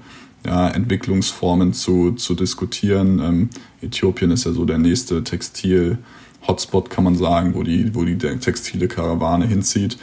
ja, 0.44 0.68
Entwicklungsformen 0.68 1.72
zu, 1.72 2.12
zu 2.12 2.34
diskutieren. 2.34 3.18
Ähm, 3.18 3.50
Äthiopien 3.80 4.30
ist 4.30 4.44
ja 4.44 4.52
so 4.52 4.64
der 4.64 4.78
nächste 4.78 5.24
Textil-Hotspot, 5.24 6.90
kann 6.90 7.04
man 7.04 7.16
sagen, 7.16 7.54
wo 7.54 7.62
die, 7.62 7.94
wo 7.94 8.04
die 8.04 8.18
textile 8.18 8.88
Karawane 8.88 9.46
hinzieht. 9.46 9.96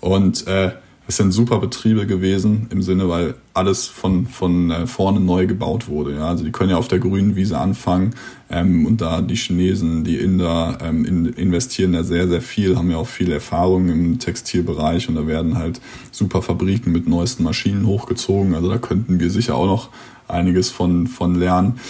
Und 0.00 0.46
äh, 0.46 0.72
es 1.08 1.16
sind 1.16 1.32
super 1.32 1.58
Betriebe 1.58 2.06
gewesen 2.06 2.66
im 2.68 2.82
Sinne, 2.82 3.08
weil 3.08 3.34
alles 3.54 3.86
von, 3.86 4.26
von 4.26 4.70
äh, 4.70 4.86
vorne 4.86 5.20
neu 5.20 5.46
gebaut 5.46 5.88
wurde. 5.88 6.14
Ja? 6.16 6.28
Also 6.28 6.44
die 6.44 6.52
können 6.52 6.68
ja 6.68 6.76
auf 6.76 6.86
der 6.86 6.98
grünen 6.98 7.34
Wiese 7.34 7.58
anfangen 7.58 8.14
ähm, 8.50 8.84
und 8.84 9.00
da 9.00 9.22
die 9.22 9.34
Chinesen, 9.34 10.04
die 10.04 10.18
Inder 10.18 10.76
ähm, 10.82 11.06
in, 11.06 11.24
investieren 11.24 11.94
da 11.94 12.04
sehr, 12.04 12.28
sehr 12.28 12.42
viel, 12.42 12.76
haben 12.76 12.90
ja 12.90 12.98
auch 12.98 13.08
viel 13.08 13.32
Erfahrung 13.32 13.88
im 13.88 14.18
Textilbereich 14.18 15.08
und 15.08 15.14
da 15.14 15.26
werden 15.26 15.56
halt 15.56 15.80
super 16.10 16.42
Fabriken 16.42 16.92
mit 16.92 17.08
neuesten 17.08 17.42
Maschinen 17.42 17.86
hochgezogen. 17.86 18.54
Also 18.54 18.68
da 18.68 18.76
könnten 18.76 19.18
wir 19.18 19.30
sicher 19.30 19.54
auch 19.54 19.66
noch 19.66 19.88
einiges 20.28 20.68
von, 20.68 21.06
von 21.06 21.36
lernen. 21.36 21.80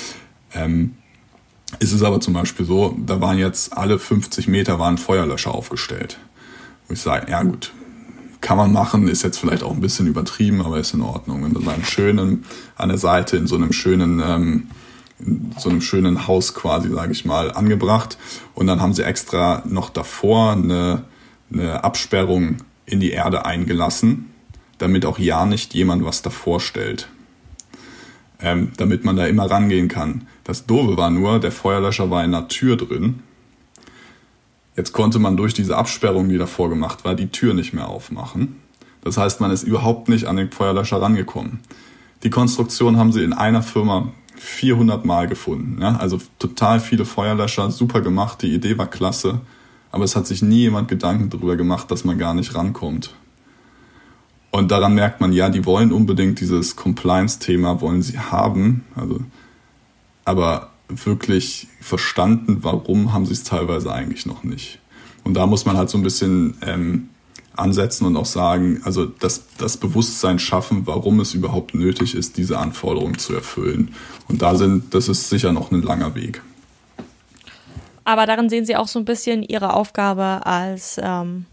Ähm, 0.54 0.94
ist 1.81 1.92
es 1.92 2.04
aber 2.04 2.20
zum 2.20 2.35
Beispiel 2.35 2.64
so, 2.64 2.96
da 3.04 3.20
waren 3.20 3.37
jetzt 3.37 3.76
alle 3.76 3.98
50 3.98 4.46
Meter 4.46 4.78
waren 4.78 4.96
Feuerlöscher 4.96 5.52
aufgestellt. 5.52 6.18
Wo 6.87 6.94
ich 6.94 7.00
sage, 7.00 7.33
ja 7.33 7.42
gut, 7.42 7.72
kann 8.40 8.57
man 8.57 8.72
machen, 8.72 9.09
ist 9.09 9.22
jetzt 9.22 9.38
vielleicht 9.38 9.62
auch 9.62 9.72
ein 9.72 9.81
bisschen 9.81 10.07
übertrieben, 10.07 10.61
aber 10.62 10.79
ist 10.79 10.94
in 10.94 11.03
Ordnung. 11.03 11.42
Und 11.42 11.55
dann 11.55 11.68
einen 11.68 11.85
schönen 11.85 12.44
an 12.77 12.88
der 12.88 12.98
Seite 12.98 13.37
in 13.37 13.46
so 13.46 13.57
einem 13.57 13.72
schönen, 13.72 14.22
ähm, 14.24 14.68
in 15.18 15.53
so 15.59 15.68
einem 15.68 15.81
schönen 15.81 16.27
Haus 16.27 16.55
quasi, 16.55 16.90
sage 16.90 17.12
ich 17.12 17.24
mal, 17.24 17.53
angebracht. 17.53 18.16
Und 18.55 18.66
dann 18.66 18.81
haben 18.81 18.94
sie 18.94 19.05
extra 19.05 19.62
noch 19.66 19.90
davor 19.90 20.53
eine, 20.53 21.05
eine 21.53 21.83
Absperrung 21.83 22.59
in 22.87 23.01
die 23.01 23.11
Erde 23.11 23.44
eingelassen, 23.44 24.27
damit 24.79 25.05
auch 25.05 25.18
ja 25.18 25.44
nicht 25.44 25.74
jemand 25.74 26.05
was 26.05 26.22
davor 26.22 26.61
stellt. 26.61 27.09
Ähm, 28.40 28.70
damit 28.77 29.05
man 29.05 29.16
da 29.16 29.27
immer 29.27 29.51
rangehen 29.51 29.88
kann. 29.88 30.29
Das 30.44 30.64
Doofe 30.64 30.96
war 30.96 31.11
nur, 31.11 31.40
der 31.40 31.51
Feuerlöscher 31.51 32.09
war 32.09 32.22
in 32.24 32.33
einer 32.33 32.46
Tür 32.46 32.77
drin 32.77 33.24
Jetzt 34.78 34.92
konnte 34.92 35.18
man 35.18 35.36
durch 35.36 35.54
diese 35.54 35.76
Absperrung, 35.76 36.28
die 36.28 36.38
davor 36.38 36.68
gemacht 36.68 37.04
war, 37.04 37.16
die 37.16 37.30
Tür 37.30 37.52
nicht 37.52 37.74
mehr 37.74 37.88
aufmachen. 37.88 38.60
Das 39.02 39.16
heißt, 39.16 39.40
man 39.40 39.50
ist 39.50 39.64
überhaupt 39.64 40.08
nicht 40.08 40.26
an 40.26 40.36
den 40.36 40.52
Feuerlöscher 40.52 41.02
rangekommen. 41.02 41.58
Die 42.22 42.30
Konstruktion 42.30 42.96
haben 42.96 43.10
sie 43.10 43.24
in 43.24 43.32
einer 43.32 43.62
Firma 43.62 44.12
400 44.36 45.04
Mal 45.04 45.26
gefunden. 45.26 45.82
Ja? 45.82 45.96
Also 45.96 46.20
total 46.38 46.78
viele 46.78 47.04
Feuerlöscher, 47.04 47.72
super 47.72 48.02
gemacht, 48.02 48.40
die 48.42 48.54
Idee 48.54 48.78
war 48.78 48.86
klasse. 48.86 49.40
Aber 49.90 50.04
es 50.04 50.14
hat 50.14 50.28
sich 50.28 50.42
nie 50.42 50.60
jemand 50.60 50.86
Gedanken 50.86 51.28
darüber 51.28 51.56
gemacht, 51.56 51.90
dass 51.90 52.04
man 52.04 52.16
gar 52.16 52.34
nicht 52.34 52.54
rankommt. 52.54 53.16
Und 54.52 54.70
daran 54.70 54.94
merkt 54.94 55.20
man, 55.20 55.32
ja, 55.32 55.48
die 55.48 55.66
wollen 55.66 55.90
unbedingt 55.90 56.38
dieses 56.38 56.76
Compliance-Thema, 56.76 57.80
wollen 57.80 58.02
sie 58.02 58.20
haben. 58.20 58.84
Also, 58.94 59.18
aber 60.24 60.70
wirklich 60.88 61.68
verstanden, 61.81 62.59
warum 62.62 63.12
haben 63.12 63.27
sie 63.27 63.33
es 63.33 63.44
teilweise 63.44 63.92
eigentlich 63.92 64.27
noch 64.27 64.44
nicht. 64.44 64.79
Und 65.24 65.35
da 65.35 65.46
muss 65.46 65.66
man 65.66 65.77
halt 65.77 65.90
so 65.90 65.98
ein 65.98 66.03
bisschen 66.03 66.57
ähm, 66.62 67.11
ansetzen 67.55 68.07
und 68.07 68.16
auch 68.16 68.27
sagen, 68.27 68.81
also 68.85 69.07
das, 69.07 69.44
das 69.59 69.77
Bewusstsein 69.77 70.38
schaffen, 70.38 70.87
warum 70.87 71.20
es 71.20 71.35
überhaupt 71.35 71.74
nötig 71.74 72.14
ist, 72.14 72.37
diese 72.37 72.59
Anforderungen 72.59 73.18
zu 73.18 73.35
erfüllen. 73.35 73.94
Und 74.29 74.42
da 74.42 74.55
sind, 74.55 74.94
das 74.94 75.09
ist 75.09 75.29
sicher 75.29 75.53
noch 75.53 75.70
ein 75.70 75.83
langer 75.83 76.14
Weg. 76.14 76.42
Aber 78.05 78.24
darin 78.24 78.48
sehen 78.48 78.64
Sie 78.64 78.77
auch 78.77 78.88
so 78.88 78.98
ein 78.98 79.05
bisschen 79.05 79.42
Ihre 79.42 79.74
Aufgabe 79.74 80.46
als 80.46 80.98
ähm, 81.03 81.44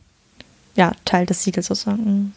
ja, 0.76 0.94
Teil 1.04 1.26
des 1.26 1.44
Siegels 1.44 1.68
sozusagen. 1.68 2.34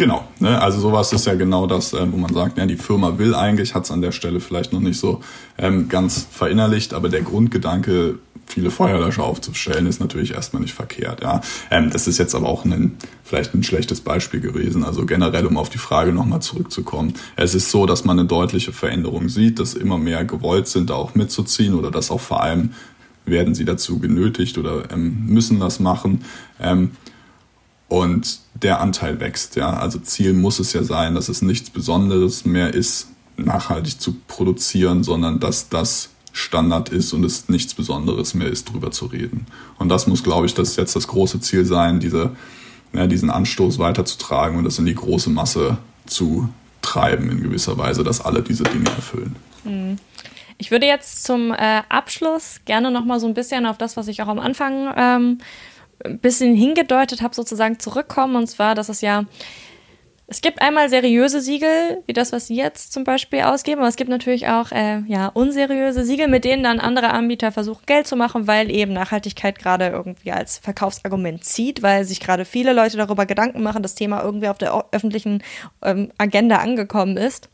Genau, 0.00 0.24
ne? 0.38 0.58
also 0.62 0.80
sowas 0.80 1.12
ist 1.12 1.26
ja 1.26 1.34
genau 1.34 1.66
das, 1.66 1.92
äh, 1.92 2.10
wo 2.10 2.16
man 2.16 2.32
sagt, 2.32 2.56
ja, 2.56 2.64
die 2.64 2.78
Firma 2.78 3.18
will 3.18 3.34
eigentlich, 3.34 3.74
hat 3.74 3.84
es 3.84 3.90
an 3.90 4.00
der 4.00 4.12
Stelle 4.12 4.40
vielleicht 4.40 4.72
noch 4.72 4.80
nicht 4.80 4.98
so 4.98 5.20
ähm, 5.58 5.90
ganz 5.90 6.26
verinnerlicht, 6.30 6.94
aber 6.94 7.10
der 7.10 7.20
Grundgedanke, 7.20 8.18
viele 8.46 8.70
Feuerlöscher 8.70 9.22
aufzustellen, 9.22 9.86
ist 9.86 10.00
natürlich 10.00 10.32
erstmal 10.32 10.62
nicht 10.62 10.72
verkehrt. 10.72 11.22
Ja, 11.22 11.42
ähm, 11.70 11.90
das 11.90 12.08
ist 12.08 12.16
jetzt 12.16 12.34
aber 12.34 12.48
auch 12.48 12.64
ein, 12.64 12.96
vielleicht 13.24 13.52
ein 13.52 13.62
schlechtes 13.62 14.00
Beispiel 14.00 14.40
gewesen. 14.40 14.84
Also 14.84 15.04
generell, 15.04 15.44
um 15.44 15.58
auf 15.58 15.68
die 15.68 15.76
Frage 15.76 16.14
nochmal 16.14 16.40
zurückzukommen. 16.40 17.12
Es 17.36 17.54
ist 17.54 17.70
so, 17.70 17.84
dass 17.84 18.06
man 18.06 18.18
eine 18.18 18.26
deutliche 18.26 18.72
Veränderung 18.72 19.28
sieht, 19.28 19.58
dass 19.58 19.74
immer 19.74 19.98
mehr 19.98 20.24
gewollt 20.24 20.66
sind, 20.66 20.88
da 20.88 20.94
auch 20.94 21.14
mitzuziehen 21.14 21.74
oder 21.74 21.90
dass 21.90 22.10
auch 22.10 22.20
vor 22.22 22.42
allem 22.42 22.70
werden 23.26 23.54
sie 23.54 23.66
dazu 23.66 23.98
genötigt 23.98 24.56
oder 24.56 24.90
ähm, 24.90 25.26
müssen 25.26 25.60
das 25.60 25.78
machen. 25.78 26.24
Ähm, 26.58 26.92
und 27.90 28.38
der 28.54 28.80
Anteil 28.80 29.20
wächst. 29.20 29.56
Ja, 29.56 29.74
also 29.74 29.98
Ziel 29.98 30.32
muss 30.32 30.60
es 30.60 30.72
ja 30.72 30.84
sein, 30.84 31.14
dass 31.16 31.28
es 31.28 31.42
nichts 31.42 31.70
Besonderes 31.70 32.44
mehr 32.44 32.72
ist, 32.72 33.08
nachhaltig 33.36 34.00
zu 34.00 34.16
produzieren, 34.28 35.02
sondern 35.02 35.40
dass 35.40 35.68
das 35.68 36.10
Standard 36.32 36.90
ist 36.90 37.12
und 37.12 37.24
es 37.24 37.48
nichts 37.48 37.74
Besonderes 37.74 38.32
mehr 38.34 38.46
ist, 38.46 38.72
drüber 38.72 38.92
zu 38.92 39.06
reden. 39.06 39.46
Und 39.78 39.88
das 39.88 40.06
muss, 40.06 40.22
glaube 40.22 40.46
ich, 40.46 40.54
das 40.54 40.76
jetzt 40.76 40.94
das 40.94 41.08
große 41.08 41.40
Ziel 41.40 41.64
sein, 41.64 41.98
diese, 41.98 42.30
ja, 42.92 43.08
diesen 43.08 43.28
Anstoß 43.28 43.80
weiterzutragen 43.80 44.56
und 44.56 44.64
das 44.64 44.78
in 44.78 44.86
die 44.86 44.94
große 44.94 45.30
Masse 45.30 45.78
zu 46.06 46.48
treiben 46.82 47.28
in 47.28 47.42
gewisser 47.42 47.76
Weise, 47.76 48.04
dass 48.04 48.20
alle 48.20 48.42
diese 48.42 48.62
Dinge 48.62 48.88
erfüllen. 48.88 49.34
Hm. 49.64 49.96
Ich 50.58 50.70
würde 50.70 50.86
jetzt 50.86 51.24
zum 51.24 51.52
äh, 51.52 51.82
Abschluss 51.88 52.60
gerne 52.66 52.92
noch 52.92 53.04
mal 53.04 53.18
so 53.18 53.26
ein 53.26 53.34
bisschen 53.34 53.66
auf 53.66 53.78
das, 53.78 53.96
was 53.96 54.06
ich 54.06 54.22
auch 54.22 54.28
am 54.28 54.38
Anfang 54.38 54.94
ähm, 54.96 55.38
ein 56.04 56.18
bisschen 56.18 56.54
hingedeutet 56.54 57.22
habe, 57.22 57.34
sozusagen 57.34 57.78
zurückkommen. 57.78 58.36
Und 58.36 58.46
zwar, 58.46 58.74
dass 58.74 58.88
es 58.88 59.00
ja, 59.00 59.24
es 60.26 60.42
gibt 60.42 60.62
einmal 60.62 60.88
seriöse 60.88 61.40
Siegel, 61.40 62.02
wie 62.06 62.12
das, 62.12 62.32
was 62.32 62.46
Sie 62.46 62.54
jetzt 62.54 62.92
zum 62.92 63.02
Beispiel 63.02 63.40
ausgeben, 63.40 63.80
aber 63.80 63.88
es 63.88 63.96
gibt 63.96 64.10
natürlich 64.10 64.46
auch 64.46 64.70
äh, 64.70 65.00
ja, 65.08 65.26
unseriöse 65.26 66.04
Siegel, 66.04 66.28
mit 66.28 66.44
denen 66.44 66.62
dann 66.62 66.78
andere 66.78 67.10
Anbieter 67.10 67.50
versuchen, 67.50 67.82
Geld 67.86 68.06
zu 68.06 68.14
machen, 68.14 68.46
weil 68.46 68.70
eben 68.70 68.92
Nachhaltigkeit 68.92 69.58
gerade 69.58 69.88
irgendwie 69.88 70.30
als 70.30 70.58
Verkaufsargument 70.58 71.44
zieht, 71.44 71.82
weil 71.82 72.04
sich 72.04 72.20
gerade 72.20 72.44
viele 72.44 72.72
Leute 72.72 72.96
darüber 72.96 73.26
Gedanken 73.26 73.62
machen, 73.62 73.82
das 73.82 73.96
Thema 73.96 74.22
irgendwie 74.22 74.48
auf 74.48 74.58
der 74.58 74.84
öffentlichen 74.92 75.42
ähm, 75.82 76.12
Agenda 76.16 76.56
angekommen 76.58 77.16
ist 77.16 77.48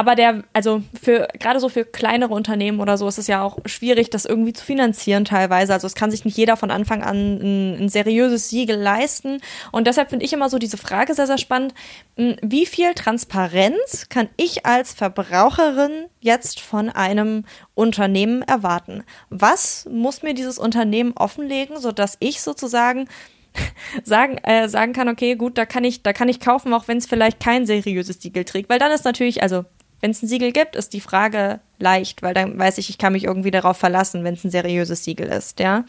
aber 0.00 0.14
der, 0.14 0.44
also 0.54 0.82
für 0.98 1.28
gerade 1.38 1.60
so 1.60 1.68
für 1.68 1.84
kleinere 1.84 2.32
Unternehmen 2.32 2.80
oder 2.80 2.96
so 2.96 3.06
ist 3.06 3.18
es 3.18 3.26
ja 3.26 3.42
auch 3.42 3.58
schwierig, 3.66 4.08
das 4.08 4.24
irgendwie 4.24 4.54
zu 4.54 4.64
finanzieren 4.64 5.26
teilweise. 5.26 5.74
Also 5.74 5.86
es 5.86 5.94
kann 5.94 6.10
sich 6.10 6.24
nicht 6.24 6.38
jeder 6.38 6.56
von 6.56 6.70
Anfang 6.70 7.02
an 7.02 7.36
ein, 7.36 7.84
ein 7.84 7.88
seriöses 7.90 8.48
Siegel 8.48 8.78
leisten. 8.78 9.42
Und 9.72 9.86
deshalb 9.86 10.08
finde 10.08 10.24
ich 10.24 10.32
immer 10.32 10.48
so 10.48 10.56
diese 10.56 10.78
Frage 10.78 11.12
sehr, 11.12 11.26
sehr 11.26 11.36
spannend. 11.36 11.74
Hm, 12.16 12.36
wie 12.40 12.64
viel 12.64 12.94
Transparenz 12.94 14.06
kann 14.08 14.30
ich 14.38 14.64
als 14.64 14.94
Verbraucherin 14.94 16.06
jetzt 16.20 16.60
von 16.60 16.88
einem 16.88 17.44
Unternehmen 17.74 18.40
erwarten? 18.40 19.04
Was 19.28 19.86
muss 19.92 20.22
mir 20.22 20.32
dieses 20.32 20.58
Unternehmen 20.58 21.12
offenlegen, 21.14 21.78
sodass 21.78 22.16
ich 22.20 22.40
sozusagen 22.40 23.06
sagen, 24.02 24.38
äh, 24.38 24.66
sagen 24.66 24.94
kann, 24.94 25.10
okay, 25.10 25.34
gut, 25.34 25.58
da 25.58 25.66
kann 25.66 25.84
ich, 25.84 26.02
da 26.02 26.14
kann 26.14 26.30
ich 26.30 26.40
kaufen, 26.40 26.72
auch 26.72 26.88
wenn 26.88 26.96
es 26.96 27.06
vielleicht 27.06 27.38
kein 27.38 27.66
seriöses 27.66 28.22
Siegel 28.22 28.46
trägt. 28.46 28.70
Weil 28.70 28.78
dann 28.78 28.92
ist 28.92 29.04
natürlich, 29.04 29.42
also 29.42 29.66
wenn 30.00 30.10
es 30.10 30.22
ein 30.22 30.28
Siegel 30.28 30.52
gibt, 30.52 30.76
ist 30.76 30.92
die 30.92 31.00
Frage 31.00 31.60
leicht, 31.78 32.22
weil 32.22 32.34
dann 32.34 32.58
weiß 32.58 32.78
ich, 32.78 32.90
ich 32.90 32.98
kann 32.98 33.12
mich 33.12 33.24
irgendwie 33.24 33.50
darauf 33.50 33.76
verlassen, 33.76 34.24
wenn 34.24 34.34
es 34.34 34.44
ein 34.44 34.50
seriöses 34.50 35.04
Siegel 35.04 35.28
ist, 35.28 35.60
ja. 35.60 35.84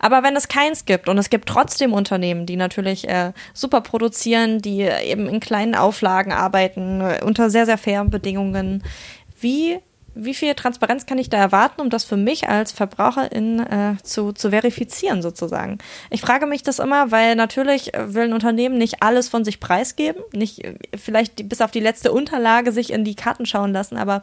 Aber 0.00 0.22
wenn 0.22 0.36
es 0.36 0.48
keins 0.48 0.84
gibt 0.84 1.08
und 1.08 1.18
es 1.18 1.30
gibt 1.30 1.48
trotzdem 1.48 1.92
Unternehmen, 1.92 2.46
die 2.46 2.56
natürlich 2.56 3.08
äh, 3.08 3.32
super 3.52 3.80
produzieren, 3.80 4.60
die 4.60 4.82
eben 4.82 5.26
in 5.28 5.40
kleinen 5.40 5.74
Auflagen 5.74 6.32
arbeiten, 6.32 7.00
äh, 7.00 7.20
unter 7.22 7.50
sehr, 7.50 7.66
sehr 7.66 7.78
fairen 7.78 8.10
Bedingungen, 8.10 8.82
wie 9.40 9.78
wie 10.14 10.34
viel 10.34 10.54
Transparenz 10.54 11.06
kann 11.06 11.18
ich 11.18 11.28
da 11.28 11.38
erwarten, 11.38 11.80
um 11.80 11.90
das 11.90 12.04
für 12.04 12.16
mich 12.16 12.48
als 12.48 12.72
Verbraucherin 12.72 13.60
äh, 13.60 13.96
zu, 14.02 14.32
zu 14.32 14.50
verifizieren 14.50 15.22
sozusagen? 15.22 15.78
Ich 16.10 16.20
frage 16.20 16.46
mich 16.46 16.62
das 16.62 16.78
immer, 16.78 17.10
weil 17.10 17.34
natürlich 17.36 17.94
äh, 17.94 18.14
will 18.14 18.24
ein 18.24 18.32
Unternehmen 18.32 18.78
nicht 18.78 19.02
alles 19.02 19.28
von 19.28 19.44
sich 19.44 19.60
preisgeben, 19.60 20.22
nicht 20.32 20.64
äh, 20.64 20.74
vielleicht 20.96 21.48
bis 21.48 21.60
auf 21.60 21.70
die 21.70 21.80
letzte 21.80 22.12
Unterlage 22.12 22.72
sich 22.72 22.92
in 22.92 23.04
die 23.04 23.14
Karten 23.14 23.46
schauen 23.46 23.72
lassen, 23.72 23.96
aber 23.96 24.22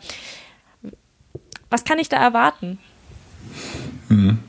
was 1.69 1.83
kann 1.83 1.99
ich 1.99 2.09
da 2.09 2.17
erwarten? 2.17 2.79
Mhm. 4.09 4.39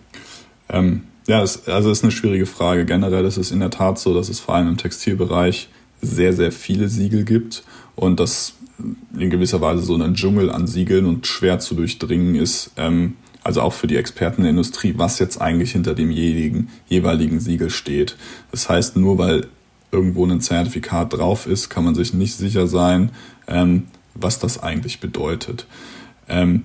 Ähm, 0.69 1.07
ja, 1.27 1.43
es, 1.43 1.69
also 1.69 1.91
es 1.91 1.99
ist 1.99 2.05
eine 2.05 2.13
schwierige 2.13 2.47
Frage. 2.47 2.85
Generell 2.85 3.25
ist 3.25 3.37
es 3.37 3.51
in 3.51 3.61
der 3.61 3.71
Tat 3.71 3.99
so, 3.99 4.13
dass 4.13 4.29
es 4.29 4.41
vor 4.41 4.55
allem 4.55 4.69
im 4.69 4.77
Textilbereich 4.77 5.69
sehr, 6.01 6.33
sehr 6.33 6.51
viele 6.51 6.89
Siegel 6.89 7.25
gibt 7.25 7.63
und 7.95 8.19
das 8.19 8.55
in 8.79 9.31
gewisser 9.31 9.61
Weise 9.61 9.83
so 9.83 9.95
ein 9.97 10.15
Dschungel 10.15 10.51
an 10.51 10.67
Siegeln 10.67 11.07
und 11.07 11.27
schwer 11.27 11.59
zu 11.59 11.75
durchdringen 11.75 12.35
ist. 12.35 12.73
Ähm, 12.77 13.17
also 13.45 13.61
auch 13.61 13.73
für 13.73 13.87
die 13.87 13.97
Experten 13.97 14.43
der 14.43 14.51
Industrie, 14.51 14.95
was 14.97 15.19
jetzt 15.19 15.41
eigentlich 15.41 15.73
hinter 15.73 15.95
dem 15.95 16.11
jeweiligen, 16.11 16.69
jeweiligen 16.89 17.41
Siegel 17.41 17.71
steht. 17.71 18.17
Das 18.51 18.69
heißt, 18.69 18.97
nur 18.97 19.19
weil 19.19 19.49
irgendwo 19.91 20.25
ein 20.25 20.41
Zertifikat 20.41 21.13
drauf 21.13 21.47
ist, 21.47 21.69
kann 21.69 21.85
man 21.85 21.95
sich 21.95 22.15
nicht 22.15 22.37
sicher 22.37 22.67
sein, 22.67 23.11
ähm, 23.47 23.85
was 24.15 24.39
das 24.39 24.63
eigentlich 24.63 25.01
bedeutet. 25.01 25.67
Ähm, 26.29 26.65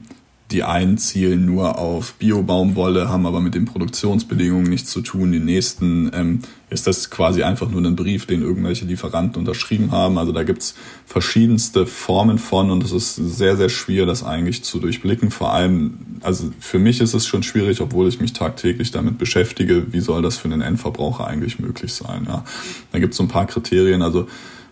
die 0.52 0.64
einen 0.64 0.98
zielen 0.98 1.46
nur 1.46 1.78
auf 1.78 2.14
Bio-Baumwolle, 2.14 3.10
haben 3.10 3.26
aber 3.26 3.42
mit 3.42 3.54
den 3.54 3.66
Produktionsbedingungen 3.66 4.70
nichts 4.70 4.92
zu 4.92 5.02
tun. 5.02 5.34
Die 5.34 5.40
nächsten 5.40 6.10
ähm, 6.14 6.40
ist 6.70 6.88
das 6.88 7.10
quasi 7.10 7.44
einfach 7.44 7.70
nur 7.70 7.84
ein 7.84 7.98
Brief, 7.98 8.28
den 8.28 8.44
irgendwelche 8.44 8.86
Lieferanten 8.86 9.42
unterschrieben 9.42 9.92
haben. 9.92 10.18
Also 10.18 10.32
da 10.32 10.44
gibt's 10.44 10.76
verschiedenste 11.06 11.86
Formen 11.86 12.38
von 12.38 12.72
und 12.72 12.82
es 12.82 12.94
ist 12.94 13.16
sehr, 13.16 13.58
sehr 13.58 13.68
schwer, 13.68 14.06
das 14.06 14.24
eigentlich 14.24 14.64
zu 14.64 14.80
durchblicken. 14.80 15.32
Vor 15.32 15.52
allem, 15.52 15.98
also 16.22 16.52
für 16.62 16.80
mich 16.80 17.02
ist 17.02 17.14
es 17.14 17.28
schon 17.28 17.44
schwierig, 17.44 17.82
obwohl 17.82 18.08
ich 18.08 18.22
mich 18.22 18.32
tagtäglich 18.32 18.92
damit 18.92 19.18
beschäftige, 19.18 19.92
wie 19.92 20.00
soll 20.00 20.22
das 20.22 20.38
für 20.38 20.48
den 20.48 20.62
Endverbraucher 20.62 21.28
eigentlich 21.28 21.60
möglich 21.60 21.94
sein. 21.94 22.26
Ja. 22.26 22.46
Da 22.94 23.00
gibt's 23.00 23.18
so 23.18 23.24
ein 23.24 23.30
paar 23.30 23.48
Kriterien. 23.48 24.02
Also 24.02 24.28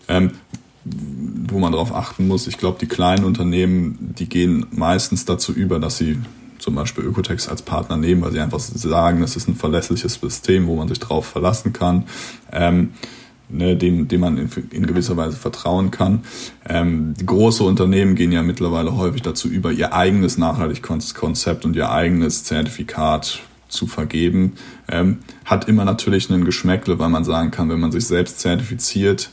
ähm, 0.07 0.31
wo 0.85 1.59
man 1.59 1.71
darauf 1.71 1.93
achten 1.93 2.27
muss. 2.27 2.47
Ich 2.47 2.57
glaube, 2.57 2.77
die 2.79 2.87
kleinen 2.87 3.25
Unternehmen, 3.25 4.13
die 4.17 4.29
gehen 4.29 4.67
meistens 4.71 5.25
dazu 5.25 5.51
über, 5.51 5.79
dass 5.79 5.97
sie 5.97 6.19
zum 6.59 6.75
Beispiel 6.75 7.03
Ökotex 7.03 7.49
als 7.49 7.61
Partner 7.61 7.97
nehmen, 7.97 8.21
weil 8.21 8.31
sie 8.31 8.39
einfach 8.39 8.59
sagen, 8.59 9.21
das 9.21 9.35
ist 9.35 9.47
ein 9.47 9.55
verlässliches 9.55 10.15
System, 10.15 10.67
wo 10.67 10.75
man 10.75 10.87
sich 10.87 10.99
drauf 10.99 11.25
verlassen 11.25 11.73
kann, 11.73 12.05
ähm, 12.51 12.91
ne, 13.49 13.75
dem, 13.75 14.07
dem 14.07 14.21
man 14.21 14.37
in, 14.37 14.49
in, 14.71 14.85
gewisser 14.85 15.17
Weise 15.17 15.37
vertrauen 15.37 15.91
kann. 15.91 16.23
Ähm, 16.67 17.13
die 17.19 17.25
große 17.25 17.63
Unternehmen 17.63 18.15
gehen 18.15 18.31
ja 18.31 18.41
mittlerweile 18.41 18.95
häufig 18.95 19.21
dazu 19.21 19.47
über, 19.47 19.71
ihr 19.71 19.93
eigenes 19.93 20.37
Nachhaltigkeitskonzept 20.37 21.65
und 21.65 21.75
ihr 21.75 21.91
eigenes 21.91 22.43
Zertifikat 22.43 23.39
zu 23.67 23.87
vergeben. 23.87 24.53
Ähm, 24.89 25.19
hat 25.43 25.67
immer 25.67 25.85
natürlich 25.85 26.31
einen 26.31 26.45
Geschmäckle, 26.45 26.99
weil 26.99 27.09
man 27.09 27.23
sagen 27.23 27.51
kann, 27.51 27.69
wenn 27.69 27.79
man 27.79 27.91
sich 27.91 28.05
selbst 28.05 28.39
zertifiziert, 28.39 29.29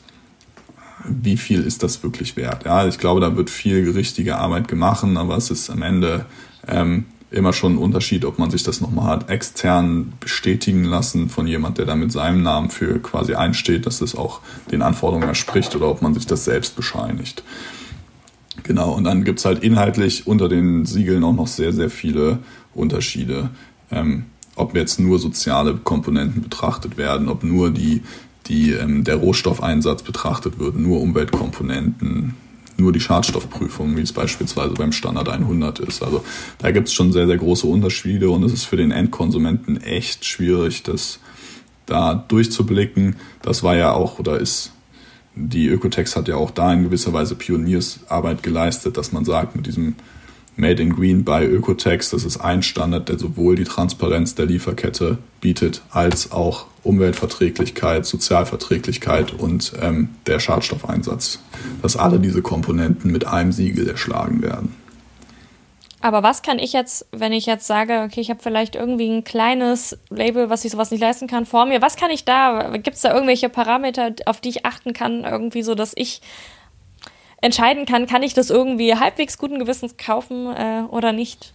wie 1.05 1.37
viel 1.37 1.63
ist 1.63 1.83
das 1.83 2.03
wirklich 2.03 2.37
wert? 2.37 2.65
Ja, 2.65 2.87
ich 2.87 2.99
glaube, 2.99 3.21
da 3.21 3.37
wird 3.37 3.51
viel 3.51 3.91
richtige 3.91 4.37
Arbeit 4.37 4.69
gemacht, 4.69 5.05
aber 5.05 5.37
es 5.37 5.51
ist 5.51 5.71
am 5.71 5.83
Ende 5.83 6.27
ähm, 6.67 7.05
immer 7.31 7.53
schon 7.53 7.75
ein 7.75 7.79
Unterschied, 7.79 8.25
ob 8.25 8.39
man 8.39 8.51
sich 8.51 8.63
das 8.63 8.81
nochmal 8.81 9.07
hat 9.07 9.31
extern 9.31 10.13
bestätigen 10.21 10.85
lassen 10.85 11.29
von 11.29 11.47
jemand, 11.47 11.79
der 11.79 11.87
da 11.87 11.97
mit 11.97 12.13
seinem 12.13 12.43
Namen 12.43 12.71
für 12.71 12.99
quasi 13.01 13.35
einsteht, 13.35 13.87
dass 13.87 13.99
das 13.99 14.15
auch 14.15 14.41
den 14.71 14.83
Anforderungen 14.83 15.29
entspricht 15.29 15.75
oder 15.75 15.89
ob 15.89 16.03
man 16.03 16.15
sich 16.15 16.27
das 16.27 16.45
selbst 16.45 16.77
bescheinigt. 16.77 17.43
Genau, 18.65 18.93
und 18.93 19.05
dann 19.05 19.25
gibt's 19.25 19.45
halt 19.45 19.63
inhaltlich 19.65 20.27
unter 20.27 20.49
den 20.49 20.85
Siegeln 20.85 21.25
auch 21.25 21.33
noch 21.33 21.47
sehr, 21.47 21.73
sehr 21.73 21.91
viele 21.91 22.39
Unterschiede. 22.75 23.51
Ähm, 23.91 24.27
ob 24.55 24.77
jetzt 24.77 25.01
nur 25.01 25.19
soziale 25.19 25.75
Komponenten 25.77 26.43
betrachtet 26.43 26.99
werden, 26.99 27.29
ob 27.29 27.43
nur 27.43 27.71
die 27.71 28.03
die, 28.47 28.73
ähm, 28.73 29.05
der 29.05 29.17
Rohstoffeinsatz 29.17 30.03
betrachtet 30.03 30.59
wird, 30.59 30.77
nur 30.77 31.01
Umweltkomponenten, 31.01 32.35
nur 32.77 32.93
die 32.93 33.01
Schadstoffprüfung, 33.01 33.97
wie 33.97 34.03
es 34.03 34.13
beispielsweise 34.13 34.75
beim 34.75 34.93
Standard 34.93 35.29
100 35.29 35.79
ist. 35.81 36.03
Also 36.03 36.25
da 36.59 36.71
gibt 36.71 36.89
es 36.89 36.95
schon 36.95 37.13
sehr, 37.13 37.27
sehr 37.27 37.37
große 37.37 37.67
Unterschiede 37.67 38.31
und 38.31 38.43
es 38.43 38.53
ist 38.53 38.65
für 38.65 38.77
den 38.77 38.91
Endkonsumenten 38.91 39.81
echt 39.83 40.25
schwierig, 40.25 40.83
das 40.83 41.21
da 41.87 42.15
durchzublicken. 42.15 43.17
Das 43.43 43.63
war 43.63 43.77
ja 43.77 43.93
auch 43.93 44.19
oder 44.19 44.39
ist 44.39 44.73
die 45.35 45.69
Ökotex 45.69 46.17
hat 46.17 46.29
ja 46.29 46.37
auch 46.37 46.51
da 46.51 46.73
in 46.73 46.83
gewisser 46.83 47.13
Weise 47.13 47.35
Pioniersarbeit 47.35 48.43
geleistet, 48.43 48.97
dass 48.97 49.13
man 49.13 49.25
sagt, 49.25 49.57
mit 49.57 49.67
diesem 49.67 49.95
Made 50.57 50.83
in 50.83 50.95
Green 50.95 51.25
by 51.25 51.45
Ökotex. 51.45 52.11
Das 52.11 52.25
ist 52.25 52.39
ein 52.39 52.63
Standard, 52.63 53.09
der 53.09 53.19
sowohl 53.19 53.57
die 53.57 53.65
Transparenz 53.65 54.35
der 54.35 54.47
Lieferkette 54.47 55.19
bietet, 55.41 55.83
als 55.91 56.33
auch 56.33 56.67
Umweltverträglichkeit, 56.83 58.07
Sozialverträglichkeit 58.07 59.33
und 59.33 59.73
ähm, 59.81 60.11
der 60.27 60.41
Schadstoffeinsatz. 60.41 61.39
Dass 61.81 61.97
alle 61.97 62.19
diese 62.19 62.43
Komponenten 62.43 63.11
mit 63.11 63.27
einem 63.27 63.53
Siegel 63.53 63.89
erschlagen 63.89 64.43
werden. 64.43 64.75
Aber 66.03 66.25
was 66.25 66.43
kann 66.43 66.59
ich 66.59 66.73
jetzt, 66.73 67.07
wenn 67.13 67.33
ich 67.33 67.47
jetzt 67.47 67.69
sage, 67.69 68.03
okay, 68.05 68.21
ich 68.21 68.29
habe 68.29 68.43
vielleicht 68.43 68.75
irgendwie 68.75 69.09
ein 69.09 69.23
kleines 69.23 69.97
Label, 70.11 70.51
was 70.51 70.65
ich 70.65 70.73
sowas 70.73 70.91
nicht 70.91 71.01
leisten 71.01 71.29
kann, 71.29 71.47
vor 71.47 71.65
mir, 71.65 71.81
was 71.81 71.95
kann 71.95 72.11
ich 72.11 72.25
da? 72.25 72.77
Gibt 72.77 72.97
es 72.97 73.03
da 73.03 73.15
irgendwelche 73.15 73.49
Parameter, 73.49 74.11
auf 74.27 74.41
die 74.41 74.49
ich 74.49 74.67
achten 74.67 74.95
kann, 74.95 75.23
irgendwie 75.23 75.63
so, 75.63 75.77
dass 75.77 75.93
ich 75.95 76.21
entscheiden 77.43 77.85
kann, 77.85 78.07
kann 78.07 78.23
ich 78.23 78.33
das 78.33 78.49
irgendwie 78.49 78.95
halbwegs 78.95 79.37
guten 79.37 79.59
Gewissens 79.59 79.97
kaufen 79.99 80.47
äh, 80.47 80.85
oder 80.89 81.13
nicht? 81.13 81.53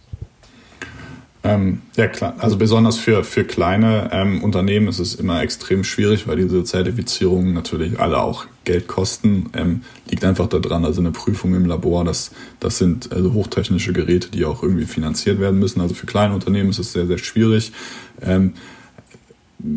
Ähm, 1.44 1.82
ja 1.96 2.08
klar, 2.08 2.34
also 2.38 2.56
besonders 2.58 2.98
für, 2.98 3.22
für 3.22 3.44
kleine 3.44 4.10
ähm, 4.12 4.42
Unternehmen 4.42 4.88
ist 4.88 4.98
es 4.98 5.14
immer 5.14 5.40
extrem 5.40 5.84
schwierig, 5.84 6.26
weil 6.26 6.36
diese 6.36 6.64
Zertifizierungen 6.64 7.54
natürlich 7.54 8.00
alle 8.00 8.20
auch 8.20 8.46
Geld 8.64 8.88
kosten. 8.88 9.48
Ähm, 9.54 9.82
liegt 10.10 10.24
einfach 10.24 10.48
daran, 10.48 10.84
also 10.84 11.00
eine 11.00 11.12
Prüfung 11.12 11.54
im 11.54 11.64
Labor, 11.64 12.04
das, 12.04 12.32
das 12.60 12.78
sind 12.78 13.12
also 13.12 13.32
hochtechnische 13.32 13.92
Geräte, 13.92 14.30
die 14.30 14.44
auch 14.44 14.62
irgendwie 14.62 14.84
finanziert 14.84 15.40
werden 15.40 15.58
müssen. 15.58 15.80
Also 15.80 15.94
für 15.94 16.06
kleine 16.06 16.34
Unternehmen 16.34 16.70
ist 16.70 16.80
es 16.80 16.92
sehr, 16.92 17.06
sehr 17.06 17.18
schwierig. 17.18 17.72
Ähm, 18.20 18.54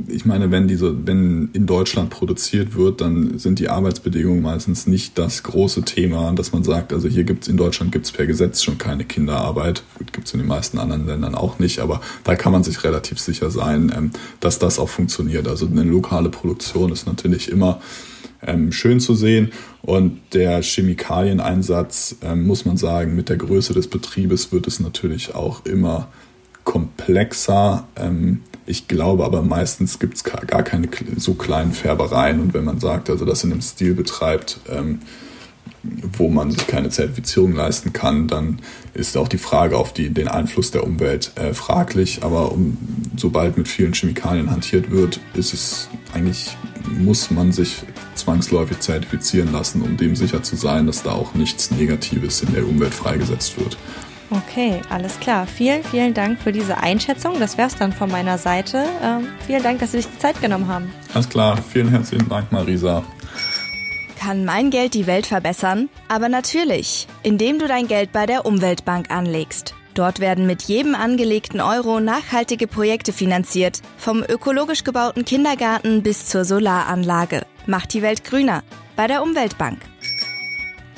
ich 0.07 0.25
meine, 0.25 0.51
wenn 0.51 0.67
diese, 0.67 1.07
wenn 1.07 1.49
in 1.53 1.65
Deutschland 1.65 2.11
produziert 2.11 2.75
wird, 2.75 3.01
dann 3.01 3.39
sind 3.39 3.57
die 3.57 3.69
Arbeitsbedingungen 3.69 4.41
meistens 4.41 4.85
nicht 4.85 5.17
das 5.17 5.41
große 5.41 5.81
Thema, 5.81 6.31
dass 6.33 6.51
man 6.51 6.63
sagt, 6.63 6.93
also 6.93 7.07
hier 7.07 7.23
gibt's 7.23 7.47
in 7.47 7.57
Deutschland 7.57 7.91
gibt's 7.91 8.11
per 8.11 8.27
Gesetz 8.27 8.61
schon 8.61 8.77
keine 8.77 9.05
Kinderarbeit. 9.05 9.81
Gut, 9.97 10.13
gibt's 10.13 10.33
in 10.33 10.39
den 10.39 10.47
meisten 10.47 10.77
anderen 10.77 11.07
Ländern 11.07 11.33
auch 11.33 11.57
nicht, 11.57 11.79
aber 11.79 12.01
da 12.23 12.35
kann 12.35 12.51
man 12.51 12.63
sich 12.63 12.83
relativ 12.83 13.19
sicher 13.19 13.49
sein, 13.49 13.91
ähm, 13.95 14.11
dass 14.39 14.59
das 14.59 14.77
auch 14.77 14.89
funktioniert. 14.89 15.47
Also 15.47 15.65
eine 15.65 15.83
lokale 15.83 16.29
Produktion 16.29 16.91
ist 16.91 17.07
natürlich 17.07 17.49
immer 17.49 17.81
ähm, 18.43 18.71
schön 18.71 18.99
zu 18.99 19.15
sehen. 19.15 19.51
Und 19.81 20.19
der 20.33 20.61
Chemikalieneinsatz, 20.61 22.17
ähm, 22.21 22.45
muss 22.45 22.65
man 22.65 22.77
sagen, 22.77 23.15
mit 23.15 23.29
der 23.29 23.37
Größe 23.37 23.73
des 23.73 23.87
Betriebes 23.87 24.51
wird 24.51 24.67
es 24.67 24.79
natürlich 24.79 25.33
auch 25.33 25.65
immer 25.65 26.07
komplexer. 26.63 27.87
Ähm, 27.95 28.41
ich 28.65 28.87
glaube 28.87 29.25
aber 29.25 29.41
meistens 29.41 29.99
gibt 29.99 30.15
es 30.15 30.23
gar 30.23 30.63
keine 30.63 30.87
so 31.17 31.33
kleinen 31.33 31.73
Färbereien 31.73 32.39
und 32.39 32.53
wenn 32.53 32.63
man 32.63 32.79
sagt, 32.79 33.09
also 33.09 33.25
das 33.25 33.43
in 33.43 33.51
einem 33.51 33.61
Stil 33.61 33.95
betreibt, 33.95 34.59
ähm, 34.69 34.99
wo 35.83 36.29
man 36.29 36.51
sich 36.51 36.67
keine 36.67 36.89
Zertifizierung 36.89 37.53
leisten 37.53 37.91
kann, 37.91 38.27
dann 38.27 38.59
ist 38.93 39.17
auch 39.17 39.27
die 39.27 39.39
Frage 39.39 39.77
auf 39.77 39.93
die, 39.93 40.09
den 40.09 40.27
Einfluss 40.27 40.69
der 40.71 40.83
Umwelt 40.83 41.31
äh, 41.35 41.53
fraglich. 41.53 42.23
Aber 42.23 42.51
um, 42.51 42.77
sobald 43.17 43.57
mit 43.57 43.67
vielen 43.67 43.93
Chemikalien 43.93 44.51
hantiert 44.51 44.91
wird, 44.91 45.19
ist 45.33 45.53
es 45.53 45.89
eigentlich, 46.13 46.55
muss 46.99 47.31
man 47.31 47.51
sich 47.51 47.83
zwangsläufig 48.13 48.79
zertifizieren 48.79 49.51
lassen, 49.51 49.81
um 49.81 49.97
dem 49.97 50.15
sicher 50.15 50.43
zu 50.43 50.55
sein, 50.55 50.85
dass 50.85 51.01
da 51.01 51.13
auch 51.13 51.33
nichts 51.33 51.71
Negatives 51.71 52.41
in 52.41 52.53
der 52.53 52.67
Umwelt 52.67 52.93
freigesetzt 52.93 53.59
wird. 53.59 53.77
Okay, 54.31 54.79
alles 54.89 55.19
klar. 55.19 55.45
Vielen, 55.45 55.83
vielen 55.83 56.13
Dank 56.13 56.39
für 56.39 56.53
diese 56.53 56.77
Einschätzung. 56.77 57.37
Das 57.39 57.57
wäre 57.57 57.67
es 57.67 57.75
dann 57.75 57.91
von 57.91 58.09
meiner 58.09 58.37
Seite. 58.37 58.85
Ähm, 59.03 59.27
vielen 59.45 59.61
Dank, 59.61 59.79
dass 59.79 59.91
Sie 59.91 59.97
sich 59.97 60.09
die 60.09 60.19
Zeit 60.19 60.39
genommen 60.41 60.67
haben. 60.69 60.91
Alles 61.13 61.27
klar. 61.27 61.57
Vielen 61.61 61.89
herzlichen 61.89 62.29
Dank, 62.29 62.49
Marisa. 62.51 63.03
Kann 64.17 64.45
mein 64.45 64.69
Geld 64.69 64.93
die 64.93 65.05
Welt 65.05 65.25
verbessern? 65.25 65.89
Aber 66.07 66.29
natürlich, 66.29 67.07
indem 67.23 67.59
du 67.59 67.67
dein 67.67 67.87
Geld 67.87 68.13
bei 68.13 68.25
der 68.25 68.45
Umweltbank 68.45 69.11
anlegst. 69.11 69.73
Dort 69.95 70.21
werden 70.21 70.47
mit 70.47 70.61
jedem 70.61 70.95
angelegten 70.95 71.59
Euro 71.59 71.99
nachhaltige 71.99 72.67
Projekte 72.67 73.11
finanziert, 73.11 73.81
vom 73.97 74.23
ökologisch 74.23 74.85
gebauten 74.85 75.25
Kindergarten 75.25 76.03
bis 76.03 76.27
zur 76.27 76.45
Solaranlage. 76.45 77.41
Macht 77.65 77.93
die 77.93 78.01
Welt 78.01 78.23
grüner 78.23 78.63
bei 78.95 79.07
der 79.07 79.21
Umweltbank. 79.21 79.79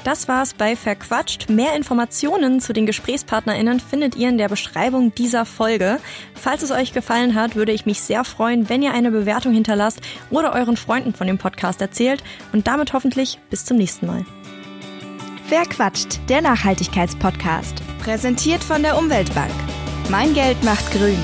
Das 0.04 0.28
war's 0.28 0.54
bei 0.54 0.76
Verquatscht. 0.76 1.50
Mehr 1.50 1.76
Informationen 1.76 2.60
zu 2.60 2.74
den 2.74 2.86
GesprächspartnerInnen 2.86 3.80
findet 3.80 4.16
ihr 4.16 4.28
in 4.28 4.38
der 4.38 4.50
Beschreibung 4.50 5.16
dieser 5.16 5.46
Folge. 5.46 6.00
Falls 6.34 6.62
es 6.62 6.72
euch 6.72 6.92
gefallen 6.92 7.36
hat, 7.36 7.56
würde 7.56 7.72
ich 7.72 7.86
mich 7.86 8.02
sehr 8.02 8.26
freuen, 8.26 8.68
wenn 8.68 8.84
ihr 8.84 8.94
eine 8.94 9.12
Bewertung 9.12 9.54
hinterlasst 9.54 10.02
oder 10.30 10.54
euren 10.54 10.76
Freunden 10.76 11.14
von 11.14 11.28
dem 11.28 11.38
Podcast 11.38 11.80
erzählt 11.80 12.22
und 12.52 12.68
damit 12.68 12.92
hoffentlich 12.92 13.40
bis 13.50 13.64
zum 13.64 13.78
nächsten 13.78 14.08
Mal. 14.08 14.26
Verquatscht, 15.48 16.20
der 16.30 16.42
Nachhaltigkeitspodcast. 16.42 17.82
Präsentiert 18.04 18.64
von 18.64 18.82
der 18.82 18.98
Umweltbank. 18.98 19.54
Mein 20.10 20.34
Geld 20.34 20.62
macht 20.64 20.92
grün. 20.92 21.20